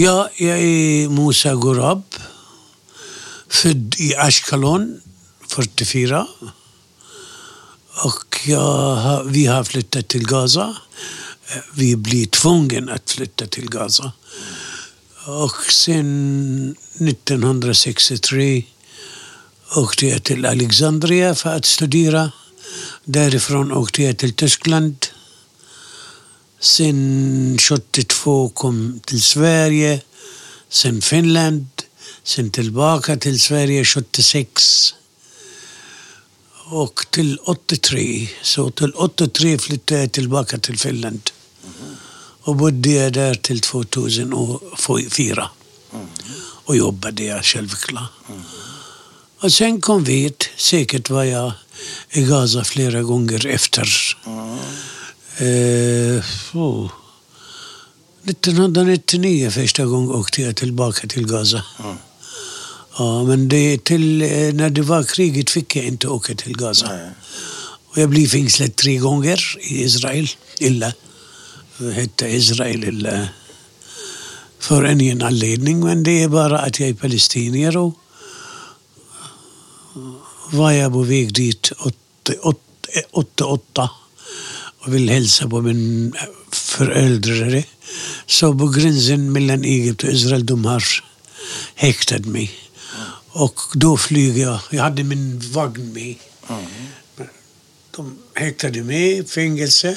[0.00, 2.02] Ja, jag är Musa Gorab.
[3.48, 5.00] Född i Ashkelon
[5.48, 6.26] 44.
[8.04, 10.76] Och jag vi har flyttat till Gaza.
[11.74, 14.12] Vi blir tvungna att flytta till Gaza.
[15.26, 18.64] Och sen 1963
[19.76, 22.32] åkte jag till Alexandria för att studera.
[23.04, 25.06] Därifrån åkte jag till Tyskland.
[26.60, 30.00] Sen 72 kom till Sverige.
[30.68, 31.66] Sen Finland.
[32.22, 34.94] Sen tillbaka till Sverige 76.
[36.70, 38.28] Och till 83.
[38.42, 41.30] Så till 83 flyttade jag tillbaka till Finland.
[42.40, 45.50] Och bodde jag där till 2004.
[46.64, 48.10] Och jobbade jag självklart.
[49.40, 50.48] Och sen kom vi hit.
[50.56, 51.52] Säkert var jag
[52.10, 53.88] i Gaza flera gånger efter.
[55.40, 56.24] Eh,
[56.54, 56.90] oh.
[58.24, 61.62] 1999 första gången åkte jag tillbaka till Gaza.
[62.98, 66.86] Ja, men det till, eh, när det var kriget fick jag inte åka till Gaza.
[66.88, 67.10] Nej.
[67.88, 70.28] Och jag blev fängslad tre gånger i Israel.
[70.58, 70.92] Illa.
[71.94, 73.28] Hette Israel illa.
[74.58, 77.94] För ingen anledning, men det är bara att jag är palestinier och
[80.52, 81.72] var jag på väg dit
[82.42, 83.97] 88 och
[84.88, 86.12] vill hälsa på min
[86.52, 87.64] föräldrar.
[88.26, 90.84] Så på gränsen mellan Egypten och Israel, de har
[91.74, 92.50] häktat mig.
[93.28, 94.60] Och då flyger jag.
[94.70, 96.14] Jag hade min vagn med.
[97.90, 99.96] De häktade mig i fängelse.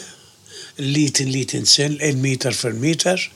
[0.75, 3.31] En liten, liten cell, en meter för meter.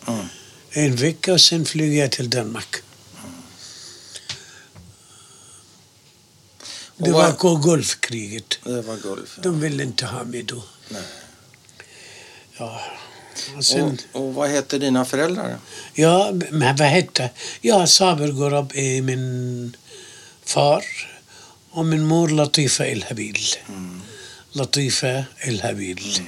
[0.70, 2.76] En vecka och sen flyger jag till Danmark.
[6.98, 8.60] Det var Gulfkriget.
[8.64, 9.34] Det var Gulf.
[9.36, 9.44] ja.
[9.44, 10.64] De ville inte ha mig då.
[10.90, 11.02] Nej.
[12.58, 12.82] Ja.
[13.58, 15.58] Och sen, Och, och vad heter dina föräldrar?
[15.94, 17.30] ja, men vad hette?
[17.62, 19.76] Ja, Saber Gorab är min
[20.46, 20.84] far
[21.72, 23.38] och min mor Latifa El Habil.
[24.52, 26.20] Latifa El Habil.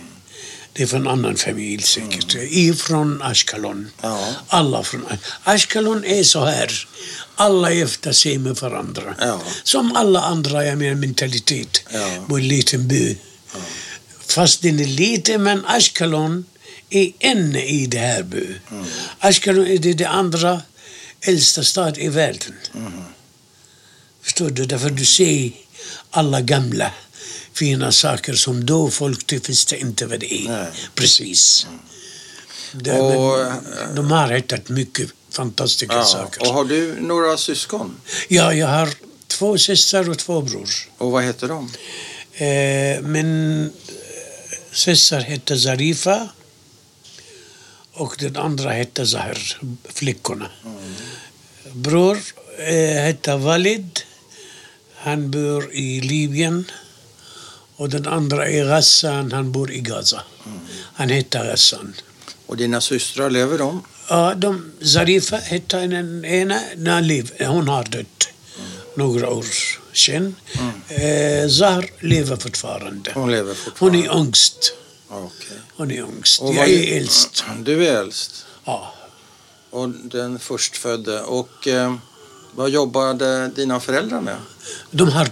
[0.74, 2.35] Det är från annan familj säkert.
[2.50, 3.91] Ifrån Ashkelon.
[4.01, 4.28] Ja.
[4.47, 5.06] Alla från
[5.44, 6.88] Ashkelon är så här.
[7.35, 9.16] Alla gifter sig med varandra.
[9.19, 9.41] Ja.
[9.63, 11.81] Som alla andra, jag menar mentalitet.
[11.94, 12.25] Ja.
[12.30, 13.18] På en liten by.
[14.27, 16.45] Fast den är liten, men Ashkelon
[16.89, 18.55] är inne i det här by.
[19.19, 20.61] Ashkelon är det, det andra
[21.21, 22.53] äldsta stad i världen.
[24.21, 24.65] Förstår du?
[24.65, 25.51] Därför du ser
[26.09, 26.91] alla gamla
[27.53, 30.49] fina saker som då folk typ visste inte vad det är.
[30.49, 30.67] Nej.
[30.95, 31.67] Precis.
[32.71, 33.51] Det, Och,
[33.95, 36.03] de har hittat mycket fantastiska Ja.
[36.05, 36.41] saker.
[36.41, 37.95] Och har du några syskon?
[38.27, 38.89] Ja, jag har
[39.27, 40.69] två systrar och två bror.
[40.97, 41.71] Och vad heter de?
[42.33, 43.71] Eh, min
[44.77, 46.29] syster hette Zarifa
[47.93, 49.57] och den andra hette Zahir,
[49.89, 50.49] flickorna.
[51.73, 52.17] Bror
[52.57, 53.99] eh, hette Walid.
[54.95, 56.71] Han bor i Libyen.
[57.75, 60.21] Och den andra är Ghassan, han bor i Gaza.
[60.94, 61.94] Han heter Ghassan.
[62.45, 63.83] Och dina systrar, lever de?
[64.09, 68.27] Ja, de, Zarifa hette den ena, när liv, hon har dött
[68.95, 69.45] några år
[69.97, 70.35] sedan.
[70.88, 73.12] Eh, Zahr lever fortfarande.
[73.13, 73.97] Hon lever Hon fortfarande?
[74.00, 74.74] är yngst.
[75.09, 75.58] Okej.
[75.75, 76.41] Hon är yngst.
[76.41, 77.44] Jag är äldst.
[77.59, 78.46] Du är äldst.
[78.66, 78.94] Ja.
[79.69, 81.22] Och den förstfödde.
[81.22, 81.96] Och eh,
[82.56, 84.38] vad jobbade dina föräldrar med?
[84.91, 85.30] De har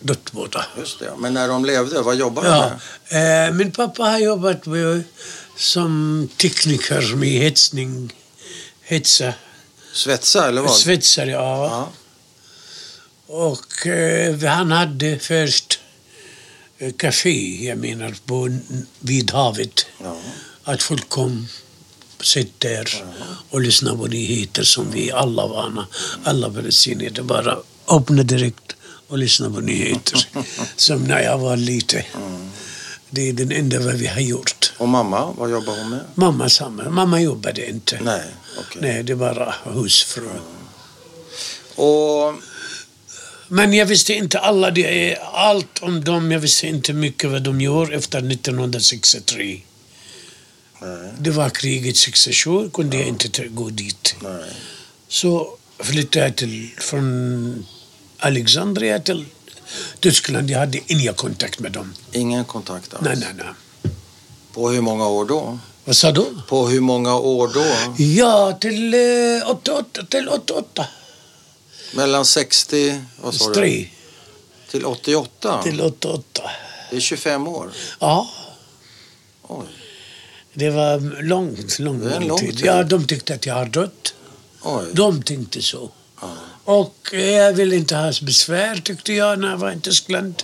[0.00, 0.66] dött båda.
[0.78, 1.12] Just det.
[1.18, 2.70] Men när de levde, vad jobbade de Ja.
[3.10, 3.48] med?
[3.48, 5.02] Eh, min pappa har jobbat med,
[5.56, 8.12] som tekniker med hetsning.
[8.82, 9.32] Hetsa.
[9.92, 10.76] Svetsa eller vad?
[10.76, 11.66] Svetsare, ja.
[11.66, 11.88] Ja.
[13.36, 15.80] Och eh, han hade först
[16.78, 18.58] eh, café, jag menar, på,
[19.00, 19.86] vid havet.
[20.02, 20.16] Ja.
[20.64, 21.48] Att folk kom,
[22.20, 23.04] sitt där
[23.50, 25.86] och lyssnade på nyheter som vi alla vana.
[26.24, 27.58] Alla palestinier det bara
[27.88, 28.76] öppna direkt
[29.08, 30.28] och lyssna på nyheter.
[30.76, 32.02] som när jag var liten.
[33.10, 34.72] Det är den enda vad vi har gjort.
[34.78, 36.00] Och mamma, vad jobbar hon med?
[36.14, 36.90] Mamma samma.
[36.90, 37.98] Mamma jobbade inte.
[38.02, 38.24] Nej,
[38.58, 38.82] okej.
[38.82, 40.28] Nej, det var bara husfru.
[41.76, 42.34] Och
[43.48, 46.32] Men jag visste inte alla, det är allt om dem.
[46.32, 49.60] Jag visste inte mycket vad de gjorde efter 1963.
[50.82, 54.14] nej, Det var kriget 67, kunde jag inte gå dit.
[54.22, 54.50] nej.
[55.08, 57.66] Så flyttade jag till, från
[58.18, 59.24] Alexandria till
[60.00, 60.50] Tyskland.
[60.50, 61.94] Jag hade ingen kontakt med dem.
[62.12, 63.02] Ingen kontakt alls?
[63.04, 63.92] Nej, nej, nej.
[64.52, 65.58] På hur många år då?
[65.84, 66.24] Vad sa du?
[66.48, 68.02] På hur många år då?
[68.04, 70.06] Ja, till eh, 88.
[70.10, 70.86] Till 88.
[71.92, 73.88] Mellan 60, vad sa du?
[74.70, 75.62] Till 88?
[75.62, 76.42] Till 88.
[76.90, 77.70] Det är 25 år?
[78.00, 78.30] Ja,
[79.42, 79.66] Oj.
[80.54, 82.56] det var långt, lång, lång lång tid.
[82.56, 82.66] tid.
[82.66, 84.14] Ja, de tyckte att jag har dött.
[84.62, 84.84] Oj.
[84.92, 85.90] De tänkte så.
[86.20, 86.28] Ja.
[86.64, 90.42] Och jag ville inte ha besvär tyckte jag när jag var i Tyskland.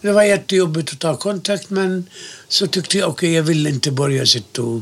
[0.00, 2.06] Det var jättejobbigt att ta kontakt men
[2.48, 4.80] så tyckte jag okej, jag vill inte börja sitta och,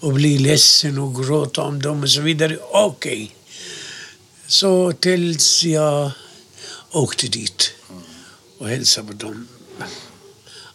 [0.00, 2.58] och bli ledsen och gråta om dem och så vidare.
[2.70, 3.34] Okej.
[4.52, 6.10] Så tills jag
[6.90, 7.72] åkte dit
[8.58, 9.48] och hälsade på dem.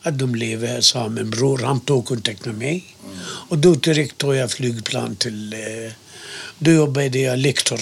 [0.01, 1.57] Att de lever, sa min bror.
[1.57, 2.95] Han tog kontakt med mig.
[3.49, 5.53] Och då direkt tog jag flygplan till...
[5.53, 5.91] Eh,
[6.59, 7.79] då jobbade jag lektor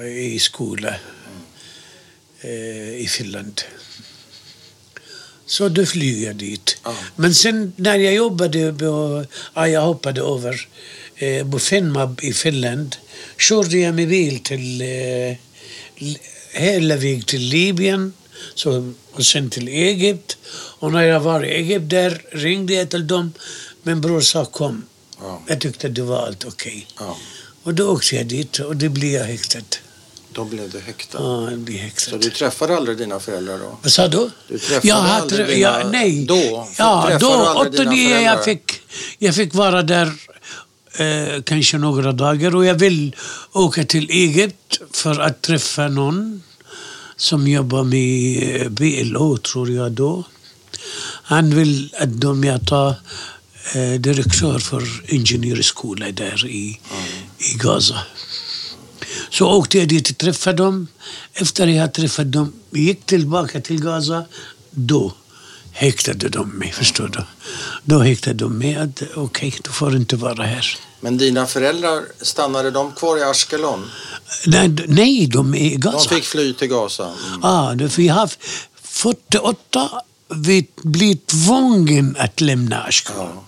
[0.00, 0.94] eh, i skola
[2.40, 3.62] eh, i Finland.
[5.46, 6.76] Så då flyger jag dit.
[7.16, 10.68] Men sen när jag jobbade på, ja, jag hoppade över
[11.16, 12.96] eh, på Finnmab i Finland,
[13.38, 15.36] körde jag med bil till eh,
[16.52, 18.12] hela vägen till Libyen
[18.54, 20.36] så, och sen till Egypt.
[20.78, 23.32] Och när jag var i Egypt där ringde jag till dem.
[23.82, 24.84] Min bror sa kom.
[25.20, 25.42] Ja.
[25.46, 26.86] Jag tyckte det var allt okej.
[26.98, 27.16] Ja.
[27.62, 29.58] Och då åkte jag dit och det blev jag häktad.
[30.32, 31.18] Då blev du häktad.
[31.20, 32.10] Ja, jag blev häktad.
[32.10, 33.78] Så du träffade aldrig dina föräldrar då?
[33.82, 34.30] Vad sa du?
[34.48, 36.24] Du träffade jag aldrig dina- ja, nej.
[36.24, 36.68] då?
[36.78, 38.32] Ja, då, du aldrig dina 89, föräldrar?
[38.32, 38.72] jag fick,
[39.18, 40.12] jag fick vara där
[40.96, 43.16] eh, kanske några dagar och jag vill
[43.52, 46.42] åka till eget för att träffa någon
[47.16, 50.24] som jobbar med eh, BLO, tror jag då.
[51.22, 52.94] Han vill att de jag tar
[53.74, 56.80] eh, direktör för ingenjörsskola där i,
[57.38, 57.98] i Gaza.
[59.30, 60.86] Så åkte jag dit och träffade dem.
[61.32, 64.24] Efter jag träffat dem, gick tillbaka till Gaza,
[64.70, 65.14] då
[65.74, 67.20] häktade de mig, förstår du.
[67.84, 70.78] Då häktade de mig att okej, du får inte vara här.
[71.00, 73.90] Men dina föräldrar, stannade de kvar i Ashkelon?
[74.46, 76.08] Nej, nej de är i Gaza.
[76.08, 77.04] De fick fly till Gaza?
[77.04, 77.40] Mm.
[77.42, 78.30] Ja, det, vi har
[78.82, 79.90] 48,
[80.28, 83.28] vi blir tvungen att lämna Ashkelon.
[83.34, 83.44] Ja.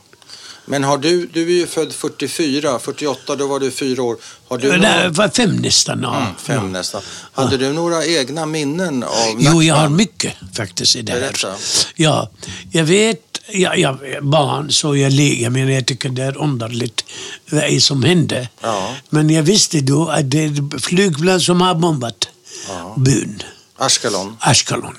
[0.67, 4.17] Men har du, du är ju född 44, 48 då var du fyra år.
[4.49, 6.01] Har du Det några, var fem nästan.
[6.03, 6.17] Ja.
[6.21, 7.03] Mm, fem nästan.
[7.33, 11.21] Hade du några egna minnen av Jo, jag har mycket faktiskt i det här.
[11.21, 11.49] Berätta.
[11.95, 12.31] Ja,
[12.73, 17.05] jag vet, jag, jag barn så jag leker, jag menar jag tycker det är underligt
[17.51, 18.49] vad är som hände.
[18.61, 18.95] Ja.
[19.11, 22.29] Men jag visste då att det är flygplan som har bombat
[22.69, 22.95] Ja.
[22.99, 23.43] byn,
[23.79, 24.37] Ashkelon?
[24.41, 24.97] Ashkelon.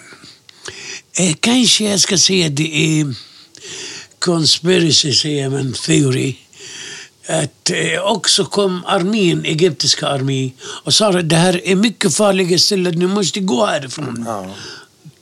[1.20, 3.16] Eh, kanske jag ska säga det är
[4.20, 6.36] conspiracy, säger man, theory.
[7.30, 10.52] Att eh, också kom armén, egyptiska armén
[10.84, 14.46] och sa att det här är mycket farliga ställen, ni måste gå härifrån Ja.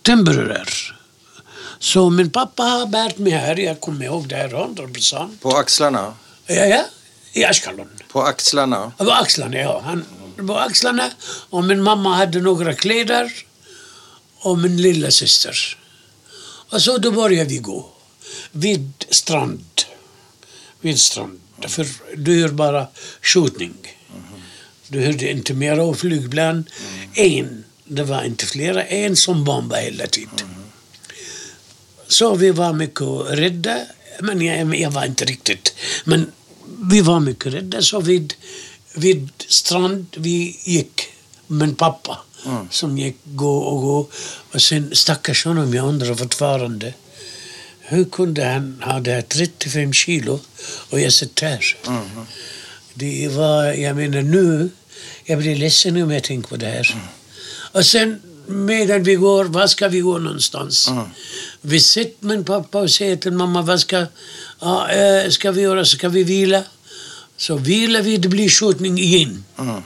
[0.01, 0.69] temporär.
[1.80, 5.42] Så min pappa har bärt mig här, jag kommer ihåg det här 100 procent.
[5.42, 6.13] På axlarna?
[6.47, 6.83] Ja, ja,
[7.33, 7.89] i Ashkelon.
[8.12, 8.92] På axlarna?
[8.97, 9.81] På axlarna, ja.
[9.86, 10.06] Han,
[10.47, 11.09] på axlarna.
[11.50, 13.31] Och min mamma hade några kläder.
[14.39, 15.77] Och min lilla syster.
[16.69, 17.89] Och så då började vi gå.
[18.51, 19.65] Vid strand.
[20.81, 21.39] Vid strand.
[21.67, 21.87] För
[22.17, 22.87] du hör bara
[23.21, 23.73] skjutning.
[24.87, 26.65] Du hörde inte mera av flygplan.
[27.13, 30.55] En, det var inte flera, en som bombade hela tiden.
[32.07, 33.79] Så vi var mycket rädda.
[34.21, 35.75] Men jag, jag var inte riktigt.
[36.05, 36.31] Men
[36.91, 37.81] vi var mycket rädda.
[37.81, 38.33] Så vid,
[38.95, 41.01] vid strand vi gick.
[41.47, 42.67] Min pappa Mm.
[42.71, 44.09] som gick gå och gå.
[44.51, 46.93] Och sen stackars honom, jag undrar fortfarande.
[47.87, 50.39] Hur kunde han ha det här 35 kilo
[50.89, 51.77] och jag sitter här?
[51.87, 52.25] Mm.
[52.93, 54.69] Det var, jag menar nu,
[55.23, 56.95] jag blir ledsen om jag tänker på det här.
[57.71, 60.87] Och sen medan vi går, var ska vi gå någonstans?
[60.87, 61.06] Mm.
[61.61, 64.06] Vi sitter min pappa och säger till mamma, vad ska,
[64.59, 65.85] ja, eh, ska vi göra?
[65.85, 66.63] Ska vi vila?
[67.37, 69.44] Så vilar vi, det blir skjutning igen.
[69.59, 69.81] Mm.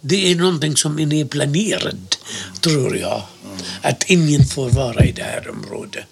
[0.00, 2.18] Det är någonting som är planerat,
[2.60, 3.22] tror jag.
[3.82, 6.04] Att ingen får vara i det här området.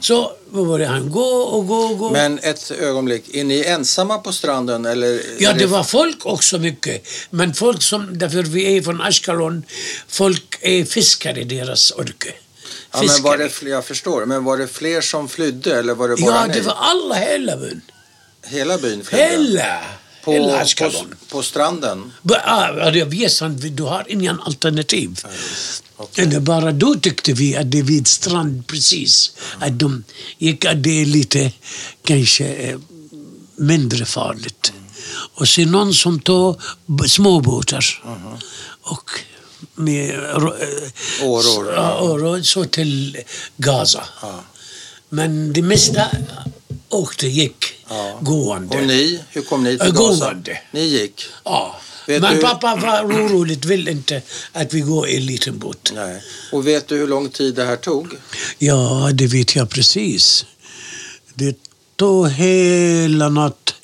[0.00, 2.10] Så började han gå och gå och gå.
[2.10, 5.20] Men ett ögonblick, är ni ensamma på stranden eller?
[5.38, 7.08] Ja, är det var folk också mycket.
[7.30, 9.62] Men folk som, därför vi är från Ashkelon,
[10.08, 12.32] folk är fiskare i deras yrke.
[12.92, 16.08] Ja, men var det fler, jag förstår, men var det fler som flydde eller var
[16.08, 16.54] det bara Ja, ni?
[16.54, 17.80] det var alla, hela byn.
[18.46, 19.24] Hela byn flydde?
[19.24, 19.78] Hela!
[20.24, 20.90] På, hela på,
[21.30, 22.12] på stranden?
[22.44, 25.20] Ah, det vet sant, du har ingen alternativ.
[26.14, 29.32] Det bara då tyckte vi att det är vid strand precis.
[29.60, 30.04] Att de
[30.38, 31.52] gick, att det är lite
[32.04, 32.78] kanske eh,
[33.56, 34.72] mindre farligt.
[35.34, 36.20] Och sen någon som
[36.86, 37.84] b- småbåtar.
[38.82, 39.10] Och
[39.74, 40.42] med eh,
[41.22, 42.00] Åror, Ja,
[42.42, 43.18] så till
[43.56, 44.04] Gaza.
[44.22, 44.44] Ja.
[45.08, 46.10] Men det mesta
[46.88, 48.18] åkte, gick Ja.
[48.22, 48.78] gående.
[48.78, 49.98] Och ni, hur kom ni till Gaza?
[50.24, 50.58] gående.
[50.72, 51.24] Ni gick?
[51.44, 51.80] Ja.
[52.06, 54.22] Vet Men du- pappa var oroligt, vill inte
[54.52, 55.92] att vi går i en liten båt.
[55.94, 56.22] Nej.
[56.52, 58.08] Och vet du hur lång tid det här tog?
[58.58, 60.46] Ja, det vet jag precis.
[61.34, 61.56] Det
[61.96, 63.74] tog hela natt.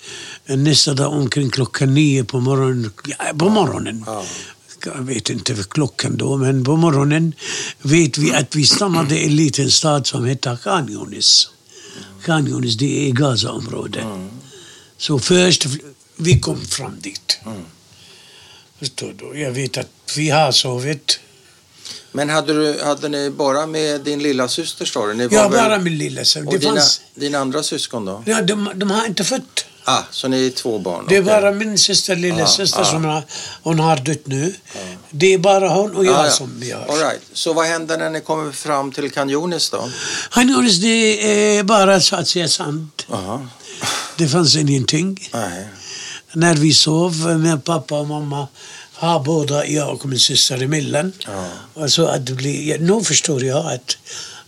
[0.47, 2.93] Nästa dag omkring klockan nio på morgonen.
[3.39, 4.05] På morgonen.
[4.07, 4.25] Ja.
[4.85, 7.35] Jag vet inte klockan då, men på morgonen
[7.83, 11.49] vet vi att vi stannade i en liten stad som heter Khan Yunis.
[12.25, 14.05] Khan Yunis, det är Gazaområdet.
[14.99, 15.67] Så först,
[16.17, 17.39] vi kom fram dit.
[18.83, 19.41] Förstår du?
[19.41, 21.21] Jag vet att vi har sovit.
[22.13, 25.15] Men hade, du, hade ni bara med din lilla syster står det?
[25.15, 26.47] Ni var Ja, väl- bara min lilla son.
[26.47, 27.01] Och Det dina, fanns...
[27.15, 28.23] dina andra syskon då?
[28.27, 29.65] Ja, de, de har inte fött.
[29.85, 31.05] Ah, så ni är två barn?
[31.09, 31.33] Det är okej.
[31.41, 32.85] bara min syster, lilla Ja, syster ja.
[32.85, 33.23] som har,
[33.63, 34.55] hon har dött nu.
[35.11, 36.31] Det är bara hon och jag Ah, ja.
[36.31, 36.81] som vi har.
[36.87, 37.21] All right.
[37.33, 39.91] Så vad händer när ni kommer fram till Canyonis då?
[40.43, 42.89] Gjorde det är bara så att säga sand.
[43.11, 43.47] Aha.
[44.17, 45.29] Det fanns ingenting.
[45.33, 45.69] Nej.
[46.35, 48.49] När vi sov med pappa och mamma
[48.93, 51.13] har båda jag och min syster emellan.
[51.27, 51.49] Ja.
[51.75, 53.97] Och så att det blir, nu förstår jag att,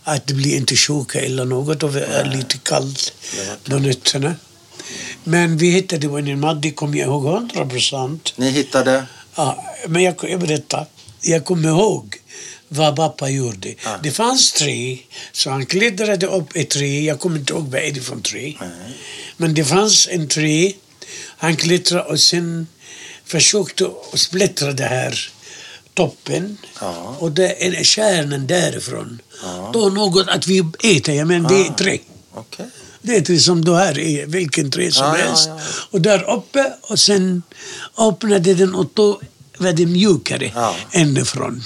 [0.03, 3.13] att det blir inte sjuka eller något och är lite kallt
[3.69, 4.35] på nätterna.
[5.23, 8.33] Men vi hittade en mat, det kommer jag ihåg hundra procent.
[8.35, 9.05] Ni hittade?
[9.35, 10.85] Ja, men jag, jag berättar.
[11.21, 12.15] Jag kommer ihåg
[12.67, 13.75] vad pappa gjorde.
[13.83, 13.99] Ja.
[14.03, 14.99] Det fanns tre,
[15.31, 17.05] så han klättrade upp ett tre.
[17.05, 18.55] Jag kommer inte ihåg vad är det för tre.
[18.59, 18.69] Nej.
[19.37, 20.73] Men det fanns en tre.
[21.37, 22.67] Han klättrade och sen
[23.25, 25.29] försökte splittra det här
[25.93, 26.57] toppen.
[26.81, 27.15] Ja.
[27.19, 29.21] Och det är kärnan därifrån.
[29.43, 29.69] Ja.
[29.73, 31.73] Då något att vi äter, ja, men det är Ah.
[31.77, 31.99] tre.
[32.33, 32.65] Okej.
[33.01, 35.45] Det är tre som du här är, vilken tre som Ja, helst.
[35.47, 35.59] ja.
[35.91, 37.41] Och där uppe och sen
[37.97, 39.21] öppnade den och då
[39.57, 40.75] var det mjukare Ja.
[40.93, 41.63] inifrån.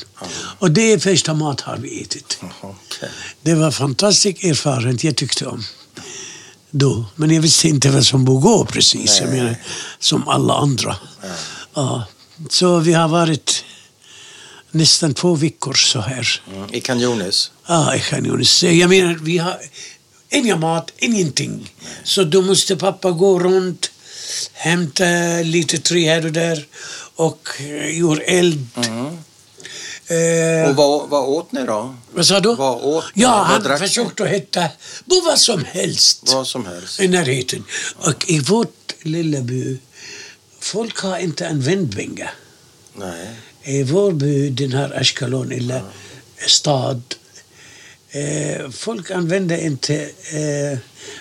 [0.60, 2.40] Och det är första mat har vi ätit.
[2.62, 3.10] Okej.
[3.42, 5.64] Det var fantastisk erfarenhet jag tyckte om.
[6.72, 7.06] Då.
[7.16, 9.20] Men jag visste inte vad som gå precis.
[9.20, 9.40] Jag Nej.
[9.40, 9.56] menar,
[10.00, 10.96] som alla andra.
[11.22, 11.28] Ja.
[11.74, 12.04] Ja.
[12.50, 13.64] Så vi har varit
[14.72, 16.42] nästan två veckor så här.
[16.54, 16.74] Mm.
[16.74, 17.52] I Canyonis?
[17.68, 18.72] Ja, jag kan ju säga.
[18.72, 19.58] Jag menar, vi har
[20.30, 21.74] ingen mat, ingenting.
[22.04, 23.92] Så då måste pappa gå runt,
[24.54, 25.04] hämta
[25.44, 26.66] lite trä här och där
[27.16, 28.68] och eh, gjorde eld.
[28.76, 29.18] Mm.
[30.10, 31.96] Eh, Och vad, vad åt ni då?
[32.12, 32.56] vad sa du?
[32.56, 33.22] vad åt ni?
[33.22, 33.78] Ja, han ni?
[33.78, 34.70] försökte hitta
[35.25, 37.00] vad som helst Vad som helst?
[37.00, 37.63] i närheten.
[37.98, 39.78] Och i vårt lilla by,
[40.60, 42.30] folk har inte en vindbinga.
[42.94, 43.28] Nej.
[43.63, 45.82] I vår by, den här Ashkelon, eller
[46.48, 47.01] stad,
[48.12, 49.96] eh, folk använder inte
[50.34, 50.78] eh,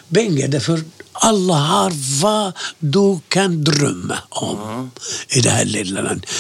[0.09, 1.93] bingo därför alla har
[2.23, 4.91] vad du kan drömma om
[5.29, 6.31] i det här lilla landet.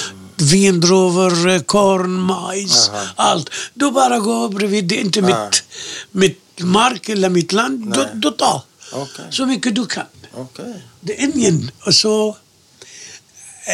[0.42, 3.04] Vindruvor, korn, majs, Aha.
[3.16, 3.50] allt.
[3.74, 5.26] Du bara går bredvid, det är inte Ja.
[5.50, 5.62] mitt,
[6.10, 7.92] mitt mark eller mitt land.
[7.92, 8.08] Du, Nej.
[8.14, 9.24] du tar Okej.
[9.30, 10.06] så mycket du kan.
[10.34, 10.82] Okej.
[11.00, 11.70] Det är ingen.
[11.86, 12.36] Och så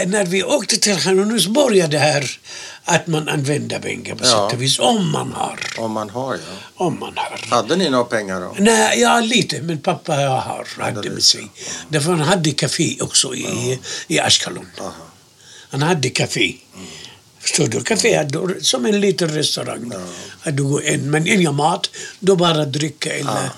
[0.02, 2.30] eh, när vi åkte till Hanunus började det här
[2.84, 4.30] att man använder pengar på Ja.
[4.48, 4.78] sätt och vis.
[4.78, 5.60] Om man har.
[5.78, 6.40] Om man har, ja.
[6.74, 7.56] Om man har.
[7.56, 8.54] Hade ni några pengar då?
[8.58, 9.62] Nej, ja lite.
[9.62, 11.50] Men pappa jag har hade med sig.
[11.88, 13.78] Därför han hade café också i,
[14.08, 14.66] i Ashkelon.
[14.80, 14.92] Aha.
[15.74, 16.54] Han hade café.
[17.40, 17.80] Förstår du?
[17.80, 19.92] Café hade, som en liten restaurang.
[20.44, 20.50] Ja.
[20.50, 21.90] Du går in, men ingen mat.
[22.20, 23.50] Då bara dricka eller,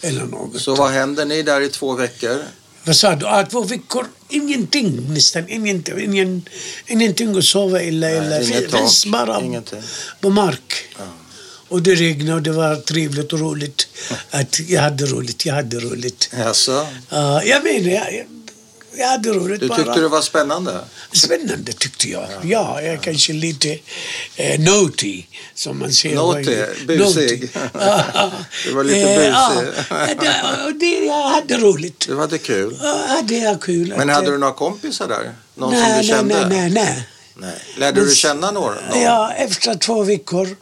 [0.00, 0.60] eller något.
[0.60, 2.38] Så vad händer ni där i två veckor?
[2.84, 3.26] Vad sa du?
[3.26, 4.06] Ah, två veckor?
[4.28, 5.48] Ingenting nästan.
[5.48, 6.48] Ingenting, ingen,
[6.86, 8.22] ingenting att sova eller...
[8.22, 9.82] eller inget finns tak, bara ingenting.
[10.20, 10.74] på mark.
[10.98, 11.04] Ja.
[11.68, 13.88] Och det regnade och det var trevligt och roligt.
[14.30, 16.30] Att jag hade roligt, jag hade roligt.
[16.38, 16.86] Jaså?
[17.08, 18.26] Ja, jag menar, jag,
[18.98, 19.76] jag hade roligt Du bara.
[19.78, 20.80] tyckte det var spännande?
[21.12, 22.28] Spännande tyckte jag.
[22.42, 23.78] Ja, jag är kanske lite
[24.36, 25.22] eh, naughty,
[25.54, 26.14] som man säger.
[26.16, 27.50] Naughty, busig.
[27.54, 27.60] Ja,
[28.14, 28.32] ja.
[28.64, 30.18] Du var lite Eh, ja, busig.
[30.20, 32.04] det, och det, jag hade roligt.
[32.08, 32.78] Du hade kul.
[32.82, 33.94] Ja, hade jag kul.
[33.96, 35.34] Men hade du några kompisar där?
[35.54, 36.48] Någon nej, som du kände?
[36.48, 37.08] Nej, nej, nej.
[37.34, 37.54] Nej.
[37.76, 38.74] Lärde du känna några?
[38.74, 39.02] Någon?
[39.02, 40.56] Ja, efter två veckor.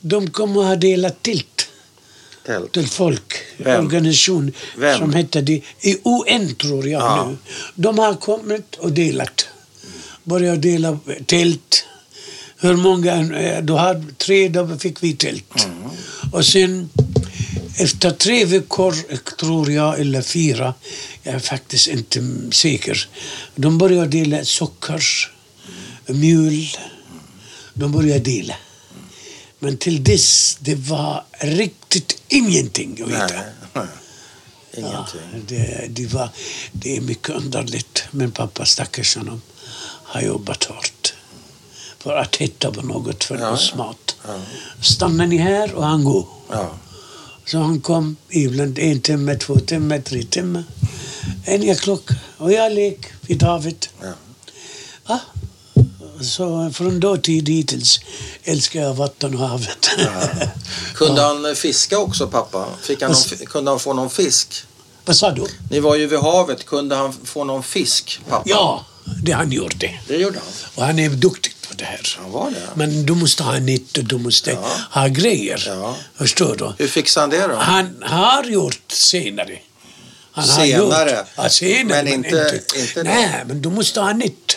[0.00, 1.68] De kom och har delat tält
[2.46, 2.72] Tält.
[2.72, 3.32] till folk.
[3.56, 3.84] Vem?
[3.86, 4.98] Organisation Vem?
[4.98, 7.26] som hette det, i UN tror jag Ja.
[7.30, 7.36] nu.
[7.74, 9.46] De har kommit och delat.
[10.24, 11.84] Började dela tält.
[12.58, 15.64] Hur många, eh, du har tre, då fick vi tält.
[15.64, 15.76] Mm.
[16.32, 16.90] Och sen
[17.78, 18.94] efter tre veckor,
[19.36, 20.74] tror jag, eller fyra,
[21.22, 22.22] jag är faktiskt inte
[22.52, 23.08] säker.
[23.54, 25.02] De började dela socker,
[26.06, 26.66] mjöl.
[27.74, 28.54] De började dela.
[29.64, 33.22] Men till dess, det var riktigt ingenting att Nej.
[33.22, 33.34] äta.
[33.72, 33.84] nej.
[34.70, 35.44] Ja, Ingenting.
[35.48, 36.28] det, det, var,
[36.72, 38.04] det är mycket underligt.
[38.10, 39.42] Men pappa stackars honom
[40.04, 41.14] har jobbat hårt
[41.98, 43.76] för att hitta på något för Ja, oss ja.
[43.84, 44.16] mat.
[44.26, 44.40] Ja.
[44.80, 46.26] Stannar ni här och han går.
[46.50, 46.70] Ja.
[47.46, 50.64] Så han kom ibland en timme, två timmar, tre timmar.
[51.44, 53.88] En klocka och jag lek vid havet.
[54.02, 54.12] Ja.
[55.06, 55.20] Ja.
[56.22, 58.00] Så från då tid hittills
[58.44, 59.90] älskar jag vatten och havet.
[60.94, 62.66] Kunde han fiska också, pappa?
[62.82, 64.64] Fick han någon, kunde han få någon fisk?
[65.04, 65.44] Vad sa du?
[65.70, 66.66] Ni var ju vid havet.
[66.66, 68.42] Kunde han få någon fisk, pappa?
[68.46, 68.84] Ja,
[69.24, 69.98] det han gjorde.
[70.08, 70.48] Det gjorde han.
[70.74, 72.16] Och han är duktig på det här.
[72.22, 72.56] Han var det.
[72.74, 74.68] Men du måste ha nytt och du måste Ja.
[74.90, 75.62] ha grejer.
[75.66, 75.96] Ja.
[76.16, 76.72] Förstår du?
[76.78, 77.60] Hur fixade han det då?
[77.60, 79.58] Han har gjort senare.
[80.34, 81.10] Han Senare?
[81.10, 81.84] gjort, ja, senare.
[82.04, 84.56] Men inte- inte nej, men du måste ha nytt.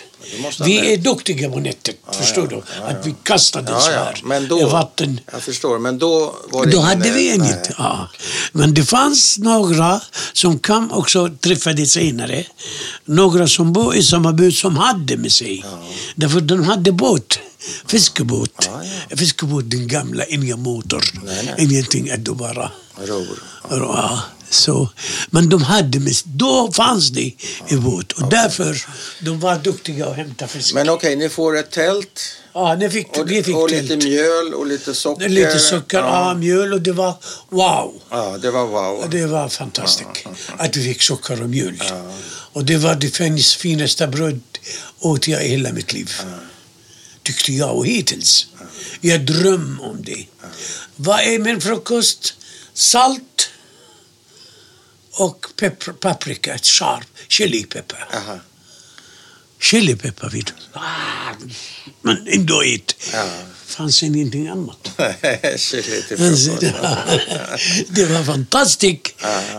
[0.58, 2.63] Du Vi är duktiga på nätet, förstår ja, du?
[2.82, 3.98] ja, Att vi kastade Ja, så ja.
[3.98, 5.20] här Men i då, vatten.
[5.32, 7.70] jag förstår, men då var det Då hade vi inget.
[7.77, 8.10] Ja.
[8.51, 10.01] Men det fanns några
[10.34, 12.46] som kom också träffade senare.
[13.05, 15.65] Några som bor i samma by som hade med sig.
[16.15, 17.39] Därför de hade båt.
[17.88, 18.51] Fiskebåt.
[18.65, 18.82] Ja,
[19.17, 21.03] Fiskebåt, den gamla, ingen motor.
[21.25, 21.55] Nej, nej.
[21.58, 22.72] Ingenting, att du bara...
[23.01, 23.44] Ror.
[23.70, 24.20] Ja,
[24.55, 24.89] så.
[25.29, 27.33] Men de hade då fanns det
[27.67, 28.85] i båt och därför
[29.19, 30.74] de var duktiga att hämta fisk.
[30.74, 32.21] Men okej, ni får ett tält
[32.55, 33.83] ja, ni fick, och, vi fick och tält.
[33.89, 35.29] lite mjöl och lite socker.
[35.29, 36.27] Lite socker, ja.
[36.27, 37.13] Ja, mjöl och det var
[37.50, 38.01] wow.
[38.09, 39.09] ja det var wow.
[39.09, 40.09] Det var fantastiskt
[40.57, 41.81] att vi fick socker och mjöl.
[42.53, 43.09] Och det var det
[43.57, 44.41] finaste bröd
[45.00, 46.12] åt jag i hela mitt liv.
[47.24, 48.47] Tyckte jag och hittills.
[49.01, 50.25] Jag drömmer om det.
[50.95, 52.33] Vad är min frukost?
[52.74, 53.50] Salt
[55.17, 58.07] och pepper, paprika, sharp, chilipeppar.
[58.13, 58.39] Aha.
[59.60, 60.51] Chilipeppar vid.
[60.74, 60.81] Ah,
[62.01, 62.95] men ändå ett.
[63.13, 63.25] Ja.
[63.65, 64.91] fanns ingenting annat.
[65.43, 65.77] Alltså,
[66.60, 67.22] det, var,
[67.95, 69.07] det var fantastiskt.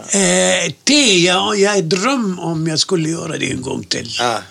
[0.09, 4.17] Eh, te, ja, jag dröm om jag skulle göra det en gång till.
[4.19, 4.43] Ja.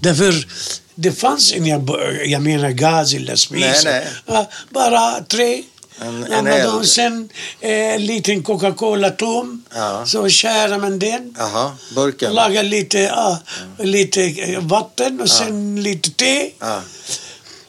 [0.00, 0.46] Därför
[0.94, 1.80] det fanns inga,
[2.24, 3.84] jag menar gas eller spis.
[3.84, 4.48] Nej, nej.
[4.70, 5.62] Bara tre.
[6.00, 7.28] En- en de sen
[7.60, 9.64] eh, liten Coca-Cola tom.
[9.74, 10.06] Ja.
[10.06, 11.34] Så skär man den.
[11.38, 12.32] Jaha, burken.
[12.34, 13.38] Lagar lite, ja,
[13.78, 16.50] lite eh, vatten och sen lite te.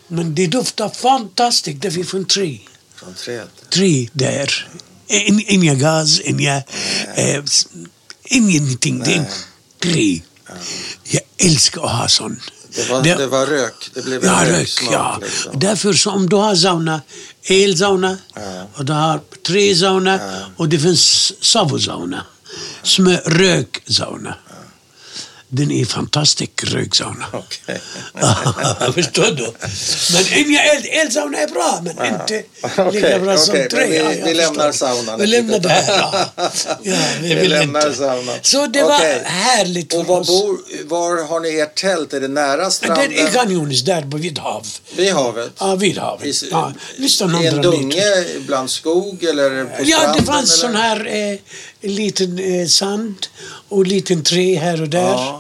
[0.08, 1.82] Men det doftar fantastiskt.
[1.82, 2.60] Det är från tre.
[2.96, 3.48] från träd.
[3.70, 4.68] Tre där.
[5.08, 6.56] In, inga gas, inga...
[7.16, 7.44] Eh,
[8.26, 9.00] ingenting.
[9.06, 9.26] Det är
[9.84, 10.22] tre.
[11.04, 12.40] Jag älskar att ha sån.
[12.78, 13.90] Det var, det, var rök.
[13.94, 14.70] Det blev en Ja, rök.
[14.92, 15.20] Ja.
[15.22, 15.60] Liksom.
[15.60, 17.02] Därför så om du har sauna,
[17.44, 18.42] elsauna Ja.
[18.74, 20.40] och du har tre sauna Ja.
[20.58, 22.24] och det finns savosauna.
[22.84, 24.36] Smö, röksauna.
[25.50, 27.26] Den är fantastisk, röksauna.
[27.34, 27.82] Okej.
[28.94, 29.54] Förstår du?
[30.14, 30.60] Men
[31.02, 33.80] elsauna är bra, men inte Okej, lika bra som okej, tre.
[33.80, 35.98] men vi- Ja, vi lämnar saunan Vi lämnar det här.
[35.98, 36.30] Ja.
[36.84, 37.98] Ja, vi, Vi lämnar inte.
[37.98, 38.36] saunan.
[38.42, 39.22] Så det var Okej.
[39.26, 40.28] härligt Och för var, oss.
[40.28, 42.14] bor, var har ni ert tält?
[42.14, 43.12] Är det nära Den stranden?
[43.14, 44.68] är Ganjonis, där på vid hav.
[44.98, 45.52] Vid havet?
[45.60, 46.26] Ja, vid havet.
[46.44, 47.62] I, Ja, I en 100 meter.
[47.62, 50.20] dunge bland skog eller på Ja, stranden?
[50.26, 50.68] det fanns eller?
[50.74, 51.40] sån här eh,
[51.90, 53.28] liten eh, sand
[53.70, 55.00] och liten trä här och där.
[55.02, 55.37] Ja.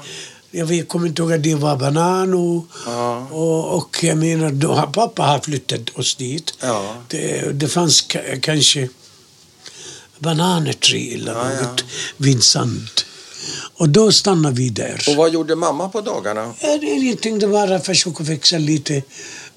[0.52, 3.28] Jag kommer inte ihåg att det var banan och, Ja.
[3.32, 6.54] och, och jag menar, då har pappa har flyttat oss dit.
[6.62, 6.96] Ja.
[7.08, 8.90] Det, det fanns ka- kanske
[10.20, 11.62] bananetri eller Ja, ja.
[11.62, 11.84] något
[12.18, 12.88] vid sand.
[13.76, 15.06] Och då stannade vi där.
[15.10, 16.54] Och vad gjorde mamma på dagarna?
[16.62, 19.02] Ja, ingenting, det var att försöka fixa lite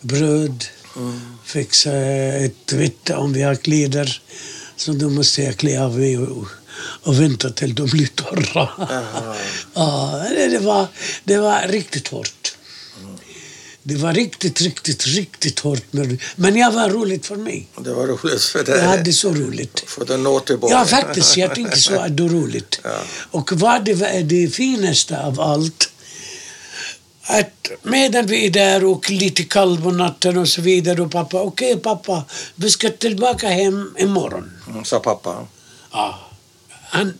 [0.00, 0.64] bröd,
[0.96, 1.20] Mm.
[1.44, 4.22] fixa ett tvätt om vi har kläder.
[4.76, 6.46] Så då måste jag klä av mig och,
[6.82, 8.68] och vänta till de blir torra.
[9.74, 10.86] Ja, det, var,
[11.24, 12.54] det var riktigt hårt.
[13.82, 15.84] Det var riktigt, riktigt, riktigt hårt.
[16.36, 17.68] Men, jag var roligt för mig.
[17.80, 18.82] Det var roligt för Jag dig.
[18.82, 19.82] hade så roligt.
[19.86, 20.74] Få den tillbaka.
[20.74, 21.36] Ja, faktiskt.
[21.36, 22.80] Jag tänkte så att det är roligt.
[22.84, 22.98] Ja.
[23.30, 25.90] Och vad det var det finaste av allt,
[27.22, 31.40] att medan vi är där och lite kall på natten och så vidare och pappa,
[31.40, 34.50] okej pappa, vi ska tillbaka hem imorgon.
[34.70, 35.46] Mm, Sa pappa.
[35.92, 36.29] Ja.
[36.90, 37.14] Han,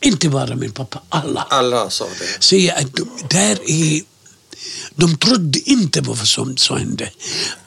[0.00, 1.46] inte bara min pappa, alla.
[1.50, 2.44] Alla sa det.
[2.44, 4.02] säger att de, där är...
[4.94, 7.10] De trodde inte på vad som, som hände.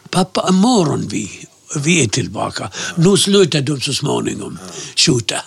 [0.10, 2.72] Pappa, imorgon vi, vi är tillbaka.
[2.96, 4.60] Nu slutar de så småningom
[4.96, 5.42] skjuta.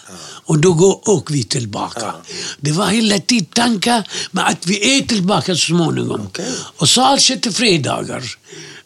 [0.48, 2.14] Och då går, åker vi tillbaka.
[2.60, 6.20] Det var hela tiden tankar med att vi är tillbaka så småningom.
[6.26, 6.52] Okej.
[6.76, 8.22] Och särskilt till fredagar.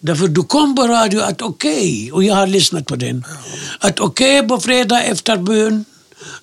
[0.01, 3.25] Därför då kom på radio att okej, och jag har lyssnat på den,
[3.79, 5.85] att okej på fredag efter bön,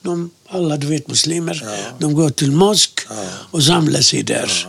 [0.01, 1.95] de, alla du vet muslimer, Ja.
[1.99, 3.15] de går till mosk Ja.
[3.51, 4.67] och samlar sig där.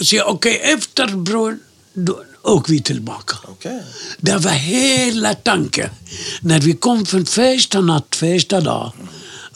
[0.00, 1.60] Och säger okej, efter bron,
[1.94, 3.36] då åker vi tillbaka.
[3.48, 3.82] Okej.
[4.20, 5.90] Det var hela tanken.
[6.40, 8.92] När vi kom från första natt, första dag.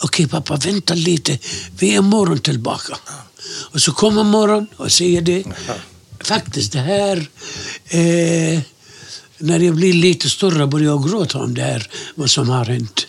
[0.01, 1.39] Okej pappa, vänta lite.
[1.79, 2.97] Vi är imorgon tillbaka.
[3.73, 5.45] Och så kommer morgon och säger det.
[6.21, 7.17] Faktiskt det här.
[7.89, 8.61] Eh,
[9.39, 11.91] när jag blir lite större börjar jag gråta om det här.
[12.15, 13.07] Vad som har hänt.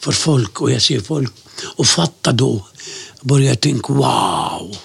[0.00, 1.32] För folk och jag ser folk.
[1.76, 2.66] Och fatta då.
[3.20, 4.76] Börjar jag tänka wow.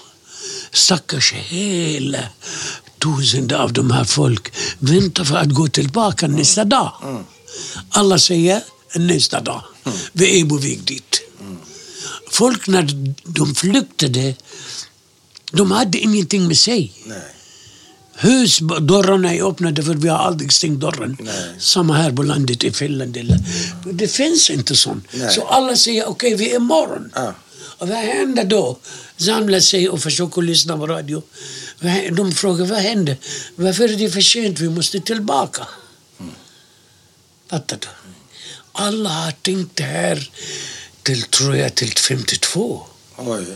[0.72, 2.18] Stackars hela
[2.98, 6.92] tusende av de här folk väntar för att gå tillbaka nästa dag.
[7.90, 8.62] Alla säger
[8.94, 9.62] nästa dag.
[10.12, 11.20] Vi är på väg dit.
[12.30, 14.34] folk när de flyktade,
[15.52, 16.92] de hade ingenting med sig.
[17.06, 17.33] Nej.
[18.16, 21.16] Husdörrarna är öppnade för vi har aldrig stängt dörren.
[21.20, 21.34] Nej.
[21.58, 23.18] Samma här på landet i Finland.
[23.92, 25.06] Det finns inte sånt.
[25.12, 25.34] Nej.
[25.34, 27.10] Så alla säger okej, vi är imorgon.
[27.14, 27.34] Ja.
[27.78, 28.78] Och vad händer då?
[29.16, 31.22] Samlar sig och försöker lyssna på radio.
[32.12, 33.16] De frågar vad händer?
[33.56, 34.60] Varför är det för sent?
[34.60, 35.66] Vi måste tillbaka.
[37.50, 37.86] Fattar du?
[38.72, 40.30] Alla har tänkt det här
[41.02, 42.86] till, tror jag, till 52.
[43.16, 43.46] Oj.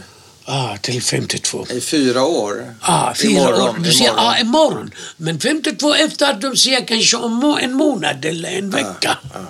[0.51, 1.67] Ja, till 52.
[1.71, 2.75] I fyra år.
[2.83, 3.79] Ja, fyra Imorgon, år.
[3.85, 4.25] Du säger imorgon.
[4.25, 4.91] ja, imorgon.
[5.17, 9.19] Men 52 efter att de säger kanske om en månad eller en vecka.
[9.35, 9.41] Ja.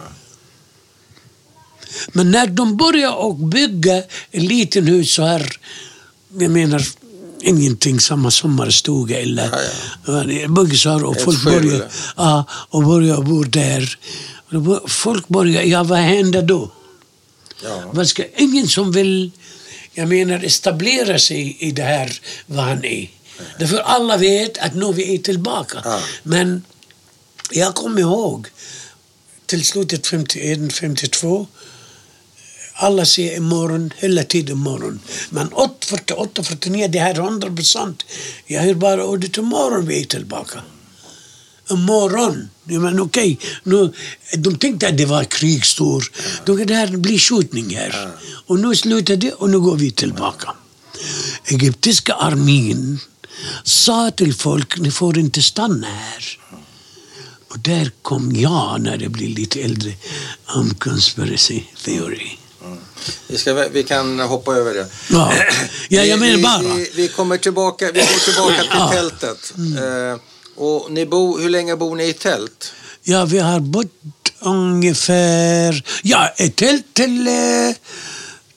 [2.13, 5.61] Men när de börjar och bygga en liten hus så här,
[6.39, 6.83] jag menar
[7.41, 9.51] ingenting samma sommarstuga eller
[10.07, 13.99] ja, bygger så här och Ett folk börjar, ja, och börjar bo där.
[14.89, 16.71] Folk börjar, ja vad händer då?
[17.63, 18.05] Ja.
[18.37, 19.31] Ingen som vill,
[19.99, 23.11] jag menar etablera sig i det här vad han är.
[23.59, 25.81] Därför alla vet att nu vi är tillbaka.
[25.85, 26.01] Ja.
[26.23, 26.63] Men
[27.51, 28.47] jag kommer ihåg
[29.47, 31.47] till slutet 51, 52
[32.81, 35.01] alla säger imorgon, hela tiden imorgon.
[35.31, 38.03] Men 8, 48, 49, det här är 100 procent.
[38.47, 40.63] Jag hör bara ordet imorgon vi är tillbaka.
[41.71, 42.49] Imorgon.
[42.65, 43.93] Ja, men okej, nu,
[44.37, 46.05] de tänkte att det var krigsår.
[46.45, 48.11] De det här blir skjutning här.
[48.47, 50.51] Och nu slutar det och nu går vi tillbaka.
[51.45, 52.99] Egyptiska armén
[53.65, 56.39] sa till folk, ni får inte stanna här.
[57.51, 59.93] Och där kom jag, när jag blev lite äldre,
[60.47, 62.31] om conspiracy theory.
[63.27, 64.87] Vi, ska, vi kan hoppa över det.
[65.11, 65.33] Ja,
[65.89, 66.75] ja jag vi, menar vi, bara.
[66.77, 68.91] Vi, vi kommer tillbaka, vi går tillbaka till Ja.
[68.93, 69.53] tältet.
[69.57, 70.21] Eh,
[70.59, 72.73] och ni bo, hur länge bor ni i tält?
[73.03, 73.92] Ja, vi har bott
[74.40, 77.75] ungefär, ja, ett tält till, eh,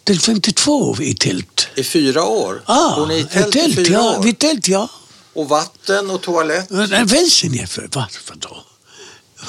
[0.03, 1.67] till 52 i tält.
[1.75, 2.63] I fyra år?
[2.67, 4.23] Ja, bor ni i tält, ett tält, i fyra ja, år?
[4.23, 4.89] vid tält, ja.
[5.33, 6.69] Och vatten och toalett?
[6.69, 8.63] Det finns inget för, varför då?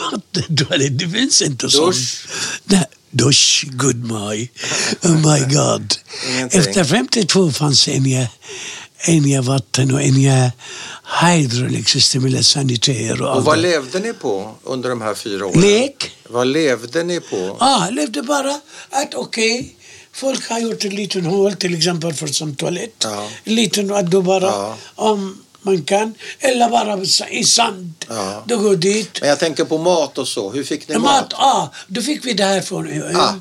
[0.01, 1.95] Vatten, toalett, det finns inte sånt.
[1.95, 2.27] Dusch?
[2.65, 4.49] Nej, dusch, good my,
[5.03, 5.95] oh my god.
[6.29, 6.61] Ingenting.
[6.61, 8.29] Efter 52 fanns inga,
[9.09, 10.53] inga vatten och inga
[11.23, 15.61] hydraulic system eller sanitär och, Och vad levde ni på under de här fyra åren?
[15.61, 16.11] Lek.
[16.29, 17.57] Vad levde ni på?
[17.61, 18.61] Ja, levde bara
[18.91, 19.77] att okej,
[20.13, 22.95] folk har gjort en liten hål till exempel för som toalett.
[23.05, 23.29] Ja.
[23.45, 24.77] En liten att du bara, Ja.
[24.95, 27.93] om man kan, eller bara i sand.
[28.09, 28.43] Ja.
[28.47, 29.19] Du går dit.
[29.21, 30.51] Men jag tänker på mat och så.
[30.51, 31.03] Hur fick ni mat?
[31.05, 33.17] Mat, ja, då fick vi det här från ön.
[33.17, 33.35] Ah.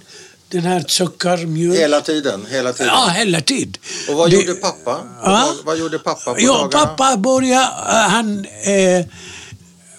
[0.51, 1.79] Den här socker, mjölk.
[1.79, 2.45] Hela tiden?
[2.49, 2.93] Hela tiden?
[2.93, 3.73] Ja, hela tiden.
[4.09, 4.99] Och vad Det- gjorde pappa?
[5.23, 5.53] Ja.
[5.55, 6.85] Vad, vad gjorde pappa på Ja, dagarna?
[6.85, 9.05] pappa började, eh, han eh,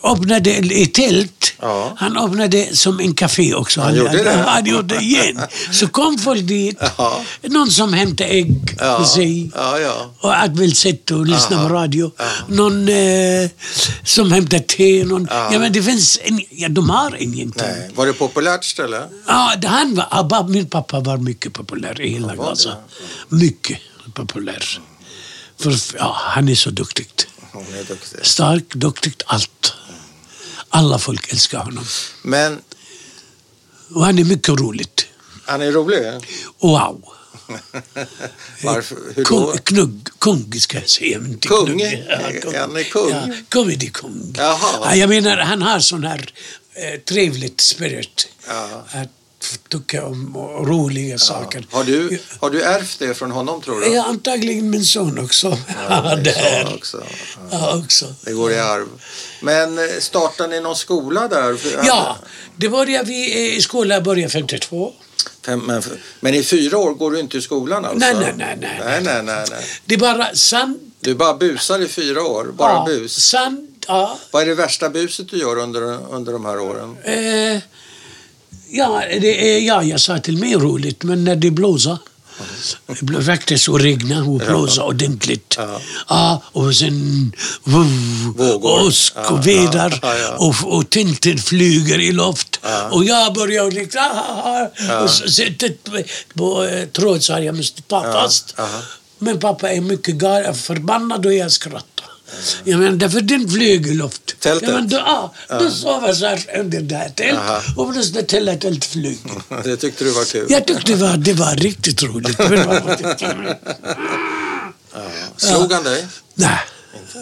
[0.05, 1.53] öppnade ett tält.
[1.61, 1.93] Ja.
[1.97, 3.81] Han öppnade som en café också.
[3.81, 4.45] Han gjorde det?
[4.47, 5.41] Han gjorde det igen.
[5.73, 6.79] Så kom folk dit.
[6.99, 7.21] Ja.
[7.43, 9.51] Någon som hämtade ägg Ja, för sig.
[9.55, 10.15] ja, ja.
[10.21, 11.69] Och sitta och lyssna Aha.
[11.69, 12.12] på radio.
[12.49, 13.51] Någon eh,
[14.05, 15.05] som hämtar te.
[15.05, 15.59] Någon, Ja.
[15.59, 17.62] men det finns en, ja, de har ingenting.
[17.67, 17.91] Nej.
[17.95, 19.03] Var det populärt ställe?
[19.27, 22.35] Ja, han var, Abba, min pappa var mycket populär i hela?
[22.37, 22.77] Gaza.
[23.29, 23.79] Mycket
[24.15, 24.81] populär.
[25.61, 27.07] För ja, han är så duktig.
[27.53, 28.19] Hon är duktig.
[28.27, 29.73] Stark, duktig, allt.
[30.75, 31.85] Alla folk älskar honom.
[32.23, 32.61] Men
[33.95, 35.07] Och han är mycket roligt.
[35.47, 35.99] han är rolig?
[36.61, 37.05] Wow.
[38.65, 38.97] Varför?
[39.17, 39.53] Hur Kung, då?
[39.53, 41.19] knugg, kung ska jag säga.
[41.19, 41.67] inte Kung?
[41.67, 41.83] knugg.
[41.83, 43.11] Är han är kung?
[43.11, 44.35] Ja, comedy-kung.
[44.39, 46.33] Ja, jag menar, han har sån här
[46.75, 48.29] eh, trevligt spirit.
[48.47, 48.85] Ja.
[48.93, 49.09] Att
[49.68, 51.66] tycka om roliga saker.
[51.70, 53.87] Har du, har du ärvt det från honom tror du?
[53.87, 55.59] Ja, antagligen min son också.
[55.88, 56.64] Ja, där.
[56.64, 57.02] son också.
[57.50, 58.14] Ja, också.
[58.24, 58.88] Det går i arv.
[59.40, 61.61] Men eh, startade ni någon skola där?
[61.85, 62.16] Ja,
[62.57, 64.92] det började vi i skolan började 52.
[65.46, 65.83] Fem, men,
[66.20, 67.98] men i fyra år går du inte i skolan alltså?
[67.98, 68.81] Nej, nej, nej, nej.
[68.85, 69.64] nej, nej, nej, nej.
[69.85, 70.92] Det är bara sand.
[71.00, 72.44] Du bara busar i fyra år?
[72.44, 73.28] Bara ja, bus?
[73.28, 74.18] Sand, ja.
[74.31, 75.83] Vad är det värsta buset du gör under,
[76.14, 76.96] under de här åren?
[77.02, 77.62] Eh,
[78.73, 81.99] ja, det är, ja, jag sa till mig roligt, men när det blåser.
[82.87, 85.55] Det blev faktiskt och regna och blåsa ordentligt.
[85.59, 85.81] Ja.
[86.09, 87.33] Ja, och sen
[88.37, 88.87] Vågor.
[88.87, 92.61] åsk och väder ja, ja, och, och tälten flyger i luft.
[92.91, 95.01] Och jag börjar liksom, ah, ah, Ja.
[95.01, 95.75] och så sitter
[96.35, 98.55] på, eh, tråd så jag måste ta fast.
[99.19, 100.19] Men pappa är mycket
[100.57, 102.07] förbannad och jag skrattar.
[102.64, 104.40] Jag menar, därför den flyger i luft.
[104.40, 104.68] Tältet?
[104.68, 107.61] Ja, men då, ja, då sover jag så här under det här tältet Aha.
[107.77, 109.62] och plötsligt hela tältet flyger.
[109.64, 110.47] Det tyckte du var kul?
[110.49, 112.38] Jag tyckte det var, det var riktigt roligt.
[112.99, 113.59] Tyckte-
[115.37, 116.07] Slog han dig?
[116.35, 116.59] Nej,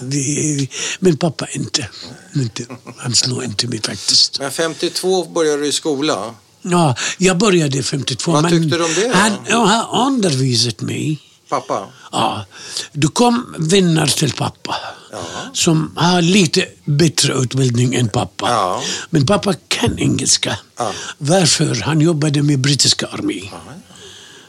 [0.02, 0.68] det,
[1.00, 1.88] min pappa inte.
[2.34, 2.64] inte.
[2.96, 4.38] Han slog inte mig faktiskt.
[4.40, 6.34] Men 52 började du i skola.
[6.62, 8.32] Ja, jag började 52.
[8.32, 9.10] Vad men tyckte du om det?
[9.14, 11.18] Han, ja, han undervisade mig.
[11.50, 11.86] Pappa?
[12.12, 12.44] Ja,
[12.92, 14.76] det kom vänner till pappa
[15.12, 15.18] Ja.
[15.52, 18.48] som har lite bättre utbildning än pappa.
[18.48, 18.82] Ja.
[19.10, 20.58] Men pappa kan engelska.
[20.78, 20.92] Ja.
[21.18, 21.74] Varför?
[21.84, 23.48] Han jobbade med brittiska armén.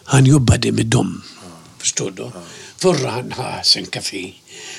[0.04, 1.24] Han jobbade med dem.
[1.78, 2.32] Förstår du?
[2.78, 4.34] Förra han har sin café.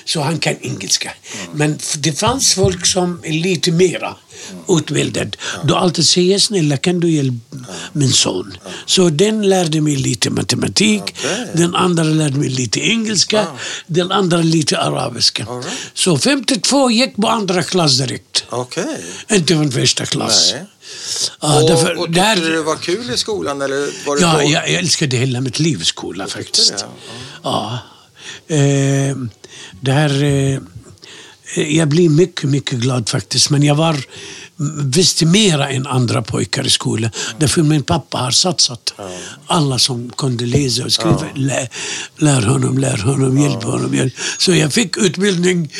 [0.04, 1.12] Så han kan engelska.
[1.52, 4.16] Men f- det fanns folk som är lite mera
[4.68, 5.36] utbildad.
[5.64, 7.56] Du alltid säger snälla kan du hjälpa
[7.92, 8.56] min son.
[8.86, 11.02] Så den lärde mig lite matematik.
[11.02, 11.46] Okej.
[11.54, 13.46] Den andra lärde mig lite engelska.
[13.86, 15.42] Den andra lite arabiska.
[15.44, 15.66] Right.
[15.94, 18.44] Så 52 gick på andra klass direkt.
[18.50, 18.84] Okej.
[19.30, 20.52] Inte från första klass.
[20.54, 20.64] Nej.
[21.40, 24.22] Ja, och, därför- och tyckte där- du det var kul i skolan eller var det
[24.22, 26.70] Ja, då- jag, älskade hela mitt liv skolan faktiskt.
[26.78, 26.84] det,
[27.42, 27.78] Ja.
[28.52, 29.16] Eh,
[29.80, 30.22] det här...
[30.24, 30.58] Eh,
[31.54, 33.50] jag blir mycket, mycket glad faktiskt.
[33.50, 33.96] Men jag var
[34.82, 37.10] visste mera än andra pojkar i skolan.
[37.38, 38.94] Därför min pappa har satsat.
[39.46, 41.24] Alla som kunde läsa och skriva.
[41.34, 41.68] Lär,
[42.16, 43.94] lär honom, lär honom, hjälp honom.
[43.94, 44.14] Hjälp.
[44.38, 45.72] Så jag fick utbildning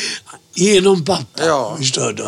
[0.53, 1.45] genom pappa.
[1.45, 1.75] Ja.
[1.77, 2.25] Förstår du?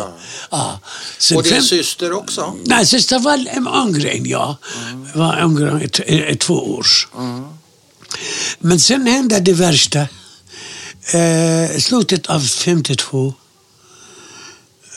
[0.50, 0.80] Ja.
[1.18, 2.54] Sen Och din fem- syster också?
[2.64, 3.38] Nej, syster var
[3.86, 4.56] yngre än jag.
[5.14, 6.86] Var yngre ett, ett, två år.
[8.58, 10.08] Men sen hände det värsta.
[11.14, 13.34] Eh, slutet av 52.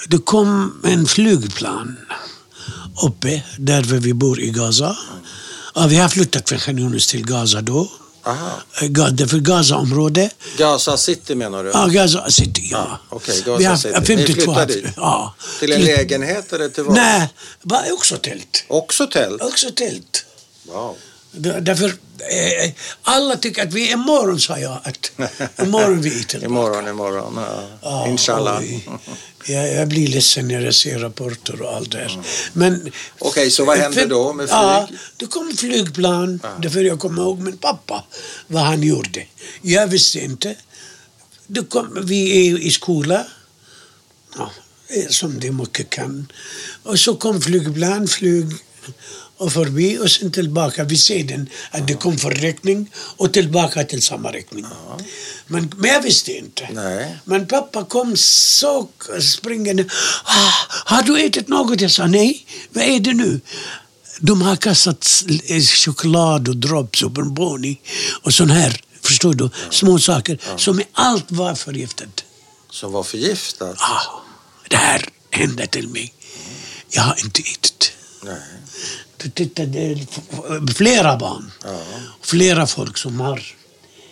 [0.08, 1.98] Det kom en flygplan
[3.04, 4.98] uppe där vi bor i Gaza.
[5.76, 7.92] Ja, vi har flyttat från Khan Yunis till Gaza då.
[8.24, 8.52] Aha.
[8.82, 10.30] Eh, Ga- Därför Gaza-område.
[10.58, 11.70] Gaza City menar du?
[11.74, 13.00] Ja, Gaza City, ja.
[13.10, 14.00] Okej, Vi Gaza har City.
[14.00, 14.86] Ni 52 flyttade hade- dit?
[14.96, 15.36] Ja.
[15.60, 16.96] Till en lägenhet eller till vad?
[16.96, 17.30] Nej,
[17.64, 18.64] bara också tält.
[18.68, 19.42] Också tält?
[19.42, 20.26] Också tält.
[20.68, 20.96] Wow.
[21.32, 24.80] Där- Därför, eh, alla tycker att vi imorgon, sa jag.
[24.84, 25.12] Att
[25.64, 26.46] imorgon vi är tillbaka.
[26.46, 27.34] Imorgon, imorgon.
[27.38, 27.64] Ja.
[27.82, 28.64] Ja, Inshallah.
[29.46, 32.10] Jag, jag blir ledsen när jag ser rapporter och allt det.
[32.54, 32.92] Men...
[33.20, 34.58] Okej, så vad hände då med flyg?
[34.58, 34.88] Ja,
[35.18, 36.40] det kom flygplan.
[36.62, 38.04] Därför jag kommer ihåg min pappa,
[38.48, 39.26] vad han gjorde.
[39.62, 40.56] Jag visste inte.
[41.48, 43.26] Det kom, vi är i skola,
[44.38, 44.52] ja,
[45.10, 46.32] som det mycket kan.
[46.84, 48.46] Och så kom flygplan, flyg
[49.40, 50.84] och förbi och sen tillbaka.
[50.84, 54.66] Vi ser den, att det kom för räkning och tillbaka till samma räkning.
[55.48, 56.70] Men, men jag visste inte.
[56.72, 57.18] Nej.
[57.24, 58.90] Men pappa kom så
[59.22, 59.86] springande.
[60.24, 60.52] Ah,
[60.86, 61.82] har du ätit något?
[61.82, 62.46] Jag sa nej.
[62.70, 63.42] Vad är det nu?
[64.20, 67.80] De har kastat eh, choklad och drops och bonboni
[68.24, 72.24] och sån här, förstår du, små saker som allt var förgiftat.
[72.72, 73.76] Som var förgiftad?
[73.78, 74.24] Ah,
[74.70, 76.14] det här hände till mig.
[76.90, 77.92] Jag har inte ätit.
[78.24, 78.59] Nej.
[80.76, 81.80] Flera barn, Ja.
[82.22, 83.44] flera folk som har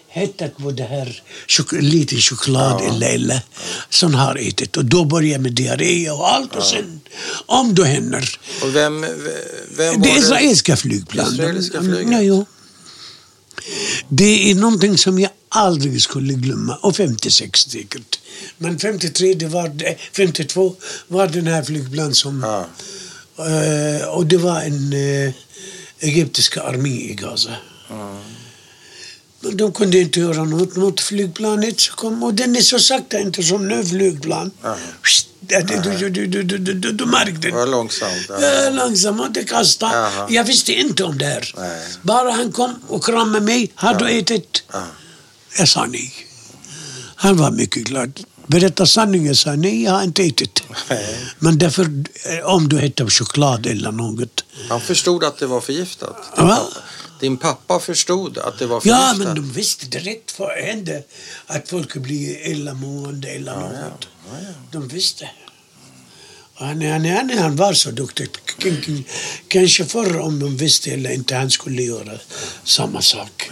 [0.09, 2.89] hettat på det här chok- lite choklad Ja.
[2.93, 3.41] eller, eller
[3.89, 4.77] som har ätit.
[4.77, 6.99] Och då börjar med diarré och allt och sen
[7.45, 8.39] om det händer.
[8.63, 9.01] Och vem,
[9.77, 11.33] vem Det israeliska flygplan.
[11.33, 12.11] Israeliska Mm, flyget?
[12.11, 12.45] Ja, jo.
[14.09, 16.75] Det är någonting som jag aldrig skulle glömma.
[16.75, 18.19] Och 56 säkert.
[18.57, 20.75] Men 53, det var, det- 52
[21.07, 22.41] var den här flygplan som...
[22.43, 22.65] Ja.
[23.37, 25.33] Eh, och det var en uh,
[25.99, 27.55] egyptiska armé i Gaza.
[29.39, 31.79] Men de kunde inte göra något mot flygplanet.
[31.79, 34.51] Så kom, och den är så sakta, inte som nu flygplan.
[34.63, 34.75] Ja.
[35.39, 38.29] Du, du, du, du, du, du, märkte Det var långsamt.
[38.29, 38.69] Ja.
[38.69, 39.89] Långsamt, inte kasta.
[39.93, 40.27] Jaha.
[40.29, 41.53] Jag visste inte om det här.
[41.57, 41.81] Nej.
[42.01, 43.71] Bara han kom och kramade mig.
[43.75, 44.63] Har du ätit?
[44.71, 44.83] Ja.
[45.57, 46.13] Jag sa nej.
[47.15, 48.19] Han var mycket glad.
[48.47, 50.63] Berätta sanningen, sa nej, jag har inte ätit.
[51.39, 54.43] Men därför, eh, om du äter choklad eller något.
[54.69, 56.15] Han förstod att det var förgiftat.
[56.37, 56.55] Din, Va?
[56.55, 56.79] pappa.
[57.19, 59.17] Din pappa förstod att det var Ja, förgiftat?
[59.17, 61.03] men de visste direkt vad hände.
[61.47, 64.07] Att folk blir illamående eller något.
[64.71, 65.29] De visste.
[66.55, 68.27] Han, han, han, han var så duktig.
[69.47, 72.17] Kanske förr om de visste eller inte, han skulle göra
[72.63, 73.51] samma sak.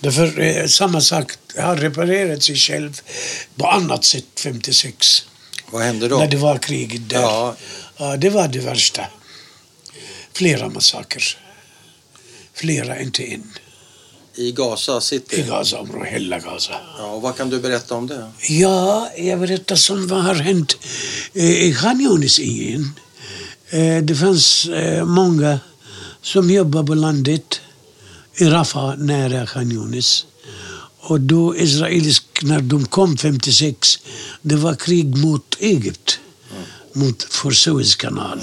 [0.00, 3.00] Därför eh, samma sak har reparerat sig själv
[3.56, 5.24] på annat sätt 56.
[5.70, 6.18] Vad hände då?
[6.18, 7.20] När det var kriget där.
[7.20, 7.56] Ja.
[7.96, 9.06] Ja, det var det värsta.
[10.32, 11.24] Flera massakrer.
[12.54, 13.52] Flera, inte en.
[14.34, 15.42] I Gaza I City?
[15.48, 16.72] Gazaområdet, hela Gaza.
[16.98, 18.30] Ja, och vad kan du berätta om det?
[18.48, 20.76] Ja, jag berättar som vad har hänt
[21.34, 22.94] eh, i Khan Yunis igen.
[23.70, 24.68] Eh, Det fanns
[25.04, 25.60] många
[26.22, 27.60] som jobbade på landet
[28.40, 30.26] i Rafah nära Khan Yunis.
[31.00, 33.98] Och då israelisk, när de kom 56,
[34.42, 36.18] det var krig mot Egypt.
[36.92, 38.40] Mot för Suezkanal.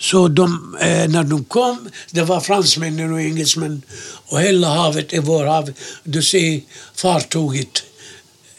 [0.00, 3.82] Så de, eh, när de kom, det var fransmännen och engelsmän
[4.28, 5.72] och hela havet är vår hav.
[6.04, 6.60] Du ser
[6.94, 7.82] fartyget,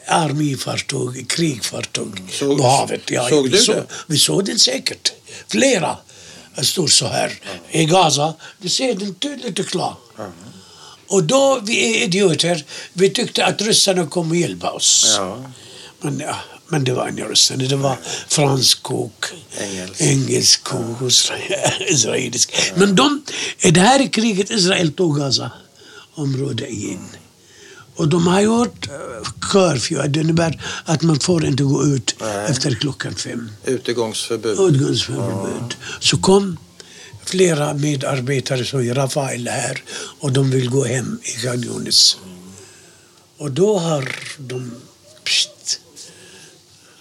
[0.08, 3.10] arméfartyg, krigfartyg Såg- på havet.
[3.10, 3.86] Ja, såg vi du såg, det?
[4.06, 5.12] Vi såg den säkert.
[5.48, 5.96] Flera.
[6.62, 7.40] Står så här.
[7.70, 9.98] I Gaza, du ser den tydligt och klart.
[11.06, 15.14] Och då, vi är idioter, vi tyckte att ryssarna kommer hjälpa oss.
[15.16, 15.44] Ja.
[16.00, 16.36] Men, ja,
[16.68, 17.96] men det var inga ryssar, det var
[18.28, 19.26] fransk och
[19.60, 20.00] Engelsk.
[20.00, 22.52] engelsk och isra- israelisk.
[22.74, 23.22] Men de,
[23.72, 25.50] det här kriget Israel tog Gaza
[26.14, 27.08] område igen.
[28.00, 32.46] Och de har gjort uh, curfew, det innebär att man får inte gå ut Nej.
[32.50, 33.50] efter klockan fem.
[33.64, 34.60] Utegångsförbud.
[34.60, 35.74] Utgångsförbud.
[36.00, 36.56] Så kom
[37.24, 39.82] flera medarbetare som är Rafael här
[40.20, 42.16] och de vill gå hem i Yunis.
[43.36, 44.70] Och då har de,
[45.24, 45.80] pst,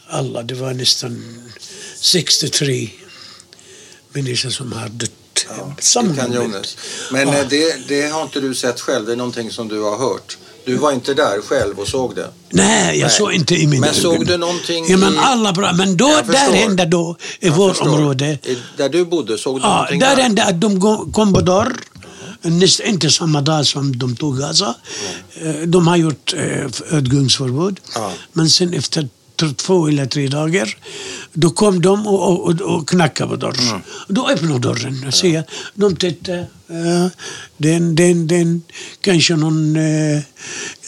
[0.07, 1.43] alla, det var nästan
[1.99, 2.89] 63
[4.13, 5.11] människor som har dött.
[5.49, 6.53] Ja, Samma i Khan moment.
[6.53, 6.77] Younis.
[7.11, 7.37] Men Ja.
[7.37, 10.37] eh, det, det har inte du sett själv, det är någonting som du har hört.
[10.69, 12.27] Du var inte där själv och såg det.
[12.49, 13.15] Nej, jag Nej.
[13.17, 14.25] såg inte i mina Men såg ögon.
[14.25, 15.73] du någonting Ja, men alla bra.
[15.73, 17.93] Men då, där hände då, i Jag vårt förstår.
[17.97, 20.23] område, I, där du bodde, såg du Ja, någonting där där?
[20.23, 20.79] hände att de
[21.13, 21.73] kom på dörr.
[22.41, 24.75] Näst, inte samma dag som de tog Gaza.
[25.41, 27.79] Eh, De har gjort eh, utgångsförbud.
[27.95, 28.11] Ja.
[28.33, 29.07] Men sen efter
[29.55, 30.77] två eller tre dagar,
[31.33, 33.67] då kom de och, och, och, knackade på dörren.
[33.69, 33.81] Mm.
[34.07, 35.11] Då öppnade dörren.
[35.11, 36.47] ser, de tittade.
[37.57, 38.61] Den, den, den,
[39.01, 40.21] kanske någon eh,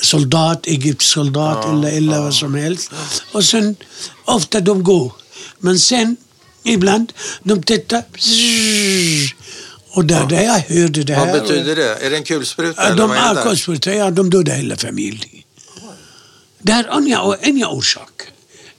[0.01, 2.91] soldat, egyptisk soldat Ja, eller, eller vad som helst.
[3.31, 3.75] Och sen,
[4.25, 5.13] ofta de går.
[5.59, 6.17] Men sen,
[6.63, 7.13] ibland,
[7.43, 8.03] de tittar.
[9.93, 11.25] Och där, där jag hörde det här.
[11.33, 11.95] Vad betyder det?
[11.95, 12.89] Är det en kulspruta?
[12.89, 15.43] Ja, de är avkostsprutar, ja, de dödade hela familjen.
[16.59, 18.21] Det är inga, inga orsak.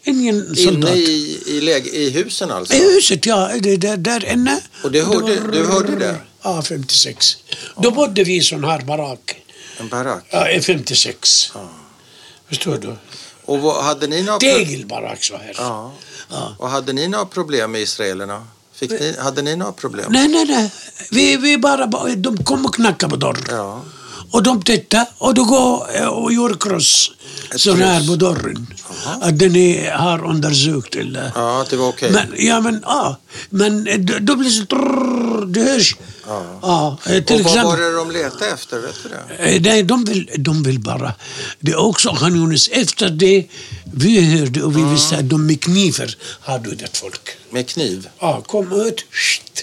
[0.05, 0.91] Ingen soldat.
[0.91, 2.75] Inne i, i, läge, i husen alltså?
[2.75, 3.51] I huset, ja.
[3.61, 4.61] Det, där, där inne.
[4.85, 6.17] Och det hörde- du hörde det?
[6.43, 7.37] Ja, 56.
[7.77, 9.43] Då bodde vi i sån här barack.
[9.81, 10.25] En barack?
[10.31, 11.51] Ja, i 56.
[11.55, 11.69] Ja.
[12.49, 12.97] Förstår du?
[13.45, 15.55] Och vad, hade ni några Tegelbarack så här.
[15.59, 15.93] Ja.
[16.31, 16.55] Ja.
[16.59, 18.47] Och hade ni några problem med israelerna?
[18.75, 20.07] Fick ni, hade ni några problem?
[20.13, 20.71] Nej, nej, nej.
[21.11, 23.45] Vi, vi bara, bara- de kom och knackade på dörren.
[23.51, 23.83] Ja.
[24.33, 27.11] Och de tittade och då går eh, och kross.
[27.55, 28.09] Ett Sån här kryss.
[28.11, 28.67] på dörren.
[29.05, 29.19] Jaha.
[29.21, 29.55] Att den
[29.93, 31.33] har undersökt eller...
[31.35, 32.11] ja, det var okej.
[32.13, 33.17] Men, ja, men, ja.
[33.51, 35.45] Men eh, då, blir det så...
[35.45, 35.97] Det hörs.
[36.27, 36.43] Ja.
[36.63, 38.79] Ja, eh, till Och vad var det de letade efter?
[38.79, 39.61] Vet du det?
[39.61, 41.15] Nej, de vill, de vill bara...
[41.61, 42.69] Det är också Yunis.
[42.69, 43.47] Efter det
[43.95, 44.93] vi hörde och vi Mm.
[44.93, 47.31] visste att de med knivar har dödat folk.
[47.51, 48.09] Med kniv?
[48.19, 49.05] Ja, kom ut.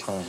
[0.06, 0.22] Ja.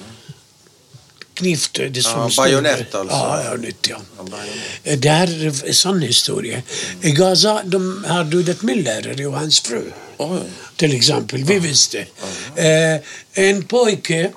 [1.33, 3.15] Kniv, det är som Ja, bajonett alltså.
[3.15, 3.97] Ja, ja, nytt, ja.
[4.17, 4.37] Ja.
[4.83, 6.61] Eh, Det här är en sann historia.
[7.01, 9.91] I Gaza de har dödat min lärare och hans fru.
[10.17, 10.39] Oj.
[10.75, 11.43] Till exempel.
[11.43, 11.99] Vi visste.
[12.55, 12.99] Eh,
[13.33, 14.31] en pojke,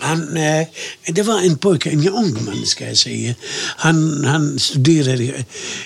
[0.00, 0.66] han, eh,
[1.06, 3.34] det var en pojke, en ung man ska jag säga.
[3.76, 5.44] Han, han studerade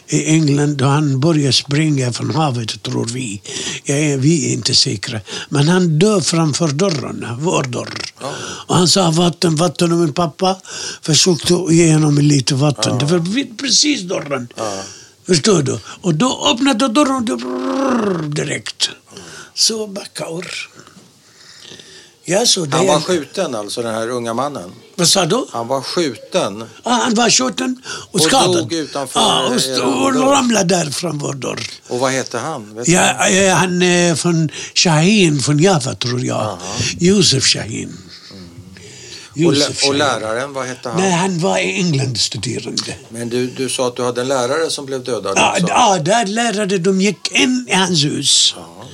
[0.09, 3.41] i, England och han började springa från havet tror vi.
[3.85, 5.21] Ja, vi är inte säkra.
[5.49, 7.95] Men han dör framför dörren, vår dörr.
[8.21, 8.33] Ja.
[8.67, 10.57] Och han sa vatten, vatten och min pappa
[11.03, 12.99] försökte ge honom lite vatten.
[12.99, 14.49] Det var precis dörren.
[14.57, 14.83] Ja.
[15.27, 15.79] Förstår du?
[16.01, 17.25] Och då öppnade dörren
[18.31, 18.91] direkt.
[19.55, 20.25] Så backa
[22.47, 24.71] så det Han var skjuten alltså, den här unga mannen?
[24.95, 25.47] Vad sa du?
[25.53, 26.65] Han var skjuten?
[26.85, 28.57] Ja, han var skjuten och Och skadad.
[28.57, 31.61] dog utanför ja, och, st- och ramlade där vår dörr.
[31.89, 32.75] Och vad hette han?
[32.75, 32.89] Vet?
[32.89, 36.59] Ja, ja, han är från Shahin, från Jaffa tror jag.
[36.99, 37.97] Josef Shahin.
[39.31, 39.99] och, Josef och Shahin.
[39.99, 41.01] läraren, vad hette han?
[41.01, 42.95] Nej, han var i England studerande.
[43.09, 45.67] Men du, du sa att du hade en lärare som blev dödad Ja, också?
[45.69, 48.55] ja, där lärare de gick in i hans hus.
[48.57, 48.85] Ja.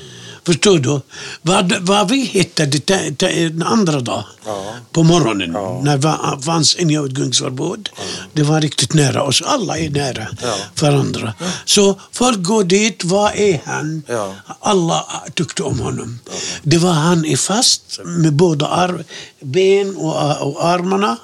[0.46, 1.00] Förstår du?
[1.42, 2.78] Vad, vad vi hittade
[3.16, 4.74] den andra dagen Ja.
[4.92, 5.80] på morgonen Ja.
[5.84, 7.88] när det fanns inga utgångsförbud.
[8.32, 9.42] Det var riktigt nära oss.
[9.46, 10.54] Alla är nära Ja.
[10.80, 11.34] varandra.
[11.64, 13.04] Så folk går dit.
[13.04, 14.02] Vad är han?
[14.08, 14.34] Ja.
[14.60, 16.18] Alla tyckte om honom.
[16.62, 19.04] Det var han är fast med båda ar-
[19.40, 21.16] ben och, och armarna.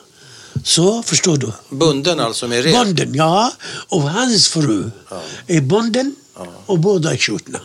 [0.65, 1.53] Så, förstår du?
[1.71, 2.75] Bunden alltså med rep?
[2.75, 3.53] Bonden, ja.
[3.89, 5.21] Och hans fru Ja.
[5.47, 6.47] är bonden Ja.
[6.67, 7.59] och båda är skjutna.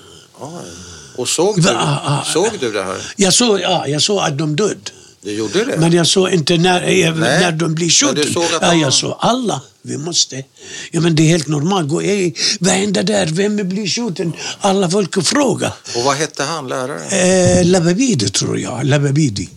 [1.15, 2.23] Och såg du, Va- ah, ah.
[2.34, 2.97] såg du det här?
[3.15, 4.91] Jag såg, ja, jag såg att de död.
[5.21, 5.78] Du gjorde det?
[5.78, 7.39] Men jag såg inte när, eh, Nej.
[7.41, 8.58] när de blir du skjutna.
[8.62, 9.62] Ja, jag såg alla.
[9.81, 10.44] Vi måste.
[10.92, 11.90] Ja, men det är helt normalt.
[11.90, 13.25] Gå, ey, vad händer där?
[13.25, 14.33] Vem blir skjuten?
[14.60, 15.73] Alla folk frågar.
[15.96, 17.60] Och vad hette han, läraren?
[17.60, 18.85] Eh, Lababidi tror jag.
[18.85, 19.50] Lababidi.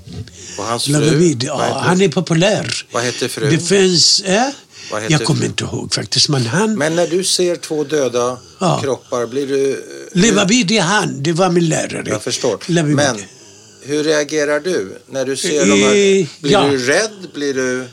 [0.59, 0.93] Och hans fru?
[0.93, 2.87] Lababidi, ja, han är populär.
[2.93, 3.51] Vad hette frun?
[3.51, 4.20] Det finns...
[4.20, 4.49] Eh,
[5.09, 6.28] jag kommer inte ihåg faktiskt.
[6.28, 6.78] Men han...
[6.78, 8.80] Men när du ser två döda Ja.
[8.82, 9.84] kroppar, blir du...
[10.12, 12.05] Lababidi han, det var min lärare.
[12.07, 12.59] Jag förstår.
[12.66, 12.95] Lababidi.
[12.97, 13.16] Men
[13.82, 15.93] hur reagerar du när du ser de Eh, här?
[16.43, 16.66] Blir ja.
[16.70, 17.28] du rädd?
[17.34, 17.89] Blir du...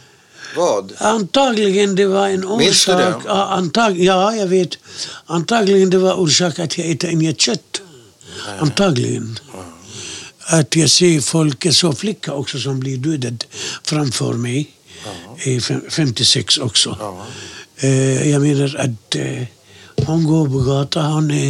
[0.56, 0.94] Vad?
[0.98, 2.96] Antagligen det var en Minns det?
[2.96, 3.24] orsak.
[3.26, 4.70] Ja, antag, ja, jag vet.
[5.26, 7.82] Antagligen det var orsak att jag inte inget kött.
[8.60, 9.39] Antagligen.
[10.46, 13.44] att jag ser folk, såg flicka också som blir dödad
[13.84, 14.72] framför mig.
[15.43, 16.97] I fem- 56 också.
[16.99, 17.26] Ja.
[17.78, 19.43] Eh, jag menar att eh,
[20.08, 21.49] hon går på gatan, hon är,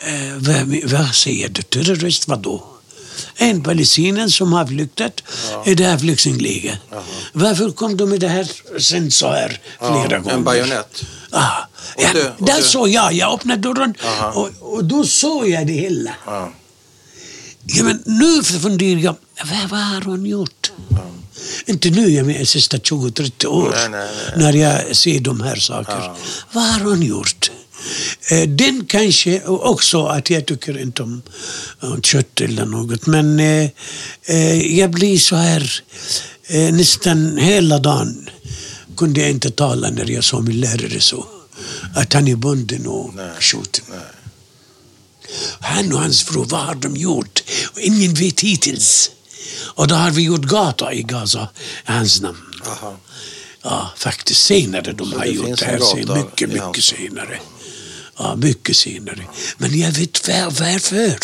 [0.00, 2.64] eh, vad, säger du, terrorist, vadå?
[3.36, 5.22] En palestinier som har flyktat
[5.66, 6.78] i det här flyktinglägret.
[7.32, 8.50] Varför kom de i det här
[8.80, 10.34] sen så här flera Ja, gånger?
[10.34, 11.04] en bajonett.
[11.30, 11.50] Ah,
[11.96, 14.30] Och ja, du- och där såg jag, jag öppnade dörren Aha.
[14.32, 16.14] och, och då såg jag det hela.
[16.26, 16.52] Ja.
[17.66, 19.16] Ja, men nu funderar jag,
[19.50, 20.72] vad, vad har hon gjort?
[21.66, 23.70] Inte nu, jag menar sista 20-30 år.
[23.76, 24.52] Nej, nej, nej.
[24.52, 26.00] När jag ser de här sakerna.
[26.04, 26.16] Ja.
[26.52, 27.50] Vad har hon gjort?
[28.30, 31.22] Eh, Den kanske också att jag tycker inte om,
[31.80, 33.06] om kött eller något.
[33.06, 33.68] Men eh,
[34.24, 35.82] eh, jag blir så här
[36.46, 38.30] eh, nästan hela dagen
[38.96, 41.26] kunde jag inte tala när jag såg min lärare så.
[41.94, 43.84] Att han är bunden och skjuten.
[45.60, 47.42] Han och hans fru, vad har de gjort?
[47.80, 49.10] Ingen vet hittills.
[49.74, 51.48] Och då har vi gjort gata i Gaza,
[51.88, 52.38] i hans namn.
[52.66, 52.96] Aha.
[53.62, 55.78] Ja, faktiskt senare de Så har det gjort det här.
[55.78, 57.40] gata mycket, mycket senare.
[58.18, 59.22] Ja, mycket senare.
[59.58, 61.18] Men jag vet var, varför.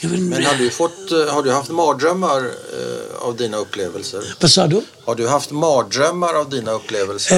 [0.00, 4.34] Men, Men har du, fått, eh, har du haft mardrömmar eh, av dina upplevelser?
[4.40, 4.82] Vad sa du?
[5.04, 7.36] Har du haft mardrömmar av dina upplevelser?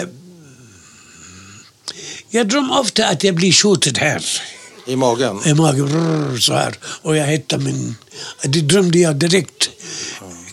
[0.00, 0.08] Eh,
[2.30, 4.24] jag drömmer ofta att jag blir skjuten här.
[4.90, 5.40] I magen?
[5.44, 6.78] i magen brrr, så här.
[7.02, 7.96] Och jag hittade min...
[8.42, 9.70] Det drömde jag direkt,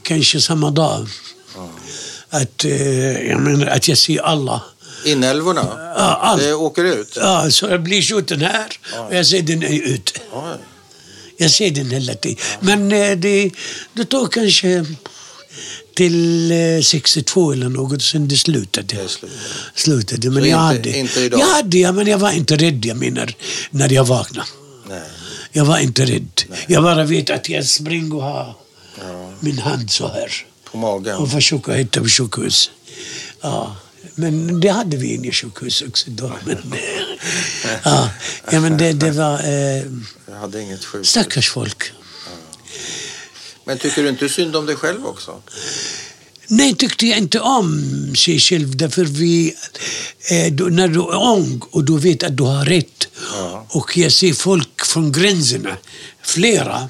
[0.02, 1.08] kanske samma dag.
[2.30, 4.62] Att, eh, jag menar, att jag ser alla.
[5.06, 5.66] Inälvorna?
[5.98, 6.42] Ja, allt.
[6.42, 7.18] Det åker ut?
[7.22, 9.64] Ja, så jag blir skjuten här och jag ser den.
[9.64, 10.02] Oj.
[11.38, 12.38] Jag ser den hela tiden.
[12.60, 13.52] Men eh, det,
[13.94, 14.86] det tog kanske
[15.98, 18.96] till eh, 62 eller något, sen det slutade.
[18.96, 19.34] Det slutade.
[19.76, 20.30] slutade.
[20.30, 21.40] Men Så jag inte- hade, inte idag?
[21.40, 23.34] Jag hade, ja, men jag var inte rädd, jag menar,
[23.72, 24.48] när jag vaknade.
[24.90, 25.02] Nej.
[25.52, 26.42] Jag var inte rädd.
[26.68, 28.56] Jag bara vet att jag springer och har
[29.00, 29.32] Ja.
[29.40, 30.32] min hand så här
[30.72, 31.16] På magen?
[31.18, 32.72] och försöker hitta på sjukhus.
[33.42, 33.76] Ja,
[34.16, 36.32] men det hade vi inne i sjukhus också då.
[36.46, 36.58] Men,
[37.84, 38.10] ja,
[38.52, 39.84] ja, men det, det var eh,
[40.28, 41.08] Jag hade inget sjukt.
[41.08, 41.84] stackars folk.
[43.68, 45.42] Men tycker du inte synd om dig själv också?
[46.48, 49.56] Nej, tyckte jag inte om sig själv därför vi,
[50.32, 53.66] eh, då, när du är ung och du vet att du har rätt Ja.
[53.70, 55.78] och jag ser folk från gränserna,
[56.24, 56.90] flera,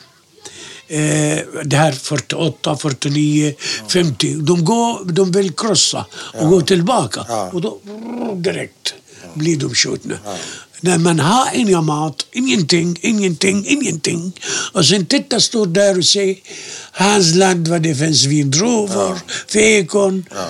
[0.88, 3.54] eh, det här 48, 49,
[3.90, 7.50] 50, de, går, de vill krossa och gå tillbaka Ja.
[7.54, 7.80] och då
[8.36, 8.94] direkt
[9.38, 10.16] blir de skjutna.
[10.82, 14.40] När man har ingen mat, ingenting, ingenting, ingenting.
[14.74, 16.38] Och sen titta står där och säger
[16.92, 20.26] hans land vad det finns vindruvor, fikon.
[20.36, 20.50] Ja.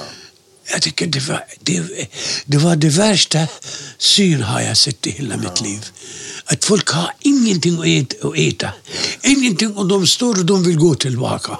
[0.71, 1.83] Jag tycker det var det,
[2.45, 3.47] det var det värsta
[3.97, 5.85] syn har jag sett i hela mitt liv.
[6.45, 8.69] Att folk har ingenting att äta, att äta.
[9.23, 11.57] Ingenting och de står och de vill gå tillbaka.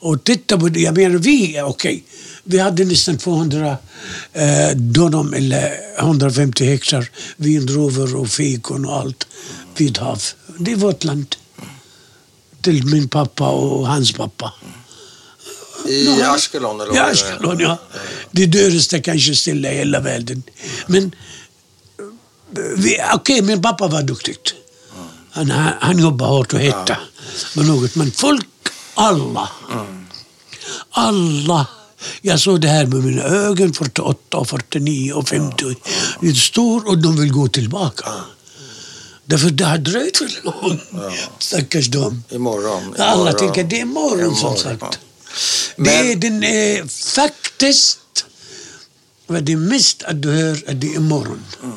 [0.00, 2.04] Och titta på det, jag menar vi, okej.
[2.44, 3.76] Vi hade nästan 200
[4.32, 9.26] eh, dönum eller 150 hektar vindruvor och fikon och allt
[9.76, 10.22] vid hav.
[10.58, 11.36] Det är vårt land.
[12.60, 14.52] Till min pappa och hans pappa.
[15.86, 16.34] I Ja.
[16.34, 17.10] Ashkelon eller är?
[17.10, 17.78] Ashkelon, ja.
[18.30, 20.42] Det dyraste kanske stilla i hela världen.
[20.86, 21.14] Men
[23.14, 24.36] okej, min pappa var duktig.
[25.30, 26.98] Han, han, jobbade hårt och hittade
[27.56, 27.94] med något.
[27.94, 28.46] Men folk,
[28.94, 29.48] alla,
[30.90, 31.66] alla.
[32.20, 35.64] Jag såg det här med mina ögon, 48, och 49 och 50.
[36.20, 38.06] Det står och de vill gå tillbaka.
[39.24, 40.82] Därför det har dröjt för långt.
[41.38, 42.24] Stackars dem.
[42.30, 42.94] Imorgon.
[42.98, 43.38] Alla imorgon.
[43.38, 44.80] tänker det är morgon som Imorgon, sagt.
[44.80, 44.90] ja.
[45.76, 46.42] Det är Men, den
[46.78, 47.98] eh, faktiskt
[49.26, 51.44] vad det är mest att du hör att det är imorgon.
[51.60, 51.68] Och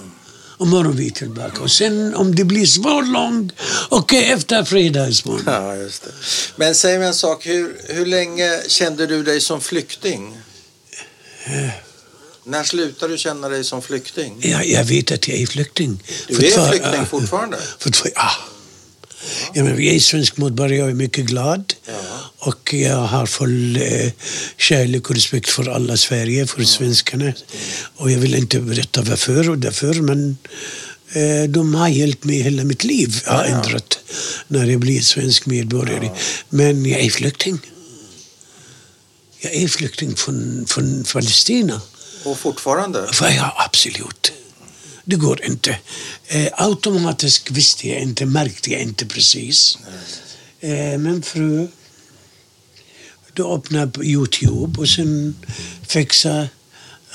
[0.60, 1.62] morgon vi är tillbaka.
[1.62, 3.52] Och sen om det blir svår lång,
[3.90, 5.44] okej efter fredagsmorgon.
[5.46, 6.12] ja, just det.
[6.56, 10.38] Men säg mig en sak, hur, hur länge kände du dig som flykting?
[11.46, 11.70] Eh.
[12.44, 14.38] När slutade du känna dig som flykting?
[14.40, 16.04] Jag, jag vet att jag är flykting.
[16.28, 17.58] Du är flykting fortfarande?
[17.80, 18.32] För två, ja.
[19.54, 21.74] Ja, men jag är svensk medborgare jag är mycket glad.
[21.88, 21.94] Ja.
[22.40, 24.12] Och jag har full eh,
[24.58, 27.34] kärlek och respekt för alla Sverige, för svenskarna.
[27.96, 30.38] Och jag vill inte berätta varför och därför, men
[31.14, 33.22] eh, de har hjälpt mig hela mitt liv.
[33.26, 33.56] Jag har Ja, ja.
[33.56, 34.00] ändrat
[34.48, 36.10] när jag blir svensk medborgare.
[36.50, 37.60] Men jag är flykting.
[39.40, 41.82] Jag är flykting från, från Palestina.
[42.24, 43.10] Och fortfarande?
[43.22, 44.32] Ja, absolut.
[45.06, 45.78] Det går inte.
[46.28, 49.78] Eh, automatiskt visste jag inte, märkte jag inte precis.
[50.60, 51.68] Eh, men fru,
[53.34, 55.36] då öppnade Youtube och sen
[55.88, 56.48] fixa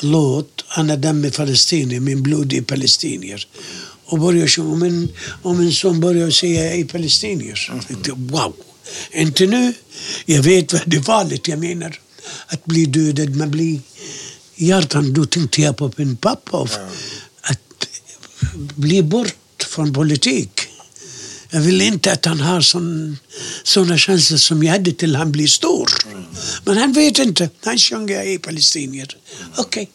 [0.01, 3.47] låt Anna Damme Palestinier, min blod är palestinier.
[4.05, 4.73] och började sjunga.
[4.73, 5.09] Om en,
[5.43, 7.71] om en son började säga i palestinier.
[7.75, 8.55] Jag tänkte, wow.
[9.13, 9.75] Inte nu.
[10.27, 11.49] Jag vet vad det är farligt.
[11.49, 12.01] Jag menar
[12.47, 13.81] att bli dödad, man blir
[14.55, 15.13] hjärtan.
[15.13, 16.63] Då tänkte jag på min pappa.
[16.63, 16.81] Att
[18.55, 20.61] bli bort från politik.
[21.51, 22.61] Jag vill inte att han har
[23.65, 25.91] såna chanser som jag hade till han blir stor.
[26.65, 27.51] Men han vet inte.
[27.65, 29.17] Han sjunger i palestinier.
[29.57, 29.63] Okej.
[29.65, 29.87] Okay.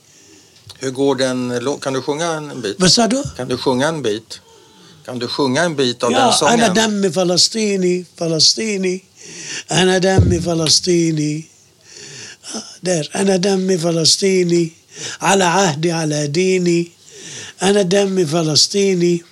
[0.80, 1.80] Hur går den?
[1.82, 2.76] Kan du sjunga en bit?
[2.80, 3.24] Vad sa du?
[3.38, 4.40] Kan du sjunga en bit?
[5.06, 6.60] Kan du sjunga en bit av ja, den sången?
[6.60, 9.04] Ja, Ana Dami Falastini, Falastini.
[9.68, 11.50] Ana Dami Falastini.
[12.82, 13.10] Där.
[13.14, 14.74] Ana i Palestini,
[15.20, 16.92] alla Ahdi alla Dini.
[17.63, 19.23] أنا دمي فلسطيني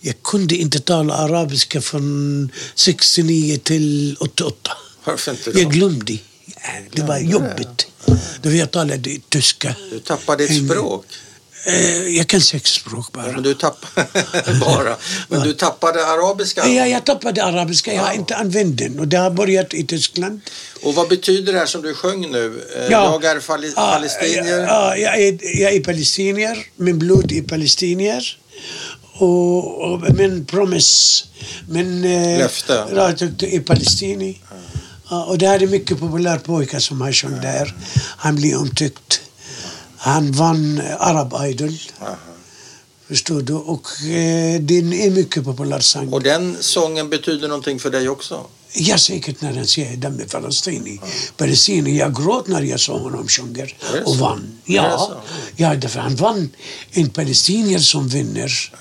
[0.00, 4.70] Jag kunde inte tala arabiska från 69 till 88.
[5.04, 5.68] Varför inte Jag då?
[5.70, 6.18] glömde.
[6.92, 7.86] Det var jobbigt.
[8.42, 9.74] Då jag talade tyska.
[9.90, 11.04] Du tappar ditt En- språk.
[11.65, 13.31] Eh, Jag kan sex språk bara.
[13.31, 14.05] Men du tappar
[14.59, 14.97] bara.
[15.29, 16.67] Men du tappade arabiska.
[16.67, 17.93] Ja, jag tappade arabiska.
[17.93, 18.99] Jag har inte använt den.
[18.99, 20.41] Och det har börjat i Tyskland.
[20.83, 22.61] Och vad betyder det här som du sjöng nu?
[22.77, 24.59] Eh, Jag är fali- Ja, palestinier.
[24.59, 26.57] Ja, jag är, jag är palestinier.
[26.75, 28.37] Min blod är palestinier.
[29.15, 31.25] Och, och min promise,
[31.69, 32.73] min eh, Löfte.
[32.91, 34.35] rat är palestinier.
[35.09, 37.75] Ja, och det här är mycket populär pojkar som har sjungit där.
[38.17, 39.21] Han blir omtyckt.
[40.03, 41.77] Han vann eh, Arab Idol.
[42.01, 42.15] Aha.
[43.07, 43.53] Förstår du?
[43.53, 46.13] Och eh, den är mycket populär sång.
[46.13, 48.45] Och den sången betyder någonting för dig också?
[48.73, 50.99] Ja, säkert när han säger Damme Falastini.
[51.37, 51.99] Palestinier.
[51.99, 53.67] Jag gråt när jag såg honom sjunga
[54.05, 54.59] och vann.
[54.65, 55.21] Ja,
[55.55, 56.49] ja därför han vann.
[56.91, 58.71] En palestinier som vinner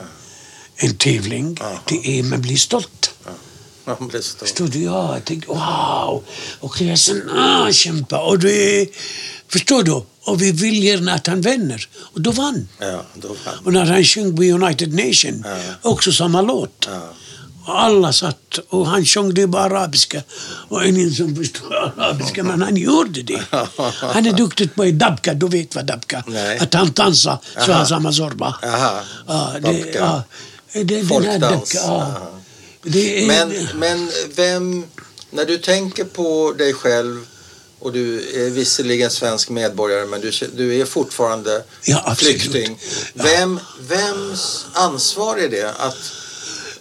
[0.77, 3.11] en tävling, det är, man blir stolt.
[3.85, 4.41] Man blir stolt.
[4.41, 4.83] Förstår du?
[4.83, 6.25] Ja, jag tänkte wow.
[6.61, 8.23] Och jag sen, ah, kämpa.
[8.23, 8.89] Och det,
[9.49, 10.03] förstår du?
[10.25, 11.89] Och vi vill gärna att han vinner.
[12.14, 12.68] Och då vann.
[12.79, 13.55] Ja, då vann.
[13.64, 15.91] Och när han sjöng på United Nation, Ja.
[15.91, 16.89] också samma låt.
[16.91, 17.01] Ja.
[17.66, 20.23] Och alla satt och han sjöng det på arabiska.
[20.68, 23.41] Och ingen som förstod arabiska, men han gjorde det.
[24.01, 26.59] Han är duktig på dabka, du vet vad dabka Nej.
[26.59, 28.55] Att han dansar så har samma zorba.
[28.62, 30.23] Ja, det, ja,
[30.85, 31.41] det, Folkdans.
[31.41, 32.16] dabka, ja.
[32.85, 34.85] Är, Men, men vem,
[35.31, 37.27] när du tänker på dig själv
[37.83, 42.78] och du är visserligen svensk medborgare men du, du är fortfarande Ja, flykting.
[43.14, 45.97] Vem, vems ansvar är det att,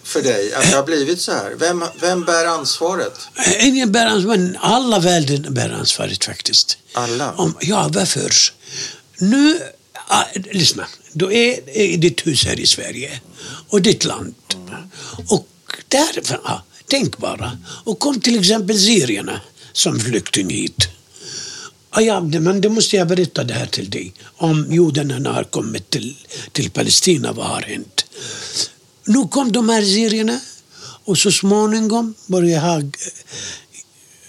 [0.02, 1.54] för dig att det har blivit så här?
[1.58, 3.18] Vem, vem bär ansvaret?
[3.60, 6.78] Ingen bär ansvar, men alla världen bär ansvaret faktiskt.
[6.92, 7.32] Alla?
[7.32, 8.32] Om, ja, varför?
[9.18, 9.60] Nu,
[10.08, 10.86] ah, lyssna.
[11.12, 13.20] Då är, är ditt hus här i Sverige
[13.68, 14.34] och ditt land.
[15.28, 15.46] Och
[15.88, 17.58] därför, ja, tänk bara.
[17.84, 19.40] Och kom till exempel syrierna
[19.72, 20.88] som flykting hit.
[21.94, 24.12] Ja, ja, det- men då måste jag berätta det här till dig.
[24.36, 26.16] Om judarna har kommit till,
[26.52, 28.04] till Palestina, vad har hänt?
[29.06, 30.40] Nu kom de här syrierna
[31.04, 32.84] och så småningom började ha eh,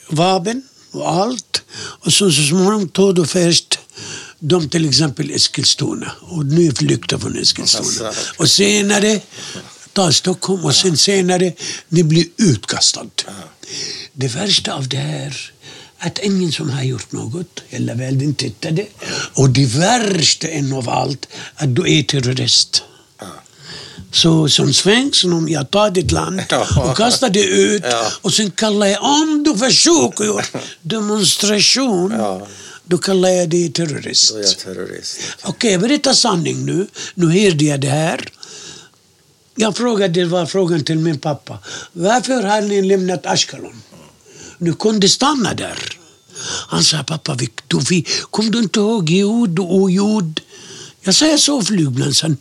[0.09, 1.61] vapen och allt.
[1.75, 3.79] Och så, så småningom tog de först
[4.39, 7.83] de till exempel Eskilstuna och nu flyktar från Eskilstuna.
[8.37, 9.21] Och senare
[9.93, 11.53] ta Stockholm och sen senare
[11.89, 13.07] ni blir utkastad.
[14.13, 15.51] Det värsta av det här
[15.99, 18.85] att ingen som har gjort något, hela världen tittade.
[19.33, 22.83] Och det värsta än av allt, att du är terrorist.
[24.11, 26.41] Så som svensk, om jag tar ditt land
[26.77, 27.83] och kastar det ut
[28.21, 30.45] och sen kallar jag, om du försöker
[30.81, 32.13] demonstration,
[32.85, 34.31] då kallar jag dig terrorist.
[34.33, 35.19] Då är jag terrorist.
[35.43, 36.87] Okej, berättar sanning nu.
[37.15, 38.29] Nu hörde jag det här.
[39.55, 41.59] Jag frågade, det var frågan till min pappa.
[41.93, 43.81] Varför har ni lämnat Ashkelon?
[44.57, 45.97] Ni kunde stanna där.
[46.67, 50.41] Han sa, pappa, vi, du, vi, kom du inte ihåg jord och ojord?
[51.01, 52.37] Jag sa, jag såg flygplan.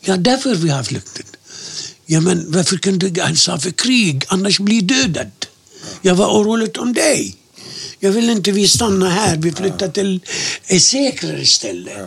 [0.00, 1.26] Ja, därför vi har flyktat.
[2.06, 3.20] Ja, men varför kan du...
[3.20, 5.46] Han sa, för krig, annars blir dödad.
[6.02, 7.36] Jag var orolig om dig.
[7.98, 10.20] Jag vill inte vi stanna här, vi flyttar till
[10.66, 12.06] ett säkrare ställe.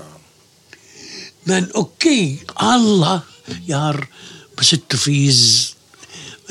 [1.44, 3.22] Men okej, alla,
[3.66, 4.08] jag har
[4.60, 5.76] på sätt och vis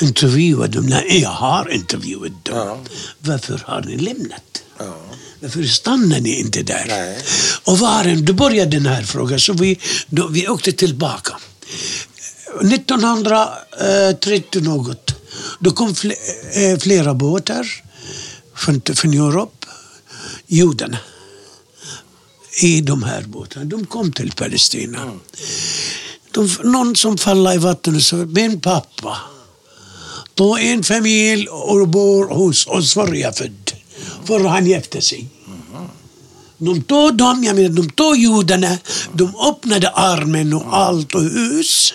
[0.00, 0.86] intervjuat dem.
[0.86, 2.56] Nej, jag har intervjuat dem.
[2.56, 2.80] Ja.
[3.18, 4.62] Varför har ni lämnat?
[4.78, 4.96] Ja.
[5.40, 6.84] Varför stannar ni inte där?
[6.88, 7.18] Nej.
[7.64, 11.36] Och var en, då började den här frågan, så vi, då, vi åkte tillbaka.
[12.61, 15.14] 1930 något,
[15.59, 15.94] då kom
[16.52, 17.66] eh, flera båtar
[18.54, 19.68] från, från Europa,
[20.46, 20.98] judarna,
[22.62, 23.64] i de här båtarna.
[23.64, 25.12] De kom till Palestina.
[26.31, 29.16] De, någon som faller i vattnet sa, min pappa,
[30.35, 33.72] då en familj och bor hos oss var jag född.
[34.24, 35.29] För han gifte sig.
[36.59, 38.79] De tog dem, jag menar, de tog judarna,
[39.12, 41.95] de öppnade armen och allt och hus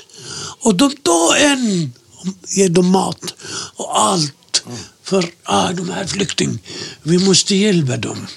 [0.60, 3.34] Och de tog en och ger dem mat
[3.76, 4.64] och allt.
[5.04, 6.60] För ah, de här flykting,
[7.04, 8.28] vi måste hjälpa dem.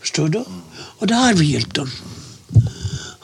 [0.00, 0.44] Förstår du?
[0.98, 1.90] Och det har vi hjälpt dem.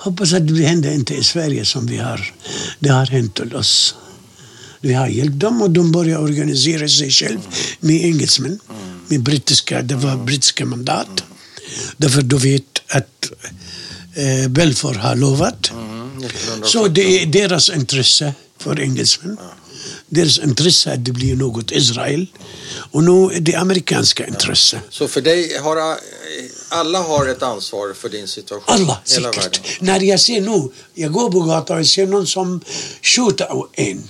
[0.06, 2.32] Hoppas att det händer inte i Sverige som vi har.
[2.78, 3.94] Det har hänt till oss.
[4.80, 7.40] Vi har hjälpt dem och de börjar organisera sig själv
[7.80, 8.58] med engelsmän,
[9.08, 11.24] med brittiska, det var brittiska mandat.
[11.96, 13.30] Därför du vet att
[14.14, 15.70] eh, Belfour har lovat.
[15.70, 16.70] Mm, 1940.
[16.72, 19.36] Så det är deras intresse för engelsmän.
[20.08, 22.26] Deras intresse att det blir något Israel.
[22.92, 24.80] Och nu är det amerikanska intresse.
[24.90, 25.76] Så för dig har
[26.68, 28.64] alla har ett ansvar för din situation?
[28.74, 29.44] Alla Hela säkert.
[29.44, 29.60] världen.
[29.80, 32.60] När jag ser nu, jag går på gatan och ser någon som
[33.02, 34.08] skjuter en.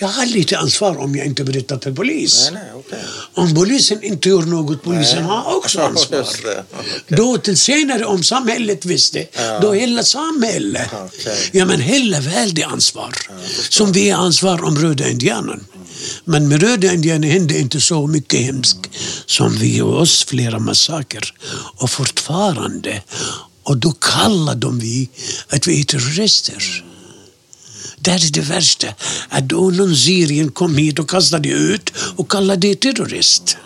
[0.00, 2.48] Jag har lite ansvar om jag inte berättar till polis.
[2.52, 2.98] Nej, nej, okej.
[3.34, 6.20] Om polisen inte gör något, polisen har också ansvar.
[6.20, 6.62] Okej.
[7.08, 9.58] Då till senare om samhället visste, Ja.
[9.60, 10.88] då hela samhället.
[11.06, 11.50] Okej.
[11.52, 13.14] Ja men hela världen ansvar.
[13.68, 15.64] Som vi är ansvar om röda indianen.
[16.24, 18.88] Men med röda indianer hände inte så mycket hemskt
[19.26, 21.34] som vi och oss, flera massaker.
[21.76, 23.02] Och fortfarande.
[23.62, 25.08] Och då kallar de vi
[25.48, 26.84] att vi är terrorister.
[27.98, 28.86] Det här är det värsta.
[29.28, 33.56] Att då någon Syrien kom hit och kastade ut och kallade det terrorist.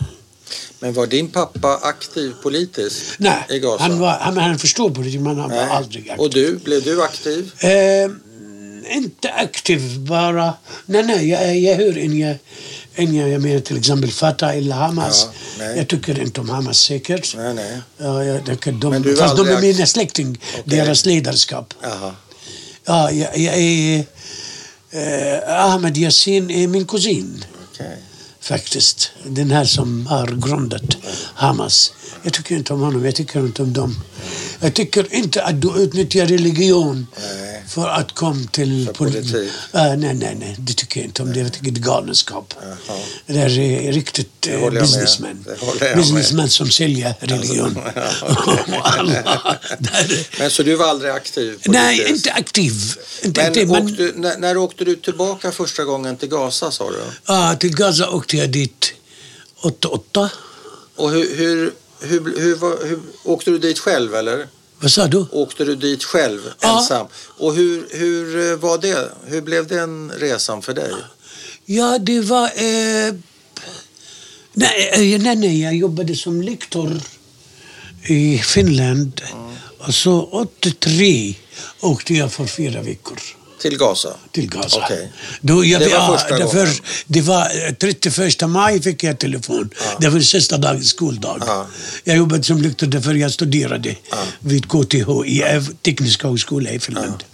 [0.80, 3.82] Men var din pappa aktiv politiskt i Nej, Gaza?
[3.82, 5.70] han, var, han, han förstår politik men han var Nej.
[5.70, 6.20] aldrig aktiv.
[6.20, 7.52] Och du, blev du aktiv?
[7.58, 8.10] Eh,
[8.90, 10.54] inte aktiv bara.
[10.86, 12.36] Nej, nej, jag, jag hör en jag,
[12.94, 15.26] en jag, jag menar till exempel Fatah eller Hamas.
[15.58, 17.34] Ja, jag tycker inte om Hamas säkert.
[17.36, 17.80] Nej, nej.
[17.98, 21.74] Ja, jag tycker de, fast de är mina släkting, deras ledarskap.
[22.84, 24.04] Ja, jag, jag är...
[24.90, 27.96] Eh, Ahmed Yassin är min kusin Okej.
[28.40, 29.10] faktiskt.
[29.26, 30.96] Den här som har grundat
[31.34, 31.92] Hamas.
[32.22, 33.96] Jag tycker inte om honom, jag tycker inte om dem.
[34.62, 37.62] Jag tycker inte att du utnyttjar religion Nej.
[37.68, 38.86] för att komma till...
[38.86, 39.50] För pol- politik.
[39.72, 41.32] Ah, nej, nej, nej, det tycker jag inte om.
[41.32, 42.54] Det jag tycker det är galenskap.
[42.62, 42.98] Jaha.
[43.26, 44.72] Det där är riktigt jag
[45.20, 45.36] med.
[45.96, 47.76] Businessmen som säljer religion.
[49.92, 52.72] Är- Men så du var aldrig aktiv Nej, inte aktiv.
[53.24, 56.90] Inte Men, aktiv, men åkte, när, när åkte du tillbaka första gången till Gaza sa
[56.90, 57.00] du?
[57.24, 58.92] ah, till Gaza åkte jag dit
[59.62, 60.30] 88.
[60.96, 61.72] Och hur, hur,
[62.02, 64.48] hur, hur, hur, åkte du dit själv eller?
[64.80, 65.26] Vad sa du?
[65.32, 66.78] Åkte du dit själv Ja.
[66.78, 67.06] ensam?
[67.14, 69.12] Och hur, hur eh, var det?
[69.24, 70.92] Hur blev den resan för dig?
[71.64, 72.44] Ja, det var...
[72.44, 73.14] Eh,
[74.52, 77.00] nej, eh, nej, nej, jag jobbade som lektor
[78.02, 79.20] i Finland.
[79.78, 81.34] Och så 83
[81.80, 83.18] åkte jag för fyra veckor
[83.62, 84.08] Till Gaza?
[84.32, 84.80] till Gaza.
[84.84, 85.12] Okej.
[85.40, 86.66] Då jag, Det var ja, första det, gången.
[86.66, 89.70] för, det var eh, 31 maj fick jag telefon.
[90.00, 91.42] Det var sista dagen skoldag.
[91.46, 91.66] Ja.
[92.04, 93.96] Jag jobbade som lektor därför jag studerade
[94.40, 95.42] vid KTH, i
[95.82, 97.24] Tekniska högskolan i Finland.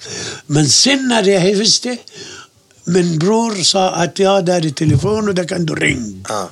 [0.47, 1.97] Men sen när jag visste,
[2.89, 6.24] min bror sa att ja, där är telefon och där kan du ringa.
[6.28, 6.51] Ja.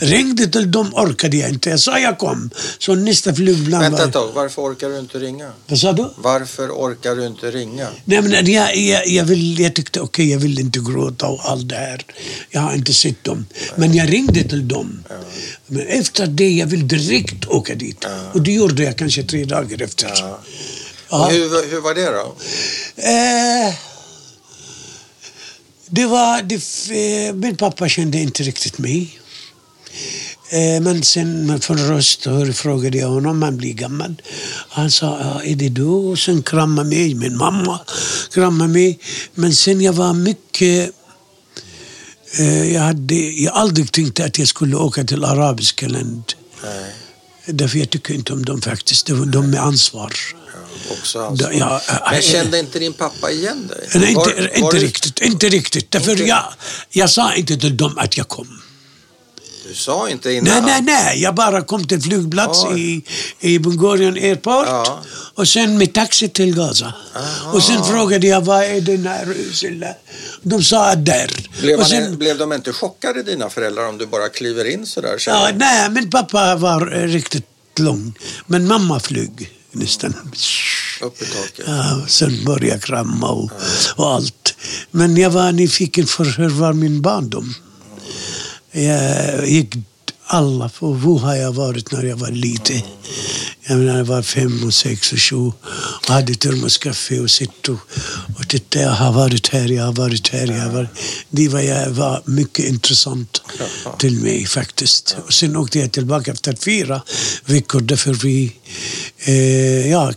[0.00, 1.70] Ringde till dem orkade jag inte.
[1.70, 2.50] Jag sa jag kom.
[2.78, 5.52] Så nästa flygplan Vänta ett tag, varför orkar du inte ringa?
[5.66, 6.08] Vad sa du?
[6.16, 7.88] Varför orkar du inte ringa?
[8.04, 11.68] Nej, men jag, jag, jag, vill, jag tyckte okej, jag vill inte gråta och allt
[11.68, 12.04] det här.
[12.50, 13.46] Jag har inte sett dem.
[13.76, 15.04] Men jag ringde till dem.
[15.66, 18.04] Men efter det, jag vill direkt åka dit.
[18.32, 20.12] Och det gjorde jag kanske tre dagar efter.
[20.16, 20.40] Ja.
[21.12, 21.28] Ja.
[21.30, 22.36] Hur, hur var det då?
[22.96, 23.74] Eh,
[25.94, 26.54] det var, det,
[26.90, 29.18] eh, min pappa kände inte riktigt mig.
[30.50, 34.14] Eh, men sen från röst frågade jag honom, han blir gammal.
[34.68, 35.84] Han sa, är det du?
[35.84, 37.80] Och sen kramade mig, min mamma
[38.34, 38.98] kramade mig.
[39.34, 40.90] Men sen jag var mycket...
[42.38, 46.36] Eh, jag hade jag aldrig tänkt att jag skulle åka till arabiska länder.
[47.46, 49.06] Därför jag tycker inte om dem faktiskt.
[49.06, 50.12] De, de med ansvar.
[50.90, 51.52] Också ansvar.
[51.52, 53.88] ja, Men eh, kände inte din pappa igen dig?
[53.94, 55.20] Nej, Var- inte, var inte du- riktigt.
[55.20, 55.90] Inte riktigt.
[55.90, 56.24] Därför Inte?
[56.24, 56.44] jag,
[56.90, 58.62] jag sa inte till dem att jag kom.
[59.68, 60.64] Du sa inte Nej, innan?
[60.64, 61.22] nej, nej.
[61.22, 63.04] Jag bara kom till flygplats i,
[63.40, 65.02] i Bulgarien Airport Ja.
[65.34, 66.92] och sen med taxi till Gaza.
[67.16, 67.52] Aha.
[67.52, 69.72] Och sen frågade jag vad är den här huset?
[70.42, 71.30] De sa att där.
[71.60, 75.16] Blev, sen, blev de inte chockade dina föräldrar om du bara kliver in sådär?
[75.26, 77.46] ja, nej, min pappa var eh, riktigt
[77.78, 78.14] lång.
[78.46, 80.14] Men mamma flög nästan.
[81.02, 81.64] Upp i taket?
[81.66, 83.50] Ja, och sen började jag krama och,
[83.96, 84.54] och allt.
[84.90, 87.54] Men jag var nyfiken för hur var min barndom.
[88.72, 89.74] Jag gick
[90.26, 92.80] alla, för hvor har jag varit när jag var liten?
[93.66, 97.78] Jag menar, jag var fem och sex och sju och hade termoskaffe och sitt och,
[98.38, 100.88] och titta, jag har varit här, jag har varit här, jag har varit...
[101.30, 103.42] Det var, jag var mycket intressant.
[103.98, 105.16] till mig faktiskt.
[105.26, 107.02] Och sen åkte jag tillbaka efter fyra
[107.44, 108.56] veckor därför vi,
[109.18, 110.12] eh, ja,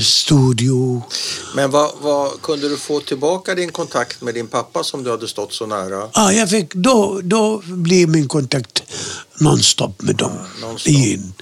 [0.00, 1.02] studio.
[1.54, 5.28] Men vad, vad, kunde du få tillbaka din kontakt med din pappa som du hade
[5.28, 6.08] stått så nära?
[6.14, 8.82] Ja, jag fick, då, då blev min kontakt
[9.40, 10.92] nonstop med dem nonstop.
[10.92, 11.32] igen.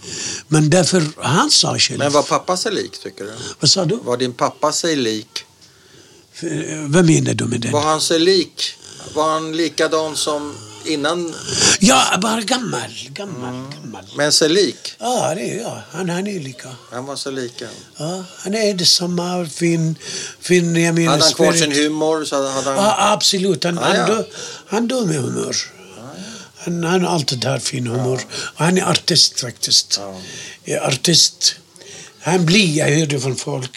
[0.49, 1.03] Men därför,
[1.37, 1.99] han sa själv.
[1.99, 3.33] Men var pappa sig lik tycker du?
[3.61, 3.97] Vad sa du?
[3.97, 5.45] Var din pappa sig lik?
[6.89, 7.71] Vad menar du med det?
[7.71, 8.75] Var han sig lik?
[9.15, 11.35] Var han likadan som innan?
[11.81, 14.05] Ja, bara gammal, gammal, gammal.
[14.17, 14.95] Men sig lik?
[14.99, 15.81] Ja, det är jag.
[15.91, 16.69] Han, han är lika.
[16.93, 17.67] Han var så lika.
[17.97, 19.95] Ja, han är detsamma, fin,
[20.41, 22.25] fin, jag menar Hade han kvar sin humor?
[22.25, 22.85] Så hade han...
[22.85, 23.65] Ja, absolut.
[23.65, 24.25] Han, Ah, han, ja.
[24.67, 25.57] han dör med humor.
[26.67, 28.21] Han, har alltid haft fin humor.
[28.55, 30.01] Och han är artist faktiskt.
[30.65, 30.81] Ja.
[30.81, 31.57] Artist.
[32.27, 33.71] Han blir, jag hörde från folk,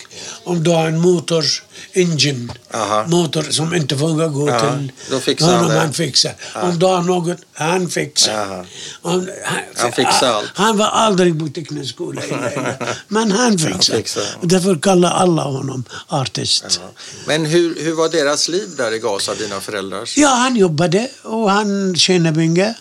[0.43, 1.45] om du har en motor,
[1.93, 3.05] engine, Aha.
[3.07, 5.79] motor som inte funkar gå Ja, till då fixar han honom, det.
[5.79, 6.33] han fixar.
[6.55, 8.65] Om du har något, han fixar.
[9.01, 10.49] Om, han, Han fixar allt.
[10.55, 12.21] Han var aldrig på teknisk skola,
[13.07, 13.95] men han fixar.
[13.95, 14.23] fixar.
[14.41, 16.81] Och Därför kallar alla honom artist.
[17.27, 20.17] Men hur, hur var deras liv där i Gaza, dina föräldrars?
[20.17, 22.73] Ja, han jobbade och han tjänade pengar.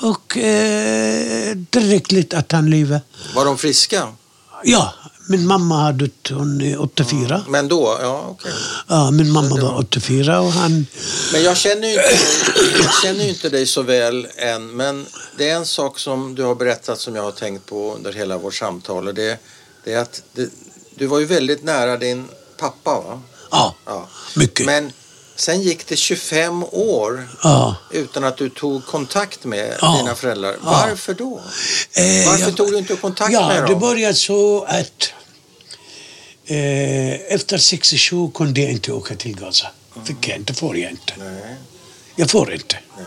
[0.00, 3.00] Och eh, tillräckligt att han lever.
[3.34, 4.08] Var de friska?
[4.64, 4.94] Ja,
[5.28, 7.42] min mamma har dött, hon är 84.
[7.48, 7.98] Men då?
[8.02, 8.52] Ja, okej.
[8.88, 10.86] Ja, min mamma var 84 och han...
[11.32, 12.18] Men jag känner, ju inte
[12.82, 15.06] jag känner ju inte dig så väl än, men
[15.38, 18.38] det är en sak som du har berättat som jag har tänkt på under hela
[18.38, 19.38] vårt samtal och det,
[19.84, 20.48] det är att det,
[20.94, 22.28] du var ju väldigt nära din
[22.58, 23.20] pappa va?
[23.50, 24.08] Ja, Ja.
[24.36, 24.66] mycket.
[24.66, 24.92] Men
[25.38, 27.76] sen gick det 25 år Ja.
[27.90, 29.96] utan att du tog kontakt med Ja.
[29.98, 30.56] dina föräldrar.
[30.62, 31.40] Varför då?
[31.92, 33.80] Eh, Varför jag- tog du inte kontakt ja, med det dem?
[33.80, 35.12] började så att
[36.46, 39.66] eh, efter 67 kunde jag inte åka till Gaza.
[40.04, 41.12] Fick jag inte, får jag inte.
[41.18, 41.54] Nej,
[42.16, 42.76] Jag får inte.
[42.96, 43.06] nej.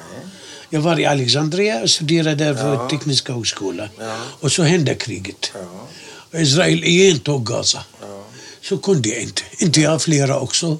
[0.69, 2.89] Jag var i Alexandria och studerade där på Ja.
[2.89, 3.89] Tekniska högskolan.
[3.99, 4.15] Ja.
[4.39, 5.51] Och så hände kriget.
[6.31, 7.83] Ja, Israel igen tog Gaza.
[8.01, 8.23] ja.
[8.61, 9.41] Så kunde jag inte.
[9.57, 10.77] Inte jag, flera också.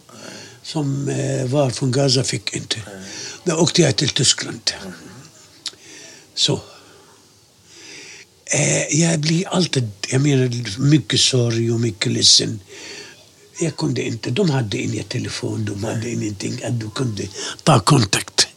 [0.63, 2.77] Som eh, var från Gaza fick inte.
[3.43, 4.71] Då åkte jag till Tyskland.
[6.35, 6.61] Så.
[8.45, 12.59] Eh, jag blir alltid, jag menar, mycket sorg och mycket ledsen.
[13.59, 17.27] Jag kunde inte, de hade ingen telefon, de hade ingenting att du kunde
[17.63, 18.47] ta kontakt.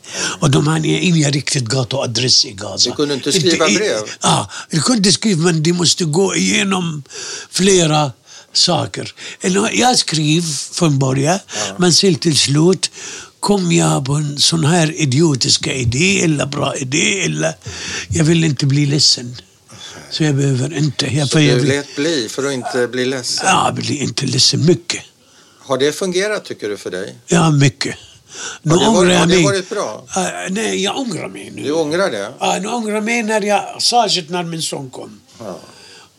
[0.40, 2.90] Och de hade ingen riktigt gatuadress i Gaza.
[2.90, 4.00] Du kunde inte skriva brev?
[4.22, 7.02] Ja, jag kunde skriva men de måste gå igenom
[7.50, 8.12] flera
[8.56, 9.14] saker.
[9.40, 10.42] Eller Jag skrev
[10.72, 11.38] från början,
[11.78, 12.90] men sen till slut
[13.40, 17.54] kom jag på en sån här idiotiska idé eller bra idé eller
[18.08, 19.36] jag vill inte bli ledsen.
[20.10, 21.06] Så jag behöver inte.
[21.16, 23.46] Jag, Så du vill, lät bli för att inte bli ledsen?
[23.48, 25.02] ja, jag blir inte ledsen mycket.
[25.60, 27.14] Har det fungerat tycker du för dig?
[27.26, 27.96] Ja, mycket.
[28.62, 29.44] Nu Har det varit- jag har det mig.
[29.44, 30.04] varit bra?
[30.08, 31.62] Ah, nej, jag ångrar mig nu.
[31.62, 32.30] Du ångrar det?
[32.40, 35.20] Ja, nu ångrar jag mig när jag, särskilt när min son kom.
[35.38, 35.58] Ja.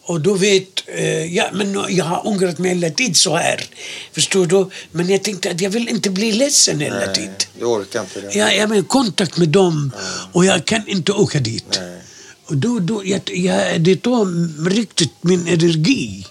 [0.08, 3.66] Och då vet, eh, ja, men jag har ångrat mig hela tiden så här.
[4.12, 4.70] Förstår du?
[4.91, 7.34] Men jag tänkte att jag vill inte bli ledsen hela tiden.
[7.60, 8.34] du orkar inte det?
[8.36, 9.91] Jag är med kontakt med dem
[10.32, 11.66] och jag kan inte åka dit.
[11.80, 12.01] Nej.
[12.45, 16.26] Och då, då, jag, jag, det tar riktigt min energi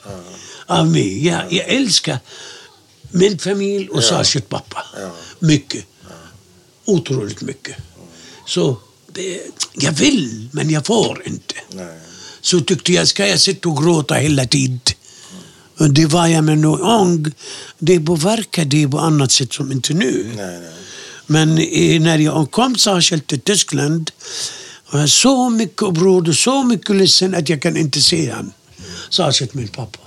[0.67, 1.27] av mig.
[1.27, 2.19] Jag, jag älskar
[3.11, 4.09] min familj och Ja.
[4.09, 4.87] särskilt pappa.
[5.01, 5.11] Ja.
[5.39, 5.85] Mycket.
[6.85, 7.77] Otroligt mycket.
[8.47, 8.77] Så
[9.13, 9.41] det,
[9.73, 11.55] jag vill, men jag får inte.
[11.73, 11.99] Nej.
[12.45, 14.81] Så tyckte jag, ska jag sitta och gråta hela tiden?
[15.91, 17.33] Det var jag med någon ång.
[17.79, 20.33] Det påverkar det på annat sätt som inte nu.
[20.37, 20.73] Nej, nej.
[21.27, 24.11] Men eh, när jag kom särskilt till Tyskland
[24.91, 28.53] var jag så mycket upprörd och så mycket ledsen att jag kan inte se han.
[29.11, 29.99] Särskilt min pappa.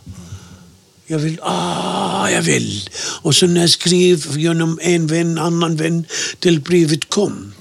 [1.07, 2.89] Jag vill, ah, jag vill.
[3.21, 6.05] Och så när jag skrev genom en vän, annan vän,
[6.39, 7.53] till brevet kom.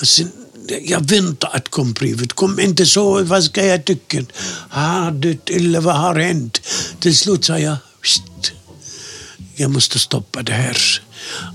[0.00, 0.32] Och sen,
[0.70, 2.32] jag väntar att kom brevet.
[2.32, 4.24] Kom inte så, vad ska jag tycka?
[4.68, 6.60] Har dött eller vad har hänt?
[7.00, 8.52] Till slut sa jag, "Psst,
[9.56, 11.02] jag måste stoppa det här.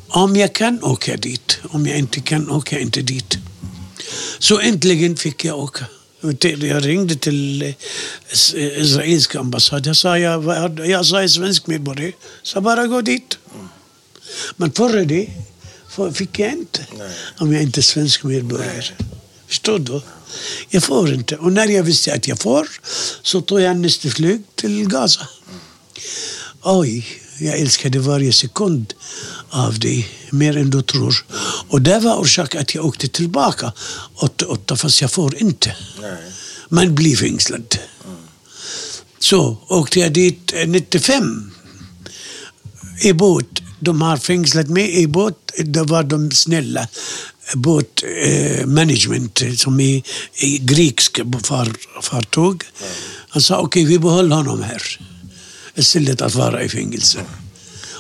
[0.07, 3.37] Om jag kan åka dit, om jag inte kan åka jag inte dit.
[4.39, 5.85] Så äntligen fick jag åka.
[6.41, 9.83] Jag ringde till eh, eh, israeliska ambassaden.
[9.87, 12.11] Jag sa, jag, jag sa jag är svensk medborgare.
[12.43, 13.37] Så bara gå dit.
[14.55, 15.27] Men före det
[15.95, 16.85] får- fick jag inte.
[16.97, 17.11] Nej.
[17.37, 18.83] Om jag inte är svensk medborgare.
[19.47, 20.01] Förstår du?
[20.69, 21.35] Jag får inte.
[21.37, 22.67] Och när jag visste att jag får
[23.21, 25.27] så tog jag nästa flyg till Gaza.
[26.63, 27.07] Oj,
[27.39, 28.93] jag älskade varje sekund
[29.49, 31.25] av det, mer än du tror.
[31.69, 33.73] Och det var orsaken att jag åkte tillbaka
[34.15, 35.75] 88, fast jag får inte.
[36.01, 36.17] nej.
[36.69, 37.77] Man blir fängslad.
[39.19, 41.51] Så åkte jag dit eh, 95
[43.01, 43.45] i båt.
[43.79, 45.51] De har fängslat mig i båt.
[45.57, 46.87] Då var de snälla.
[47.53, 50.03] båtmanagement som i,
[50.33, 51.67] i grekisk far,
[52.01, 52.63] fartåg.
[53.29, 54.99] Han sa okej, vi behåller honom här
[55.75, 57.19] istället att vara i fängelse.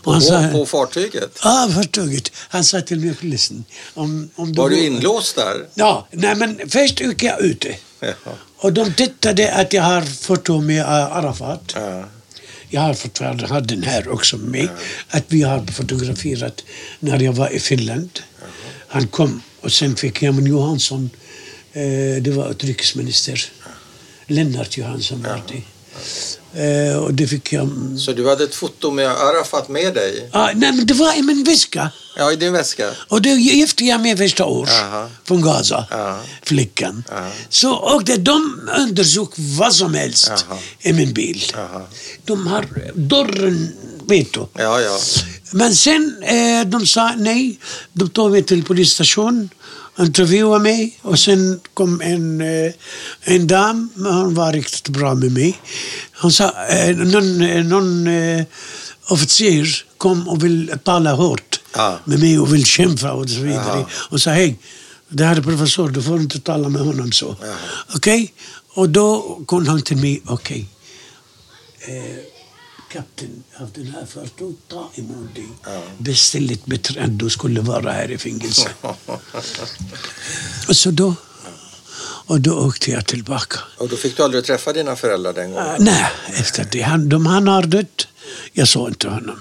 [0.05, 1.39] Och han På, sa, på fartyget?
[1.43, 2.31] Ja, fartyget.
[2.35, 5.65] Han sa till mig, polisen, om, om Var du inlåst där?
[5.73, 7.75] Ja, nej men först gick jag ute.
[7.99, 8.13] Ja.
[8.57, 11.71] Och de tittade att jag har foto med eh, Arafat.
[11.75, 12.05] Ja.
[12.69, 14.69] Jag har fortfarande har den här också med mig.
[15.09, 16.63] Att vi har fotograferat
[16.99, 18.19] när jag var i Finland.
[18.87, 21.09] Han kom och sen fick Herman Johansson,
[21.73, 23.41] eh, det var utrikesminister,
[24.27, 25.61] Lennart Johansson var det.
[26.57, 27.69] Eh, och det fick jag...
[27.99, 30.29] Så du hade ett foto med Arafat med dig?
[30.31, 31.91] Ah, nej men det var i min väska.
[32.17, 32.89] Ja, i din väska?
[33.07, 35.09] Och då gifte jag mig första år Aha.
[35.23, 36.19] från Gaza, Ja.
[36.43, 37.03] flickan.
[37.09, 37.31] Ja.
[37.49, 40.59] Så, och det, de undersög vad som helst Aha.
[40.79, 41.43] i min bil.
[41.55, 41.87] Aha.
[42.25, 43.69] De har dörren,
[44.07, 44.47] vet du.
[44.53, 44.99] Ja, ja.
[45.51, 47.59] Men sen eh, de sa nej.
[47.93, 49.49] De tog mig till polisstation,
[49.99, 52.73] intervjuade mig och sen kom en, eh,
[53.23, 55.59] en dam, hon var riktigt bra med mig.
[56.21, 58.07] Hon sa, eh, någon, eh, någon
[59.07, 61.99] officer kom och vill tala hårt Ja.
[62.05, 63.85] med mig och vill kämpa och så vidare.
[64.09, 64.59] Och sa hej,
[65.09, 67.35] det här är professor, du får inte tala med honom så.
[67.41, 67.55] Jaha.
[67.95, 68.33] Okej?
[68.73, 70.65] Och då kom han till mig, okej.
[71.79, 72.34] Eh,
[72.95, 75.47] kapten av den här fartyget, ta emot dig.
[75.65, 75.81] Ja.
[75.97, 78.69] Beställigt bättre än du skulle vara här i fängelse.
[80.67, 81.15] och så då,
[82.27, 83.59] och då åkte jag tillbaka.
[83.77, 85.67] Och då fick du aldrig träffa dina föräldrar den gången?
[85.67, 86.81] Uh, nej, efter det.
[86.81, 88.07] Han, de, han har dött.
[88.53, 89.39] Jag såg inte honom.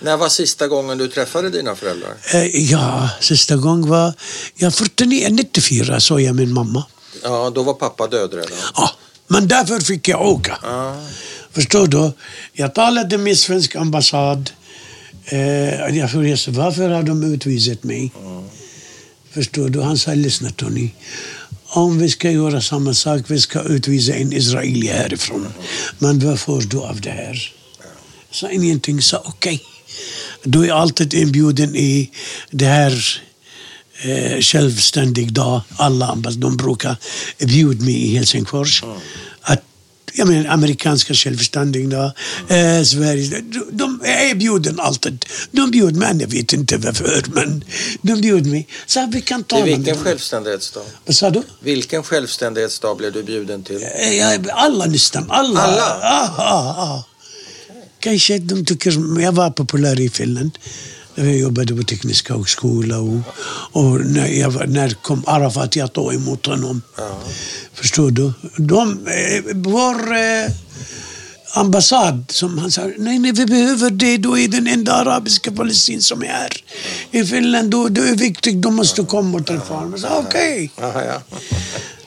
[0.00, 2.14] När var sista gången du träffade dina föräldrar?
[2.34, 4.12] Eh, ja, sista gången var...
[4.54, 6.84] Ja, 49, 94 såg jag min mamma.
[7.22, 8.58] Ja, då var pappa död redan.
[8.74, 8.90] Ja,
[9.26, 10.58] men därför fick jag åka.
[11.56, 12.12] Förstår du?
[12.52, 14.50] Jag talade med svensk ambassad.
[15.24, 18.12] Eh, jag frågade varför har de utvisat mig?
[19.30, 19.80] Förstår du?
[19.80, 20.90] Han sa, lyssna Tony.
[21.66, 25.46] Om vi ska göra samma sak, vi ska utvisa en israelier härifrån.
[25.98, 27.52] Men vad får du av det här?
[28.30, 29.62] Sa ingenting, sa okej.
[30.42, 32.10] Du är alltid inbjuden i
[32.50, 33.22] det här
[34.02, 35.60] eh, självständig dag.
[35.76, 36.96] Alla ambassader, de brukar
[37.38, 38.82] bjuda mig i Helsingfors.
[38.84, 38.88] Att,
[40.16, 42.12] jag menar amerikanska självständig dag,
[42.48, 45.24] eh, Sverige, de, de är bjuden alltid.
[45.50, 47.64] De bjuder mig, jag vet inte varför, men
[48.02, 48.68] de bjuder mig.
[48.86, 50.04] Så vi kan tala vilken med dem.
[50.04, 50.82] självständighetsdag?
[51.04, 51.42] Vad sa du?
[51.60, 53.82] Vilken självständighetsdag blev du bjuden till?
[53.82, 55.30] Eh, alla nästan.
[55.30, 55.60] Alla.
[55.60, 55.98] Alla?
[56.02, 57.04] Ja, ja, ja.
[58.00, 59.20] Kanske de tycker...
[59.20, 60.58] Jag var populär i Finland.
[61.18, 63.20] Jag jobbade på Tekniska högskola och,
[63.72, 66.82] och när, jag, när kom Arafat jag tog emot honom.
[66.96, 67.18] Ja.
[67.74, 68.32] Förstår du?
[68.56, 70.50] De, eh, vår eh,
[71.54, 74.16] ambassad, som han sa, nej, nej, vi behöver det.
[74.16, 76.64] Du är den enda arabiska palestin som är här.
[77.10, 80.04] I Finland, du, du är viktig, du måste komma och träffa honom.
[80.10, 80.70] Okej.
[80.80, 81.22] Ja.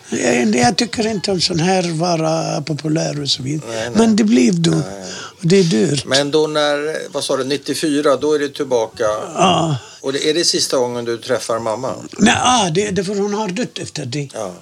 [0.10, 3.70] Jag, jag tycker inte om sån här vara populär och så vidare.
[3.70, 3.92] Nej, nej.
[3.98, 4.74] Men det blev då.
[4.74, 6.06] Och det är dyrt.
[6.06, 9.04] Men då när, vad sa du, 94, då är du tillbaka.
[9.36, 9.78] Ja.
[10.02, 11.96] Och det, är det sista gången du träffar mamma?
[12.18, 14.30] Nej, ah, det, det för hon har dött efter det.
[14.34, 14.54] Ja.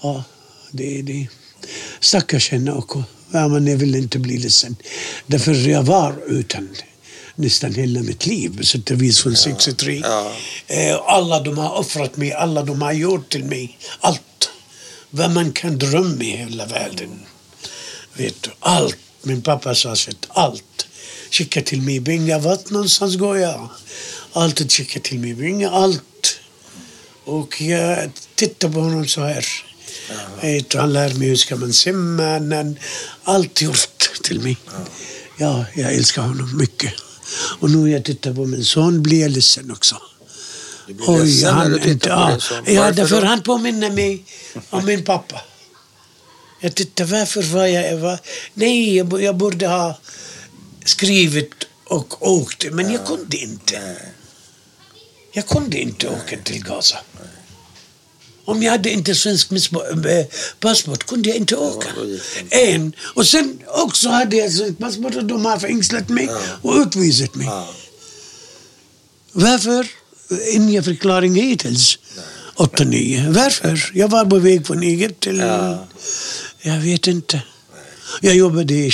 [0.00, 0.24] Ja,
[0.70, 1.28] det är det.
[2.00, 3.04] Stackars henne också.
[3.30, 4.76] Ja, men jag vill inte bli ledsen.
[5.26, 6.68] Därför jag var utan
[7.34, 8.56] nästan hela mitt liv.
[8.58, 10.02] på sätt och vis från 63.
[10.04, 10.32] Ja.
[10.66, 13.78] Eh, Alla de har offrat mig, alla de har gjort till mig.
[14.00, 14.50] Allt.
[15.10, 17.20] Vad man kan drömma i hela världen.
[18.14, 18.96] Vet du, allt.
[19.22, 20.86] Min pappa sa sett allt.
[21.30, 22.38] Skicka till mig pengar.
[22.38, 23.68] Vart någonstans går jag?
[24.32, 25.70] Alltid skicka till mig pengar.
[25.70, 26.38] Allt.
[27.24, 29.46] Och jag tittar på honom så här.
[30.40, 32.22] Du, Han lär mig hur ska man simma.
[32.22, 32.76] Han,
[33.24, 34.56] allt gjort till mig.
[35.36, 36.92] Ja, jag älskar honom mycket.
[37.58, 39.96] Och nu när jag tittar på min son blir jag ledsen också.
[40.86, 40.94] Du
[41.78, 43.26] tittar på ja, ja, därför då?
[43.26, 44.24] han påminner mig
[44.70, 45.40] om min pappa.
[46.60, 47.96] Jag tittar, varför var jag...
[47.96, 48.18] Var,
[48.54, 49.98] nej, jag, jag borde ha
[50.84, 51.54] skrivit
[51.84, 53.80] och åkt, men jag kunde inte.
[53.80, 54.12] Nej.
[55.32, 56.96] Jag kunde inte åka till Gaza.
[58.44, 59.58] Om jag hade inte svensk eh,
[60.60, 61.88] passport kunde jag inte åka.
[62.50, 62.92] det En.
[63.14, 66.40] Och sen också hade jag svensk passport och de har fängslat mig Ja.
[66.62, 67.46] och utvisat mig.
[67.46, 67.74] Ja.
[69.32, 69.86] Varför?
[70.52, 71.98] Ingen förklaring hittills.
[72.54, 73.26] 89.
[73.28, 73.90] Varför?
[73.94, 75.40] Jag var på väg från Egypten till...
[76.62, 77.42] Jag vet inte.
[78.20, 78.90] Jag jobbade i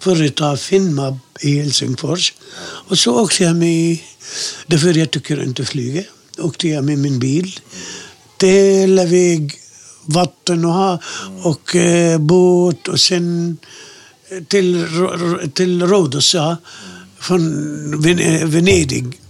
[0.00, 2.34] företag Finnmab i Helsingfors.
[2.62, 3.98] Och så åkte jag med,
[4.66, 6.02] därför jag tycker inte flyga,
[6.38, 7.60] åkte jag med min bil
[8.46, 9.54] hela väg,
[10.04, 11.00] vatten och, ha,
[11.42, 13.58] och eh, båt och sen
[14.28, 14.86] eh, till,
[15.54, 16.56] till Rhodos, ja,
[17.18, 18.00] från
[18.50, 19.20] Venedig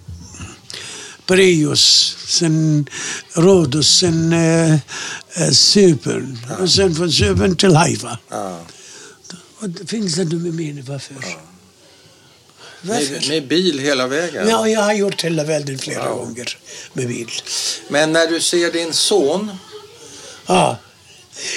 [1.35, 2.87] Pireus, sen
[3.35, 4.73] Rhodos, sen eh,
[5.35, 8.19] eh, Cypern och sen från Cypern till Haifa.
[8.29, 8.61] Ja.
[9.61, 11.15] Och det fängslade de mig varför?
[12.83, 13.13] Varför?
[13.13, 14.49] Med, med bil hela vägen?
[14.49, 16.15] Ja, jag har gjort hela världen flera Ja.
[16.15, 16.59] gånger
[16.93, 17.31] med bil.
[17.89, 19.51] Men när du ser din son,
[20.47, 20.77] Ja.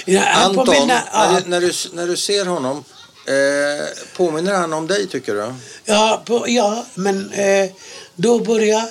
[0.05, 2.83] ja Anton, påminner- när, ja, du, när, du, när du ser honom,
[3.27, 5.53] eh, påminner han om dig tycker du?
[5.85, 7.69] ja, på, ja, men eh,
[8.15, 8.89] då börjar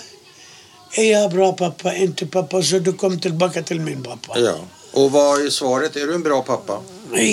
[0.94, 4.38] är jag bra pappa, inte pappa, så du kom tillbaka till min pappa.
[4.38, 4.56] Ja.
[4.92, 5.96] Och vad är svaret?
[5.96, 6.80] Är du en bra pappa?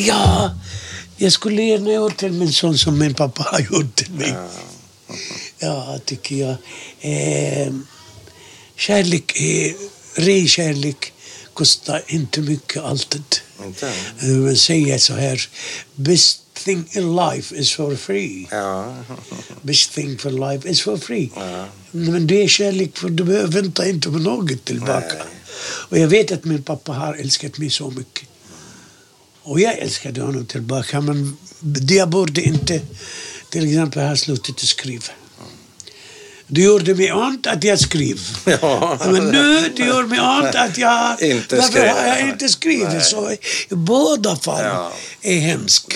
[0.07, 0.51] Ja,
[1.17, 4.35] jag skulle gärna gjort till min son som min pappa har gjort till mig.
[5.59, 6.55] Ja, tycker jag.
[7.01, 7.73] Eh,
[8.75, 9.75] kärlek, är,
[10.15, 11.13] ren kärlek
[11.53, 13.23] kostar inte mycket alltid.
[13.65, 13.87] Inte?
[14.21, 15.49] Eh, Man säger så här,
[15.95, 18.47] best thing in life is for free.
[18.51, 18.95] Ja.
[19.61, 21.29] Best thing for life is for free.
[21.35, 21.65] ja.
[21.91, 25.13] Men det är kärlek för du behöver vänta inte på något tillbaka.
[25.13, 25.27] Nej.
[25.89, 28.29] Och jag vet att min pappa har älskat mig så mycket.
[29.43, 31.01] Och jag älskade honom tillbaka.
[31.01, 31.37] Men
[31.89, 32.81] jag borde inte
[33.49, 35.03] till exempel ha slutat skriva.
[36.51, 38.19] Det gjorde mig ont att jag skrev.
[38.61, 38.97] Ja.
[39.11, 41.21] Men nu det gör mig ont att jag...
[41.21, 41.87] Inte varför skrev.
[41.95, 42.87] har jag inte skrivit?
[42.89, 43.01] Nej.
[43.01, 43.35] Så
[43.69, 44.93] båda fall Ja.
[45.21, 45.95] är hemskt.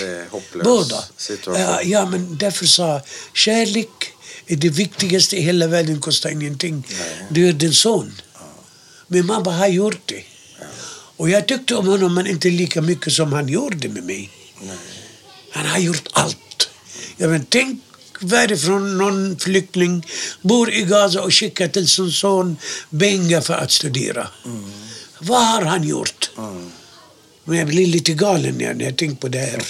[0.64, 1.04] Båda.
[1.18, 1.62] situation.
[1.62, 3.02] Ja, ja, men därför sa
[3.34, 3.90] kärlek
[4.48, 6.88] är det viktigaste i hela världen, kostar ingenting.
[7.30, 8.22] Du är din son.
[9.08, 10.24] Min mamma har gjort det.
[11.18, 14.30] Och jag tyckte om honom, men inte lika mycket som han gjorde med mig.
[15.52, 16.70] Han har gjort allt.
[17.18, 17.84] Jag men, tänk
[18.24, 20.06] varifrån någon flykting
[20.42, 22.58] bor i Gaza och skickar till sin son
[23.00, 24.28] pengar för att studera.
[25.20, 26.32] Vad har han gjort?
[26.38, 26.72] Mm.
[27.44, 29.64] Men jag blir lite galen när jag tänker på det här.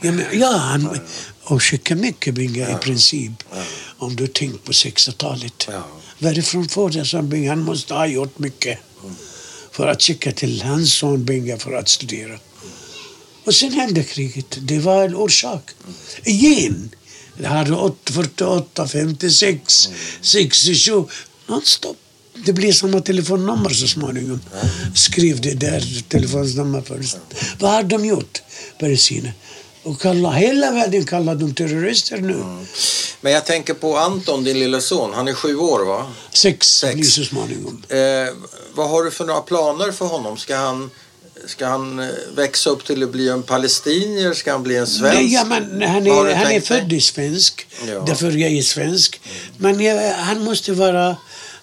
[0.32, 1.00] Ja, han
[1.42, 3.32] och skickar mycket pengar i princip.
[3.98, 5.68] Om du tänker på 60-talet.
[5.68, 5.86] Ja.
[6.18, 7.50] Varifrån får jag sån pengar?
[7.50, 8.78] Han måste ha gjort mycket
[9.72, 12.38] för att skicka till hans son pengar för att studera.
[13.44, 14.58] Och sen hände kriget.
[14.60, 15.70] Det var en orsak.
[16.24, 16.90] Igen.
[17.38, 19.88] Det hade 8, 48, 56,
[20.20, 21.04] 67.
[21.46, 21.96] Nonstop.
[22.44, 24.40] Det blev samma telefonnummer så småningom.
[24.94, 27.16] Skrev det där telefonnummer först.
[27.58, 28.42] Vad har de gjort,
[28.80, 29.30] palestina?
[29.82, 32.44] Och kalla, hela världen kallar dem terrorister nu.
[33.20, 35.14] Men jag tänker på Anton, din lilla son.
[35.14, 36.06] Han är sju år va?
[36.32, 36.94] Sex, Sex.
[36.94, 37.82] blir så småningom.
[37.88, 38.34] Eh,
[38.74, 40.36] vad har du för några planer för honom?
[40.36, 40.90] Ska han,
[41.46, 44.32] ska han eh, växa upp till att bli en palestinier?
[44.32, 45.14] Ska han bli en svensk?
[45.16, 47.66] Nej, ja, men han är, han är född i svensk.
[47.88, 48.00] Ja.
[48.06, 49.20] Därför jag är svensk.
[49.56, 51.16] Men jag, han måste vara...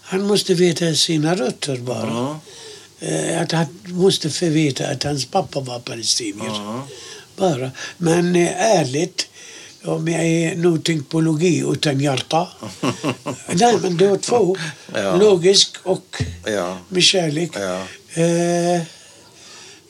[0.06, 2.40] Han måste veta sina rötter bara.
[3.00, 6.46] Eh, Att han måste få veta att hans pappa var palestinier.
[6.48, 6.88] Ja.
[7.36, 7.72] Bara.
[7.98, 9.28] Men eh, ärligt,
[9.84, 12.48] om jag är tänkt på logi utan hjärta.
[13.54, 14.58] Nej, men det var två.
[14.96, 15.16] Ja.
[15.16, 16.78] Logisk och Ja.
[16.90, 17.52] med kärlek.
[17.54, 17.82] Ja.
[18.22, 18.82] Eh,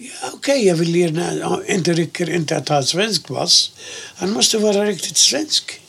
[0.04, 1.34] ja, Okej, jag vill gärna...
[1.34, 3.72] ja, Inte räcker inte att ha svensk pass.
[4.16, 5.80] Han måste vara riktigt svensk.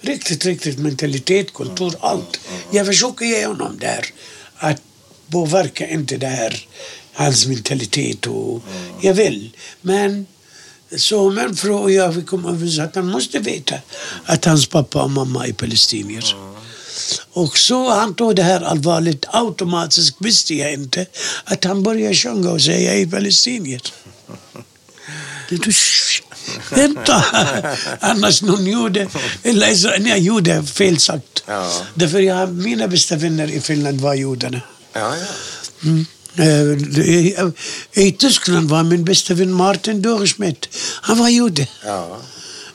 [0.00, 2.40] Riktigt, riktigt mentalitet, kultur, allt.
[2.70, 4.06] Jag försöker ge honom där.
[4.56, 4.82] Att
[5.30, 6.66] påverka inte det här,
[7.12, 8.62] hans mentalitet och...
[9.00, 9.56] Jag vill.
[9.80, 10.26] Men
[10.96, 13.74] så min fru och jag vi kom överens att han måste veta
[14.24, 16.34] att hans pappa och mamma är palestinier.
[17.32, 19.26] Och så han tog det här allvarligt.
[19.28, 21.06] Automatiskt visste jag inte
[21.44, 23.82] att han började sjunga och säga är palestinier.
[26.70, 27.24] Vänta!
[28.00, 29.08] Annars någon gjorde,
[29.42, 31.42] eller jag gjorde fel sagt.
[31.46, 31.72] Ja.
[31.94, 34.60] Därför jag, mina bästa vänner i Finland var judarna.
[34.92, 35.26] Ja, ja.
[35.82, 36.06] Mm.
[36.36, 37.36] Eh, I,
[37.92, 40.68] I Tyskland var min bästa vän Martin Dörschmidt.
[41.02, 41.66] Han var jude.
[41.84, 42.20] ja.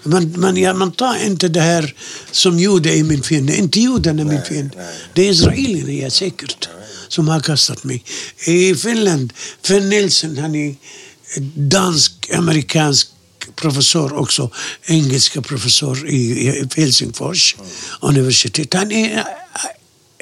[0.06, 1.96] Man, man, ja, man tar inte det här
[2.32, 3.56] som jude är min fiende.
[3.58, 4.88] Inte judarna är min fiende.
[5.14, 6.70] Det är israelerna, ja, säkert,
[7.08, 8.04] som har kastat mig.
[8.48, 9.34] I Finland,
[9.64, 10.76] Finn Nilsson, han är
[11.56, 13.08] dansk-amerikansk
[13.56, 14.52] professor också,
[14.86, 17.56] engelska professor i, i Helsingfors
[18.02, 18.74] universitet.
[18.74, 19.24] Han är äh,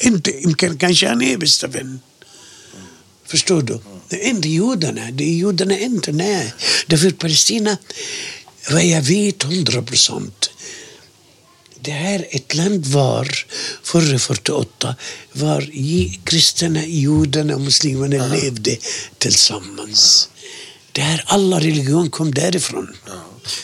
[0.08, 2.00] inte, kan- kanske han är bästa vän.
[3.28, 3.80] Förstår du?
[4.10, 5.12] Det är inte judarna.
[5.12, 6.12] Det är judarna inte.
[6.12, 6.54] Nej.
[6.88, 7.78] Därför Palestina,
[8.70, 10.50] vad jag vet hundra procent.
[11.80, 13.46] Det här ett land var,
[13.84, 14.96] före 48,
[15.32, 15.70] var
[16.24, 18.78] kristna, judarna och muslimerna levde
[19.18, 20.30] tillsammans.
[20.92, 22.96] Det här, alla religion kom därifrån.
[23.06, 23.14] ja.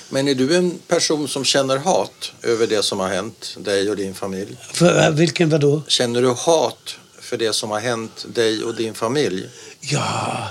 [0.09, 3.95] Men är du en person som känner hat över det som har hänt dig och
[3.95, 4.57] din familj?
[4.73, 5.81] För, äh, vilken vadå?
[5.87, 6.95] Känner du hat
[7.29, 9.45] för det som har hänt dig och din familj?
[9.79, 10.47] Ja,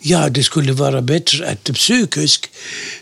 [0.00, 2.50] ja, det skulle vara bättre att psykiskt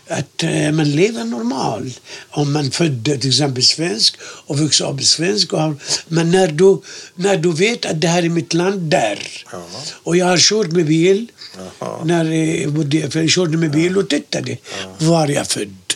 [0.07, 1.93] att eh, man lever normal.
[2.29, 5.53] Om man födde till exempel svensk och vuxit upp svensk.
[5.53, 5.73] Och,
[6.07, 6.81] men när du,
[7.15, 9.45] när du vet att det här är mitt land där.
[9.51, 9.65] Ja.
[10.03, 11.31] Och jag har kört med bil.
[11.79, 12.05] Jaha.
[12.05, 14.57] När eh, jag körde med bil och tittade
[14.97, 15.93] var jag född.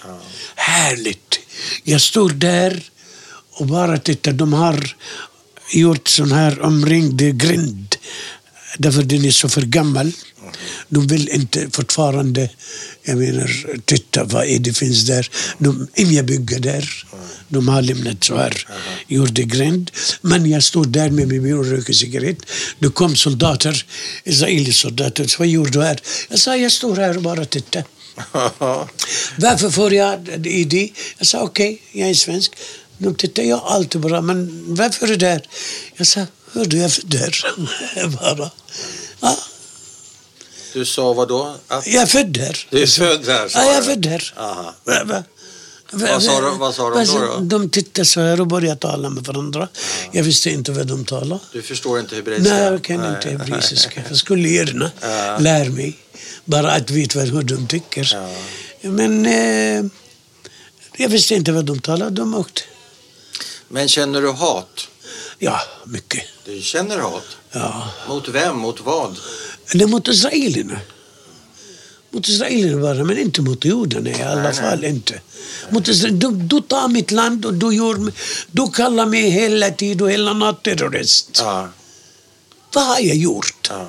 [0.56, 1.40] Härligt.
[1.84, 2.84] Jag står där
[3.52, 4.32] och bara tittar.
[4.32, 4.96] De har
[5.72, 7.96] gjort sån här omringd grind.
[8.78, 10.12] Därför den är så för gammal.
[10.90, 12.50] De vill inte fortfarande,
[13.04, 15.30] jag menar, titta vad är det finns där.
[15.58, 17.06] De, inga bygger där.
[17.48, 18.68] De har lämnat så här,
[19.08, 19.92] gjorde grind.
[20.22, 22.38] Men jag stod där med min bil och rökte cigarett.
[22.80, 23.86] Det kom soldater,
[24.24, 25.36] israeliska soldater.
[25.40, 26.00] Vad gjorde du här?
[26.30, 27.84] Jag sa, jag står här och bara tittar.
[29.38, 30.94] Varför får jag ID?
[31.18, 32.52] Jag sa okej, jag är svensk.
[32.98, 35.48] De tittade, ja allt är bra, men varför är du där?
[35.96, 37.46] Jag sa, hördu jag är född där.
[38.38, 38.52] bara.
[39.22, 39.38] Ja,
[40.74, 41.56] Du sa vad då?
[41.68, 42.68] Att jag är född där.
[42.70, 43.52] du är född där?
[43.54, 44.32] Ja, jag är född där.
[45.92, 47.40] Vad sa de- vad sa de då, då?
[47.40, 49.68] De tittade så här och började tala med varandra.
[50.12, 51.40] Jag visste inte vad de talade.
[51.54, 52.54] Du förstår inte hebreiska?
[52.54, 54.04] Nej, jag kan inte hebreiska.
[54.10, 55.38] Jag skulle gärna Ja.
[55.40, 55.98] lära mig.
[56.46, 58.10] Bara att veta hur de tycker.
[58.14, 58.30] Ja.
[58.90, 59.86] Men eh,
[60.98, 62.12] jag visste inte vad de talade.
[62.12, 62.62] De åkte.
[63.68, 64.88] Men känner du hat?
[65.40, 66.24] Ja, mycket.
[66.46, 67.38] Du känner hat?
[67.52, 67.90] Ja.
[68.08, 68.58] Mot vem?
[68.58, 69.18] Mot vad?
[69.74, 70.80] Eller mot israelerna.
[72.12, 74.84] Mot israelerna bara, men inte mot judarna i alla Nej, fall.
[74.86, 75.22] inte.
[75.70, 78.12] Mot du, du tar mitt land och du, gör,
[78.52, 81.30] du kallar mig hela tiden och hela natt terrorist.
[81.34, 81.70] Ja.
[82.74, 83.68] Vad har jag gjort?
[83.70, 83.88] ja.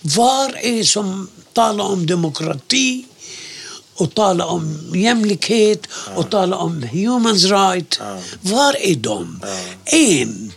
[0.00, 3.04] Var är som talar om demokrati
[3.96, 7.96] och talar om jämlikhet och talar om humans right?
[8.00, 8.18] Ja.
[8.40, 9.40] Var är de?
[9.42, 9.96] Ja.
[9.98, 10.52] En,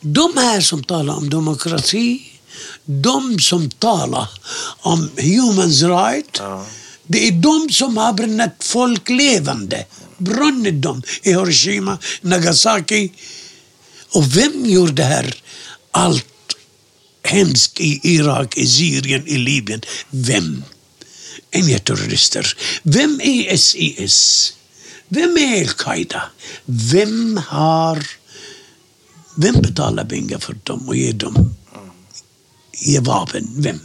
[0.00, 2.22] de här som talar om demokrati,
[2.84, 4.28] de som talar
[4.80, 6.66] om humans right, Ja.
[7.06, 9.84] det är de som har brännat folk levande.
[10.18, 13.12] Brunnit dem i Hiroshima, Nagasaki.
[14.14, 15.34] Och vem gjorde det här?
[15.90, 16.26] Allt
[17.24, 19.80] hemskt i Irak, i Syrien, i Libyen.
[20.10, 20.64] Vem?
[21.52, 22.56] Inga terrorister.
[22.82, 24.52] Vem är SIS?
[25.08, 26.22] Vem är Al-Qaida?
[26.64, 28.06] Vem har...
[29.36, 31.54] Vem betalar pengar för dem och ger dem
[32.82, 33.48] ger vapen?
[33.56, 33.80] Vem?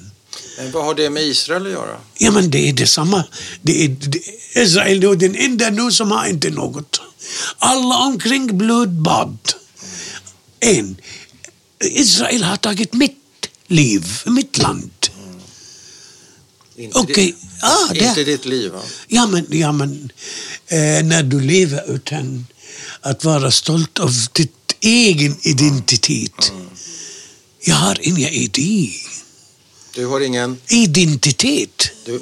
[0.58, 1.98] Men vad har det med Israel att göra?
[2.18, 3.24] Ja, men det är detsamma.
[3.62, 4.20] Det är, det,
[4.62, 7.02] Israel är den enda nu som har inte något.
[7.58, 9.38] Alla omkring blodbad.
[10.60, 10.98] En.
[11.80, 14.92] Israel har tagit mitt liv, mitt land.
[16.78, 18.82] Inte, Okej, ditt, ja, det- inte ditt liv, va?
[19.08, 20.12] Ja, men, ja, men
[20.68, 22.48] eh, när du lever utan
[23.02, 26.52] att vara stolt av ditt egen identitet.
[27.60, 28.90] Jag har inga ID.
[29.96, 30.58] Du har ingen...
[30.68, 31.90] Identitet.
[32.06, 32.16] Du,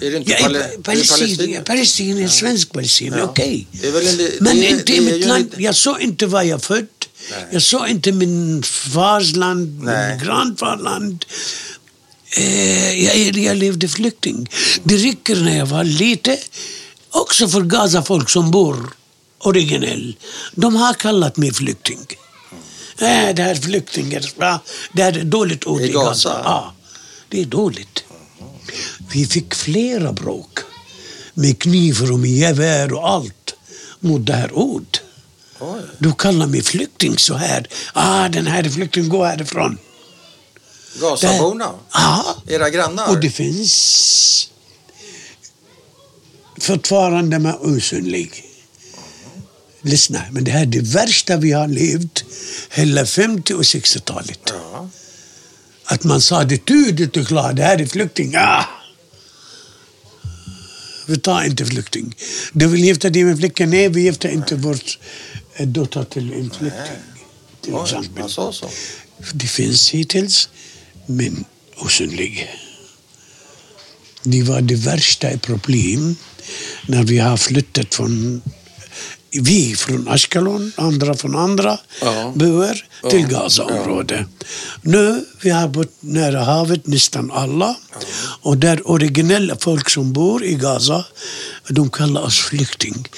[0.00, 3.24] är du inte Jag är palestinier, palestinier, svensk palestinier, Ja.
[3.24, 3.66] okej.
[3.82, 3.92] En,
[4.40, 5.54] Men det, inte i mitt land.
[5.58, 6.86] Jag såg inte var jag född.
[7.30, 7.46] Nej.
[7.52, 10.16] Jag såg inte min fars land, Nej.
[10.16, 11.24] min grandfars land.
[12.36, 14.48] Eh, jag, jag levde flykting.
[14.82, 16.38] Det räcker när jag var lite.
[17.10, 18.90] Också för Gaza-folk som bor
[19.38, 20.16] originell.
[20.54, 22.06] De har kallat mig flykting.
[23.00, 24.32] Nej, det här är flyktingar.
[24.92, 26.08] Det här är dåligt ord I Gaza.
[26.08, 26.40] Gaza?
[26.44, 26.74] Ja,
[27.28, 28.04] det är dåligt.
[29.12, 30.58] Vi fick flera bråk
[31.34, 33.54] med knivar och med gevär och allt
[34.00, 35.00] mot det här ordet.
[35.98, 37.66] Du kallar mig flykting så här.
[37.92, 39.78] Ah, den här är flykting, gå härifrån.
[41.00, 41.74] Gazaborna?
[41.92, 43.08] Ja, Era grannar?
[43.08, 44.50] och det finns
[46.60, 48.44] fortfarande med osynlig.
[49.82, 52.24] Lyssna, men det här är det värsta vi har levt
[52.70, 54.40] hela 50 och 60-talet.
[54.46, 54.88] Ja.
[55.84, 58.34] Att man sa det tydligt och klart, det här är flykting.
[58.36, 58.64] Ah!
[61.06, 62.16] Vi tar inte flykting.
[62.52, 63.70] Du vill gifta dig med flickan?
[63.70, 64.98] Nej, vi gifter inte vårt
[65.54, 67.02] eh, dotter till en flykting.
[67.60, 68.30] Till exempel.
[69.32, 70.48] Det finns hittills,
[71.08, 71.44] men
[71.76, 72.48] osynlig.
[74.22, 76.16] Det var det värsta problem
[76.86, 78.42] när vi har flyttat från
[79.30, 82.32] vi från Ashkelon, andra från andra Ja.
[82.36, 83.40] byar till Ja.
[83.40, 84.26] Gazaområdet.
[84.82, 87.76] Nu vi har bott nära havet, nästan alla.
[88.42, 91.04] Och där originella folk som bor i Gaza,
[91.68, 93.08] de kallar oss flykting.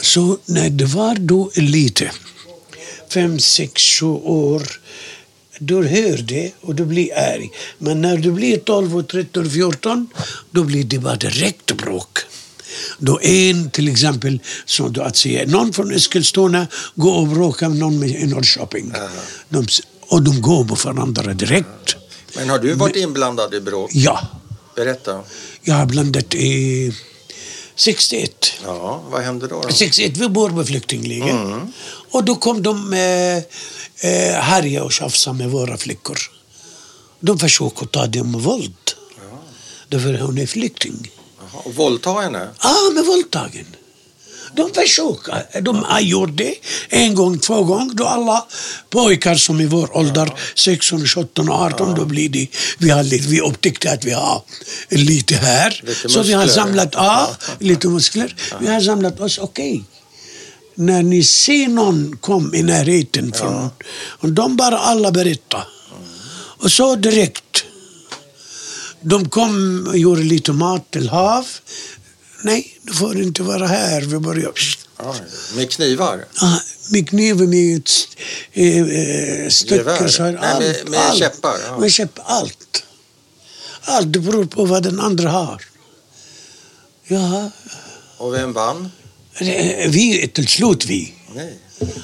[0.00, 2.10] Så när det var då lite,
[3.08, 4.62] fem, sex, sju år,
[5.58, 7.50] du hör det och du blir arg.
[7.78, 10.08] Men när du blir 12, och 13, 14,
[10.50, 12.18] då blir det bara direkt bråk.
[12.98, 17.78] Då en till exempel, som du att säga, någon från Eskilstuna går och bråkar med
[17.78, 18.92] någon i Norrköping.
[19.48, 19.66] De,
[20.08, 21.96] Och de går på varandra direkt.
[22.36, 23.90] Men har du varit inblandad i bråk?
[23.94, 24.28] Ja,
[24.76, 25.20] Berätta.
[25.62, 26.92] jag har blandat i
[27.76, 28.52] 61.
[28.64, 29.60] Ja, vad hände då?
[29.60, 29.68] då?
[29.72, 31.60] 61, vi bor på flyktingläger.
[32.10, 33.36] Och då kom de eh,
[34.10, 36.18] eh, härja och tjafsa med våra flickor.
[37.20, 38.74] De försökte ta dem med våld.
[39.88, 41.10] Därför hon är flykting.
[41.38, 42.48] Jaha, Och våldta henne?
[42.62, 43.66] Ja, med våldtagen.
[44.56, 45.60] De försöker.
[45.60, 46.54] De gjort det
[46.88, 47.94] en gång, två gånger.
[47.94, 48.46] Då alla
[48.90, 52.46] pojkar som i vår ålder, 16, 17 och 18, då blir det,
[52.78, 54.42] vi, har, lite- vi upptäckte att vi har
[54.88, 55.80] lite här.
[55.86, 58.34] Lite så vi har samlat, ja, lite muskler.
[58.60, 59.84] Vi har samlat oss, okej.
[60.74, 63.70] När ni ser någon kom i närheten från,
[64.20, 65.62] och de bara alla berätta.
[66.62, 67.64] Och så direkt.
[69.00, 71.46] De kom och gjorde lite mat till hav.
[72.46, 74.00] Nej, du får inte vara här.
[74.00, 74.52] Vi börjar...
[74.98, 75.14] Ja,
[75.56, 76.24] med knivar?
[76.40, 76.58] Ah,
[76.90, 78.18] med kniv och med ett st-
[78.52, 79.74] eh, eh, stycke.
[79.76, 80.08] Gevär?
[80.08, 81.18] Så här, Nej, med- allt, med allt.
[81.18, 81.78] käppar, ja.
[81.78, 82.84] Med käppar, allt.
[83.82, 85.62] Allt, beror på vad den andra har.
[87.06, 87.50] Ja,
[88.18, 88.90] Och vem vann?
[89.38, 91.14] det- vi, till slut vi.
[91.34, 91.58] Nej.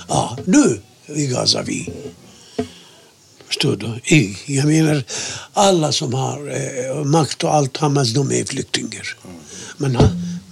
[0.09, 1.93] Ja, nu vi gasar vi.
[3.49, 4.15] Förstår du?
[4.17, 5.05] I, jag menar,
[5.53, 9.17] alla som har eh, makt och allt, Hamas, de är flyktingar.
[9.77, 9.99] Men,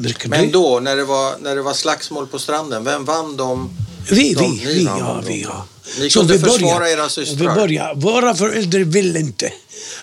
[0.01, 3.70] märker Men då, när det, var, när det var slagsmål på stranden, vem vann de?
[4.10, 5.66] Vi, de- vi, vi, ja, vi, ja.
[6.01, 7.55] Ni Så kunde vi försvara börjar- era Vi systrar?
[7.55, 7.94] börjar.
[7.94, 9.52] Våra föräldrar vill inte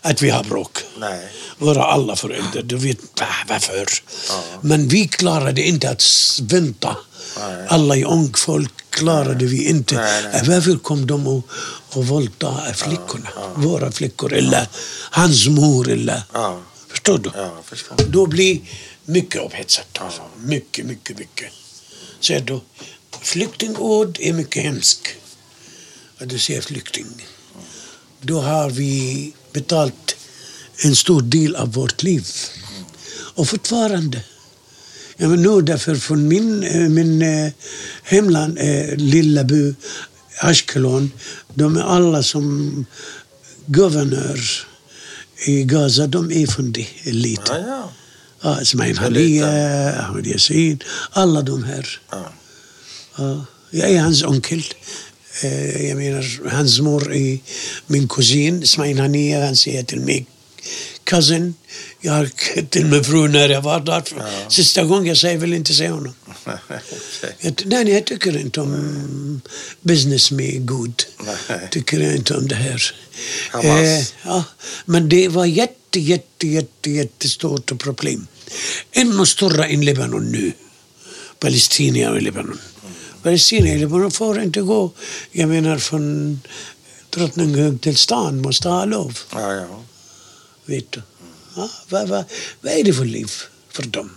[0.02, 0.78] att vi har bråk.
[0.99, 1.28] Nej.
[1.57, 3.88] Våra alla föräldrar, du vet va, varför.
[4.30, 4.44] Ja.
[4.61, 6.03] Men vi klarade inte att
[6.41, 6.98] vänta.
[7.40, 7.65] Nej.
[7.69, 9.95] Alla i ung folk klarade vi inte.
[9.95, 10.44] Nej, nej.
[10.48, 11.48] Varför kom de och,
[11.94, 13.28] och våldta flickorna?
[13.56, 14.68] Våra flickor eller
[15.11, 16.22] hans mor eller...
[16.34, 16.60] Ja,
[16.91, 17.32] Förstår du?
[17.36, 17.95] ja förstår.
[18.07, 18.60] Då blir
[19.07, 19.97] mycket upphetsat.
[19.99, 20.21] Alltså.
[20.38, 21.51] Mycket, mycket, mycket.
[22.19, 22.59] Ser du?
[23.21, 25.07] Flyktingord är mycket hemskt.
[26.17, 27.27] Att du säger flykting.
[28.21, 30.15] Då har vi betalt
[30.84, 32.27] en stor del av vårt liv.
[33.35, 34.23] Och fortfarande.
[35.17, 37.51] Ja, men nu därför från min, eh, min eh,
[38.03, 39.73] hemland, eh, lilla by
[40.41, 41.11] Ashkelon,
[41.53, 42.85] de är alla som
[43.65, 44.39] guvernör
[45.45, 47.51] i Gaza, de är från det lite.
[47.51, 47.91] Ah, ja, ja.
[48.41, 48.97] Ja, Ismail.
[48.97, 50.80] Haniyeh, Ahmed Yassin,
[51.11, 51.99] alla de här.
[52.11, 52.34] ja.
[53.18, 54.64] Ja, jag är hans onkel.
[55.43, 57.39] Eh, Jag menar, hans mor är
[57.88, 59.45] min kusin, Ismail Haniyeh.
[59.45, 60.26] Han säger till mig,
[61.03, 61.53] cousin.
[62.01, 62.30] Jag har
[62.69, 64.03] till min fru när jag var där.
[64.18, 64.26] Ja.
[64.49, 66.14] Sista gången jag säger, vill inte säga honom.
[66.45, 66.80] Okej.
[67.39, 69.41] Jag, nej, jag tycker inte om
[69.81, 71.03] business med Gud.
[71.72, 72.81] Tycker jag inte om det här.
[73.51, 74.14] Hamas.
[74.26, 74.43] ja,
[74.85, 78.28] men det var jätte, jätte, jätte, jättestort problem.
[78.91, 80.53] Ännu större än Libanon nu.
[81.40, 82.60] Palestina i Libanon.
[83.24, 84.91] Palestina i Libanon får inte gå,
[85.32, 86.40] jag menar från
[87.10, 89.19] Drottninghög till stan, måste ha lov.
[89.32, 89.84] Ja, ja.
[90.65, 91.02] Vet du?
[91.56, 92.24] Ja, vad, vad,
[92.61, 93.32] vad är det för liv
[93.69, 94.11] för dem?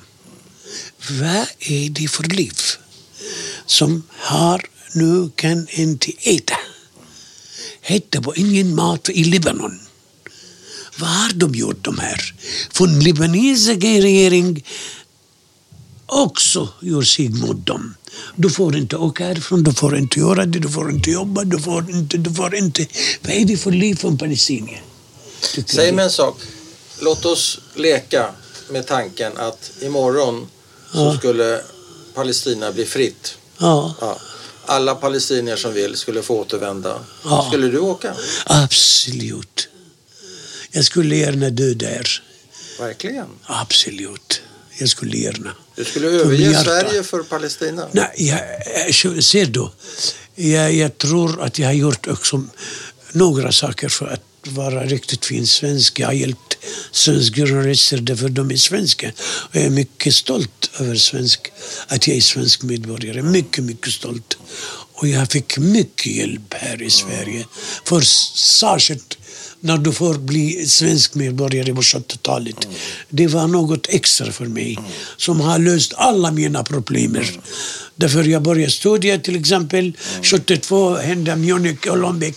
[1.11, 2.59] Vad är det för liv
[3.67, 6.57] som har nu kan inte äta?
[7.81, 9.81] Hitta på ingen mat i Libanon.
[11.01, 12.35] Vad har de gjort de här?
[12.73, 14.65] Från libanesiska regering
[16.07, 17.95] också gör sig mot dem.
[18.37, 21.59] Du får inte åka härifrån, du får inte göra det, du får inte jobba, du
[21.61, 22.87] får inte, du får inte.
[23.23, 24.83] Vad är det för liv från palestinier?
[25.67, 26.37] Säg mig en sak.
[27.01, 28.31] Låt oss leka
[28.71, 30.47] med tanken att imorgon
[30.93, 31.17] så Ja.
[31.19, 31.61] skulle
[32.15, 33.35] Palestina bli fritt.
[33.59, 33.95] Ja.
[34.01, 34.19] Ja.
[34.67, 36.99] Alla palestinier som vill skulle få återvända.
[37.25, 37.45] Ja.
[37.49, 38.15] Skulle du åka?
[38.47, 39.69] Absolut.
[40.73, 42.23] Jag skulle gärna dö där.
[42.79, 43.27] Verkligen?
[43.43, 44.43] Absolut.
[44.79, 45.51] Jag skulle gärna.
[45.77, 46.65] Du skulle överge.
[46.65, 47.89] Sverige för Palestina?
[47.93, 48.41] Nej, jag,
[49.05, 49.69] jag, ser du.
[50.35, 52.45] Jag, jag tror att jag har gjort också
[53.13, 55.99] några saker för att vara riktigt fin svensk.
[55.99, 56.59] Jag har hjälpt
[56.93, 59.13] svenska journalister därför de är svenska.
[59.19, 61.53] Och jag är mycket stolt över svensk,
[61.87, 63.23] att jag är svensk medborgare.
[63.23, 64.39] Mycket, mycket stolt.
[64.93, 67.47] Och jag fick mycket hjälp här i Sverige.
[67.85, 69.19] För särskilt
[69.61, 72.69] när du får bli svensk medborgare på 70-talet.
[73.09, 74.79] Det var något extra för mig
[75.17, 77.17] som har löst alla mina problem.
[77.97, 79.93] Därför jag började studera till exempel
[80.23, 82.37] 72 hände Munich Olympic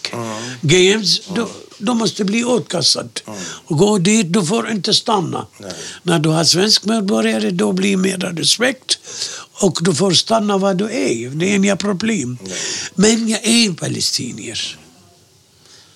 [0.62, 1.22] Games.
[1.36, 1.46] Du,
[1.78, 3.10] du måste bli åtkastad.
[3.66, 5.48] Och gå dit, du får inte stanna.
[6.04, 9.00] När du har svensk medborgare då blir mer respekt.
[9.62, 11.30] Och du får stanna vad du är.
[11.30, 12.38] Det är inga problem.
[12.96, 14.78] Men jag är palestinier.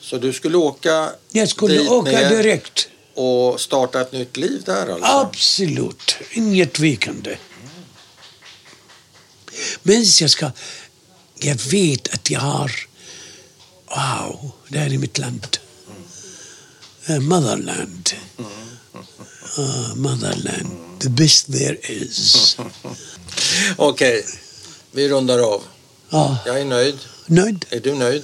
[0.09, 2.87] Så du skulle åka Jag skulle dit åka ner direkt.
[3.13, 5.05] och starta ett nytt liv där alltså?
[5.05, 6.15] Absolut.
[6.31, 7.37] Inget tvekande.
[9.83, 10.51] Men jag ska...
[11.39, 12.71] Jag vet att jag har
[13.87, 15.57] Wow, det här är mitt land.
[17.09, 18.09] Uh, motherland.
[19.59, 20.99] Uh, motherland.
[20.99, 22.57] The best there is.
[23.75, 24.25] Okej,
[24.91, 25.63] vi rundar av.
[26.09, 26.97] Ja, Jag är nöjd.
[27.25, 27.65] nöjd?
[27.69, 28.23] Är du nöjd?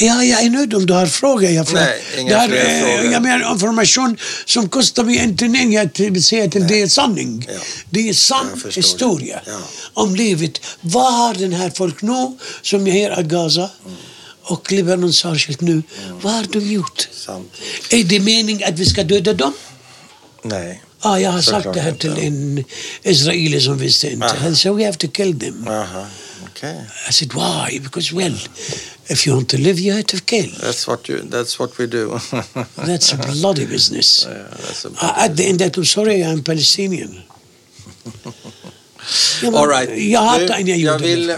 [0.00, 1.50] Ja, jag är nöjd om du har frågor.
[1.50, 3.12] Jag frå- Nej, inga fler eh, frågor.
[3.12, 7.46] Jag menar information som kostar mig inte en enda att säga till det är sanning.
[7.48, 7.60] Ja.
[7.90, 9.40] Det är sann historia.
[9.46, 9.58] Ja.
[9.94, 10.60] om livet.
[10.80, 13.96] Vad har den här folk nu som jag här i Gaza Mm.
[14.42, 15.82] och Libanon särskilt nu,
[16.22, 17.08] vad har de gjort?
[17.12, 17.52] Sant.
[17.90, 19.52] Är det meningen att vi ska döda dem?
[20.42, 20.82] Nej.
[21.02, 22.64] Ja, jag har sagt det här till en
[23.02, 24.26] israeli som visste inte.
[24.38, 25.68] Han sa, we have to kill them.
[25.68, 26.06] Aha.
[26.64, 26.86] Okej.
[27.08, 27.80] I said, why?
[27.80, 28.34] Because, well,
[29.08, 30.50] if you want to live, you have to kill.
[30.60, 32.18] That's what you, that's what we do.
[32.76, 34.26] That's a bloody business.
[34.28, 37.22] Yeah, that's a Uh, At the end, I'm sorry, I'm Palestinian.
[39.42, 40.10] Ja, men All right.
[40.10, 41.34] Jag hatar Du, jag vill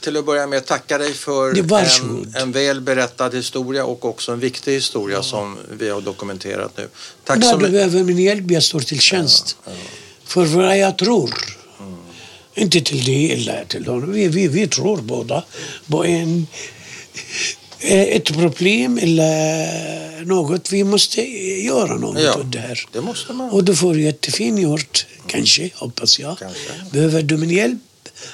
[0.00, 4.40] till att börja med tacka dig för en, en väl berättad historia och också en
[4.40, 6.88] viktig historia som vi har dokumenterat nu.
[7.24, 9.56] Tack När så du behöver min hjälp, jag står till tjänst.
[10.24, 11.34] För vad jag tror.
[12.56, 14.12] Inte till det eller till honom.
[14.12, 15.44] Vi, vi, vi tror båda
[15.86, 16.46] på en,
[17.80, 20.72] ett problem eller något.
[20.72, 21.20] Vi måste
[21.64, 22.88] göra något Ja, åt det här.
[22.92, 23.50] det måste man.
[23.50, 26.38] Och du får jättefin gjort, kanske, hoppas jag.
[26.38, 26.70] Kanske.
[26.92, 27.78] Behöver du min hjälp?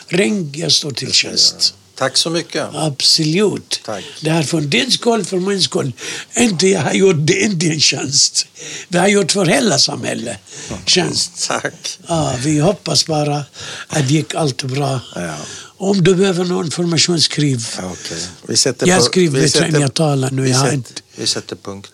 [0.07, 1.75] Ring, jag står till tjänst.
[2.03, 2.69] Tack så mycket.
[2.75, 3.81] Absolut.
[3.85, 4.05] Tack.
[4.21, 5.93] Det här för din skull, för min skull.
[6.37, 8.47] Inte jag har gjort det, inte en tjänst.
[8.89, 10.39] Vi har gjort för hela samhället
[10.87, 11.49] tjänst.
[11.49, 11.99] Tack.
[12.09, 13.45] Ja, vi hoppas bara
[13.89, 15.01] att det gick allt bra.
[15.15, 15.37] Ja.
[15.77, 17.67] Om du behöver någon information, skriv.
[17.83, 18.19] Okej.
[18.47, 20.43] Vi sätter Jag skriver bättre än jag talar nu.
[20.43, 20.93] Vi Jag sätter, inte...
[21.17, 21.93] vi sätter punkt.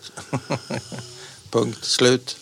[1.51, 1.77] punkt.
[1.81, 2.35] Slut.